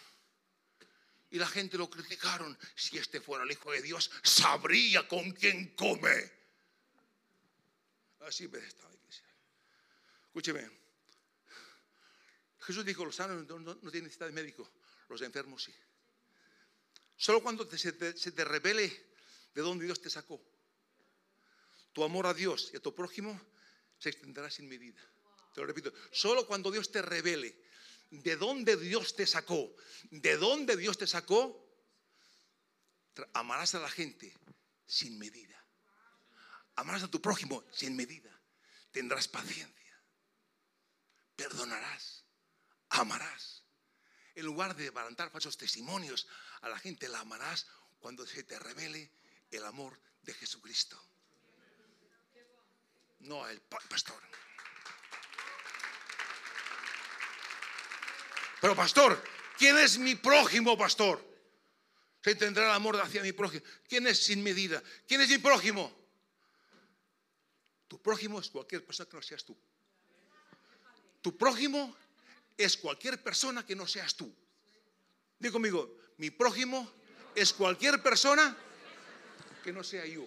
Y 1.32 1.40
la 1.40 1.48
gente 1.48 1.78
lo 1.78 1.90
criticaron. 1.90 2.58
Si 2.76 2.98
este 2.98 3.20
fuera 3.20 3.44
el 3.44 3.52
Hijo 3.52 3.72
de 3.72 3.82
Dios, 3.82 4.12
sabría 4.24 5.08
con 5.08 5.32
quién 5.32 5.76
come. 5.76 6.32
Así 8.22 8.48
me 8.48 8.60
esta 8.60 8.88
iglesia. 8.94 9.26
Escúcheme. 10.28 10.70
Jesús 12.60 12.86
dijo, 12.86 13.04
los 13.04 13.16
sanos 13.16 13.46
no, 13.48 13.76
tienen 13.76 14.04
necesidad 14.04 14.28
de 14.28 14.34
médico, 14.34 14.72
los 15.10 15.22
enfermos 15.22 15.64
sí. 15.64 15.74
Solo 17.18 17.42
cuando 17.42 17.70
se, 17.78 17.92
te, 17.94 18.18
se 18.18 18.32
de 19.56 19.62
dónde 19.62 19.86
Dios 19.86 20.02
te 20.02 20.10
sacó, 20.10 20.40
tu 21.94 22.04
amor 22.04 22.28
a 22.28 22.34
Dios 22.34 22.70
y 22.74 22.78
a 22.78 22.82
tu 22.82 22.94
prójimo 22.94 23.40
se 23.98 24.10
extenderá 24.10 24.52
sin 24.52 24.68
medida. 24.68 25.02
Te 25.54 25.62
lo 25.62 25.68
repito, 25.68 25.94
solo 26.12 26.46
cuando 26.46 26.70
Dios 26.70 26.92
te 26.92 27.02
revele 27.02 27.58
de 28.12 28.36
dónde 28.36 28.76
Dios 28.76 29.16
te 29.16 29.26
sacó, 29.26 29.74
de 30.12 30.36
dónde 30.36 30.76
Dios 30.76 30.98
te 30.98 31.08
sacó, 31.08 31.66
amarás 33.34 33.74
a 33.76 33.80
la 33.80 33.90
gente 33.90 34.36
sin 34.86 35.18
medida. 35.18 35.56
Amarás 36.76 37.04
a 37.04 37.08
tu 37.08 37.22
prójimo 37.22 37.64
sin 37.72 37.96
medida. 37.96 38.38
Tendrás 38.92 39.30
paciencia. 39.30 40.02
Perdonarás. 41.38 42.26
Amarás. 42.90 43.64
En 44.36 44.46
lugar 44.46 44.76
de 44.76 44.84
levantar 44.84 45.32
falsos 45.32 45.58
testimonios, 45.58 46.28
a 46.62 46.68
la 46.68 46.78
gente 46.78 47.08
la 47.08 47.22
amarás 47.22 47.68
cuando 48.00 48.28
se 48.28 48.44
te 48.44 48.60
revele 48.60 49.10
el 49.52 49.64
amor 49.66 50.00
de 50.22 50.34
Jesucristo. 50.34 51.00
no 53.20 53.48
él, 53.48 53.62
pastor. 53.90 54.22
Pero 58.62 58.76
pastor, 58.76 59.24
¿quién 59.58 59.78
es 59.78 59.98
mi 59.98 60.16
prójimo, 60.16 60.78
pastor? 60.78 61.24
Se 62.24 62.36
tendrá 62.36 62.66
el 62.66 62.72
amor 62.72 63.00
hacia 63.00 63.22
mi 63.22 63.32
prójimo. 63.32 63.64
¿Quién 63.88 64.08
es 64.08 64.24
sin 64.24 64.42
medida? 64.44 64.82
¿Quién 65.08 65.22
es 65.22 65.30
mi 65.30 65.38
prójimo? 65.38 65.96
Tu 67.88 68.02
prójimo 68.02 68.40
es 68.40 68.50
cualquier 68.50 68.84
persona 68.84 69.08
que 69.10 69.16
no 69.16 69.22
seas 69.22 69.44
tú. 69.44 69.56
Tu 71.22 71.38
prójimo 71.38 71.96
es 72.58 72.78
cualquier 72.78 73.22
persona 73.22 73.66
que 73.66 73.76
no 73.76 73.86
seas 73.88 74.16
tú. 74.16 74.34
Digo 75.38 75.54
conmigo, 75.54 75.98
mi 76.18 76.32
prójimo 76.32 76.92
es 77.36 77.54
cualquier 77.54 78.02
persona 78.02 78.58
que 79.66 79.74
no 79.74 79.84
sea 79.84 80.06
yo. 80.06 80.24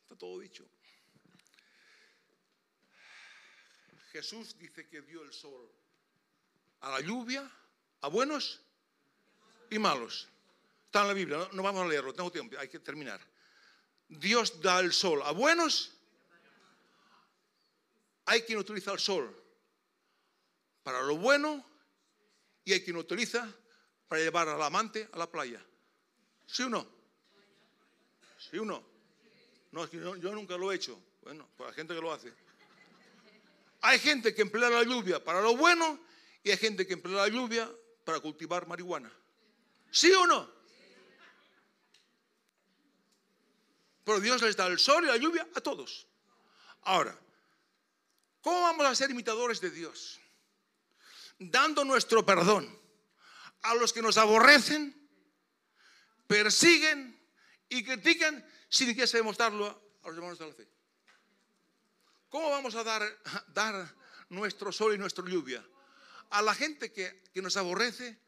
Está 0.00 0.16
todo 0.16 0.38
dicho. 0.38 0.64
Jesús 4.10 4.56
dice 4.56 4.88
que 4.88 5.02
dio 5.02 5.22
el 5.24 5.32
sol 5.34 5.70
a 6.80 6.88
la 6.88 7.00
lluvia, 7.00 7.46
a 8.00 8.08
buenos 8.08 8.62
y 9.68 9.78
malos. 9.78 10.26
Está 10.86 11.02
en 11.02 11.08
la 11.08 11.12
Biblia, 11.12 11.48
no, 11.52 11.62
vamos 11.62 11.84
a 11.84 11.86
leerlo, 11.86 12.14
tengo 12.14 12.32
tiempo, 12.32 12.56
hay 12.58 12.68
que 12.68 12.78
terminar. 12.78 13.20
Dios 14.08 14.62
da 14.62 14.80
el 14.80 14.94
sol 14.94 15.20
a 15.22 15.32
buenos. 15.32 15.92
Hay 18.24 18.40
quien 18.40 18.58
utiliza 18.58 18.90
el 18.92 19.00
sol 19.00 19.36
para 20.82 21.02
lo 21.02 21.18
bueno 21.18 21.62
y 22.64 22.72
hay 22.72 22.82
quien 22.82 22.96
utiliza 22.96 23.54
para 24.08 24.22
llevar 24.22 24.48
al 24.48 24.62
amante 24.62 25.10
a 25.12 25.18
la 25.18 25.30
playa. 25.30 25.62
¿Sí 26.46 26.62
o 26.62 26.68
no? 26.68 26.86
¿Sí 28.38 28.58
o 28.58 28.64
no? 28.64 28.84
No, 29.72 29.86
yo 29.86 30.32
nunca 30.32 30.56
lo 30.56 30.70
he 30.70 30.76
hecho. 30.76 31.00
Bueno, 31.22 31.48
para 31.56 31.70
la 31.70 31.74
gente 31.74 31.94
que 31.94 32.00
lo 32.00 32.12
hace. 32.12 32.32
Hay 33.80 33.98
gente 33.98 34.34
que 34.34 34.42
emplea 34.42 34.70
la 34.70 34.82
lluvia 34.82 35.22
para 35.22 35.40
lo 35.40 35.56
bueno 35.56 35.98
y 36.42 36.50
hay 36.50 36.56
gente 36.56 36.86
que 36.86 36.94
emplea 36.94 37.16
la 37.16 37.28
lluvia 37.28 37.70
para 38.04 38.20
cultivar 38.20 38.66
marihuana. 38.66 39.12
¿Sí 39.90 40.12
o 40.12 40.26
no? 40.26 40.50
Pero 44.04 44.20
Dios 44.20 44.42
les 44.42 44.56
da 44.56 44.66
el 44.66 44.78
sol 44.78 45.04
y 45.04 45.08
la 45.08 45.16
lluvia 45.16 45.48
a 45.54 45.60
todos. 45.60 46.06
Ahora, 46.82 47.18
¿cómo 48.42 48.60
vamos 48.60 48.86
a 48.86 48.94
ser 48.94 49.10
imitadores 49.10 49.60
de 49.60 49.70
Dios? 49.70 50.20
Dando 51.38 51.84
nuestro 51.84 52.24
perdón 52.24 52.78
a 53.62 53.74
los 53.74 53.92
que 53.92 54.02
nos 54.02 54.18
aborrecen, 54.18 55.03
persiguen 56.26 57.18
y 57.68 57.84
critican 57.84 58.44
sin 58.68 58.94
que 58.94 59.06
sabemos 59.06 59.36
darlo 59.36 59.66
a 60.02 60.08
los 60.08 60.16
hermanos 60.16 60.38
de 60.38 60.46
la 60.46 60.52
fe. 60.52 60.68
¿Cómo 62.28 62.50
vamos 62.50 62.74
a 62.74 62.84
dar, 63.54 63.94
nuestro 64.28 64.72
sol 64.72 64.94
y 64.94 64.98
nuestra 64.98 65.24
lluvia? 65.24 65.64
A 66.30 66.42
la 66.42 66.54
gente 66.54 66.92
que, 66.92 67.22
que 67.32 67.42
nos 67.42 67.56
aborrece, 67.56 68.18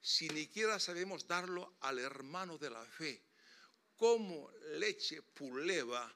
si 0.00 0.28
ni 0.30 0.40
siquiera 0.42 0.80
sabemos 0.80 1.28
darlo 1.28 1.74
al 1.80 1.98
hermano 1.98 2.58
de 2.58 2.70
la 2.70 2.84
fe. 2.84 3.22
Como 3.96 4.50
leche 4.78 5.22
puleva, 5.22 6.12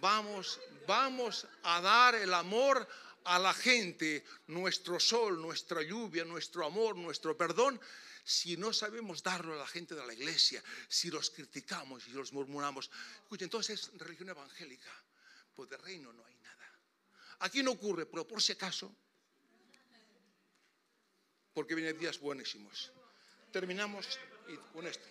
vamos, 0.00 0.58
vamos 0.86 1.46
a 1.62 1.80
dar 1.82 2.14
el 2.14 2.32
amor 2.32 2.88
a 3.24 3.38
la 3.38 3.52
gente, 3.52 4.24
nuestro 4.46 4.98
sol, 4.98 5.40
nuestra 5.40 5.82
lluvia, 5.82 6.24
nuestro 6.24 6.64
amor, 6.64 6.96
nuestro 6.96 7.36
perdón, 7.36 7.78
si 8.30 8.56
no 8.56 8.72
sabemos 8.72 9.24
darlo 9.24 9.54
a 9.54 9.56
la 9.56 9.66
gente 9.66 9.96
de 9.96 10.06
la 10.06 10.12
iglesia, 10.12 10.62
si 10.88 11.10
los 11.10 11.30
criticamos 11.30 12.06
y 12.06 12.10
los 12.12 12.32
murmuramos. 12.32 12.88
Escuchen, 13.24 13.46
entonces 13.46 13.90
religión 13.94 14.28
evangélica, 14.28 14.92
pues 15.52 15.68
de 15.68 15.76
reino 15.76 16.12
no 16.12 16.24
hay 16.24 16.36
nada. 16.36 16.78
Aquí 17.40 17.60
no 17.64 17.72
ocurre, 17.72 18.06
pero 18.06 18.24
por 18.28 18.40
si 18.40 18.52
acaso, 18.52 18.94
porque 21.52 21.74
vienen 21.74 21.98
días 21.98 22.20
buenísimos. 22.20 22.92
Terminamos 23.50 24.06
con 24.72 24.86
esto. 24.86 25.08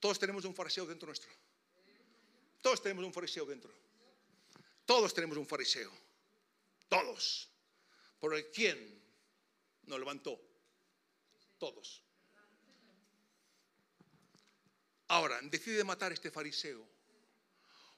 Todos 0.00 0.18
tenemos 0.18 0.46
un 0.46 0.54
fariseo 0.54 0.86
dentro 0.86 1.08
nuestro. 1.08 1.30
Todos 2.62 2.82
tenemos 2.82 3.04
un 3.04 3.12
fariseo 3.12 3.44
dentro. 3.44 3.70
Todos 4.86 5.12
tenemos 5.12 5.36
un 5.36 5.46
fariseo. 5.46 5.92
Todos. 6.88 7.50
Por 8.18 8.34
el 8.34 8.50
quien 8.50 8.99
nos 9.90 10.00
levantó. 10.00 10.40
Todos. 11.58 12.02
Ahora, 15.08 15.38
decide 15.42 15.84
matar 15.84 16.12
a 16.12 16.14
este 16.14 16.30
fariseo 16.30 16.88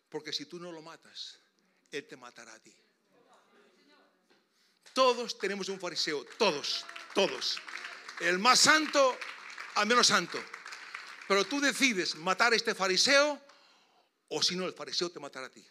porque 0.09 0.32
si 0.32 0.47
tú 0.47 0.59
no 0.59 0.72
lo 0.72 0.82
matas, 0.82 1.38
Él 1.90 2.07
te 2.09 2.16
matará 2.16 2.55
a 2.55 2.59
ti. 2.59 2.74
Todos 4.93 5.38
tenemos 5.38 5.68
un 5.68 5.78
fariseo, 5.78 6.24
todos, 6.38 6.84
todos. 7.14 7.59
El 8.20 8.38
más 8.38 8.61
santo 8.61 9.16
al 9.74 9.86
menos 9.86 10.07
santo. 10.07 10.43
Pero 11.28 11.47
tú 11.47 11.61
decides 11.61 12.16
matar 12.16 12.53
a 12.53 12.57
este 12.57 12.74
fariseo 12.74 13.40
o 14.28 14.43
si 14.43 14.57
no, 14.57 14.66
el 14.66 14.72
fariseo 14.72 15.11
te 15.11 15.20
matará 15.20 15.47
a 15.47 15.51
ti. 15.51 15.66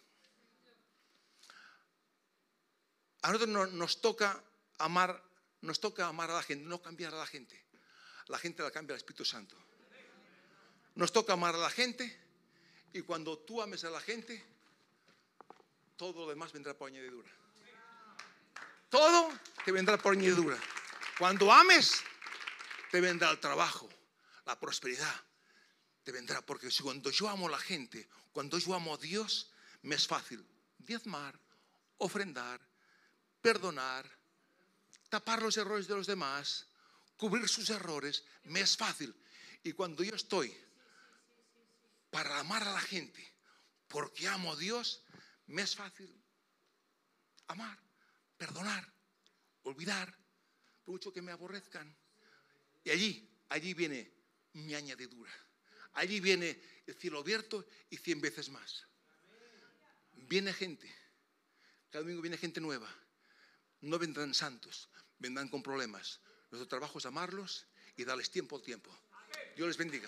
A 3.24 3.32
nosotros 3.32 3.72
nos 3.74 4.02
toca 4.02 4.44
amar, 4.80 5.22
nos 5.62 5.80
toca 5.80 6.08
amar 6.08 6.30
a 6.32 6.36
la 6.36 6.44
gente, 6.44 6.66
no 6.66 6.82
cambiar 6.82 7.14
a 7.14 7.18
la 7.18 7.28
gente. 7.28 7.64
La 8.28 8.38
gente 8.38 8.64
la 8.64 8.72
cambia 8.72 8.94
al 8.94 8.98
Espíritu 8.98 9.26
Santo. 9.26 9.56
Nos 10.96 11.12
toca 11.12 11.34
amar 11.34 11.56
a 11.56 11.60
la 11.60 11.70
gente 11.70 12.20
y 12.94 13.02
cuando 13.02 13.38
tú 13.40 13.62
ames 13.62 13.84
a 13.84 13.90
la 13.90 14.02
gente, 14.02 14.44
todo 15.96 16.22
lo 16.22 16.30
demás 16.30 16.52
vendrá 16.52 16.74
por 16.74 16.90
añadidura. 16.90 17.30
Todo 18.90 19.32
te 19.64 19.72
vendrá 19.72 19.98
por 19.98 20.14
añadidura. 20.14 20.58
Cuando 21.18 21.52
ames, 21.52 22.04
te 22.90 23.00
vendrá 23.00 23.32
el 23.32 23.40
trabajo, 23.40 23.88
la 24.46 24.60
prosperidad. 24.60 25.16
Te 26.04 26.12
vendrá, 26.12 26.42
porque 26.42 26.70
cuando 26.82 27.12
yo 27.12 27.30
amo 27.30 27.48
a 27.48 27.52
la 27.52 27.60
gente, 27.60 28.10
cuando 28.34 28.58
yo 28.58 28.74
amo 28.74 28.96
a 28.96 28.98
Dios, 28.98 29.52
me 29.84 29.96
es 29.96 30.08
fácil 30.08 30.46
diezmar, 30.80 31.40
ofrendar, 31.98 32.60
perdonar, 33.40 34.10
tapar 35.12 35.42
los 35.42 35.58
errores 35.58 35.88
de 35.88 35.96
los 35.96 36.08
demás, 36.08 36.66
cubrir 37.18 37.48
sus 37.50 37.70
errores, 37.70 38.24
me 38.46 38.62
es 38.62 38.78
fácil. 38.78 39.14
Y 39.62 39.74
cuando 39.74 40.04
yo 40.06 40.16
estoy 40.16 40.56
para 42.10 42.40
amar 42.40 42.64
a 42.64 42.72
la 42.72 42.80
gente, 42.80 43.22
porque 43.90 44.30
amo 44.30 44.54
a 44.54 44.56
Dios, 44.56 45.04
me 45.48 45.64
es 45.64 45.76
fácil 45.76 46.10
amar, 47.48 47.78
perdonar, 48.38 48.90
olvidar, 49.64 50.18
por 50.86 50.94
mucho 50.94 51.12
que 51.12 51.22
me 51.22 51.34
aborrezcan. 51.34 51.94
Y 52.86 52.90
allí, 52.90 53.30
allí 53.50 53.74
viene 53.74 54.10
mi 54.54 54.74
añadidura. 54.76 55.32
Allí 55.94 56.22
viene 56.22 56.58
el 56.88 56.96
cielo 56.96 57.20
abierto 57.20 57.68
y 57.90 57.98
cien 57.98 58.22
veces 58.22 58.48
más. 58.48 58.88
Viene 60.14 60.54
gente, 60.54 60.90
cada 61.90 62.04
domingo 62.04 62.22
viene 62.22 62.38
gente 62.38 62.62
nueva. 62.62 62.90
No 63.82 63.98
vendrán 63.98 64.34
santos, 64.34 64.90
vendrán 65.20 65.50
con 65.50 65.64
problemas. 65.64 66.20
Nuestro 66.52 66.68
trabajo 66.68 67.00
es 67.00 67.06
amarlos 67.06 67.66
y 67.98 68.06
darles 68.06 68.30
tiempo 68.30 68.56
al 68.56 68.62
tiempo. 68.62 68.92
Dios 69.56 69.68
les 69.68 69.78
bendiga. 69.78 70.08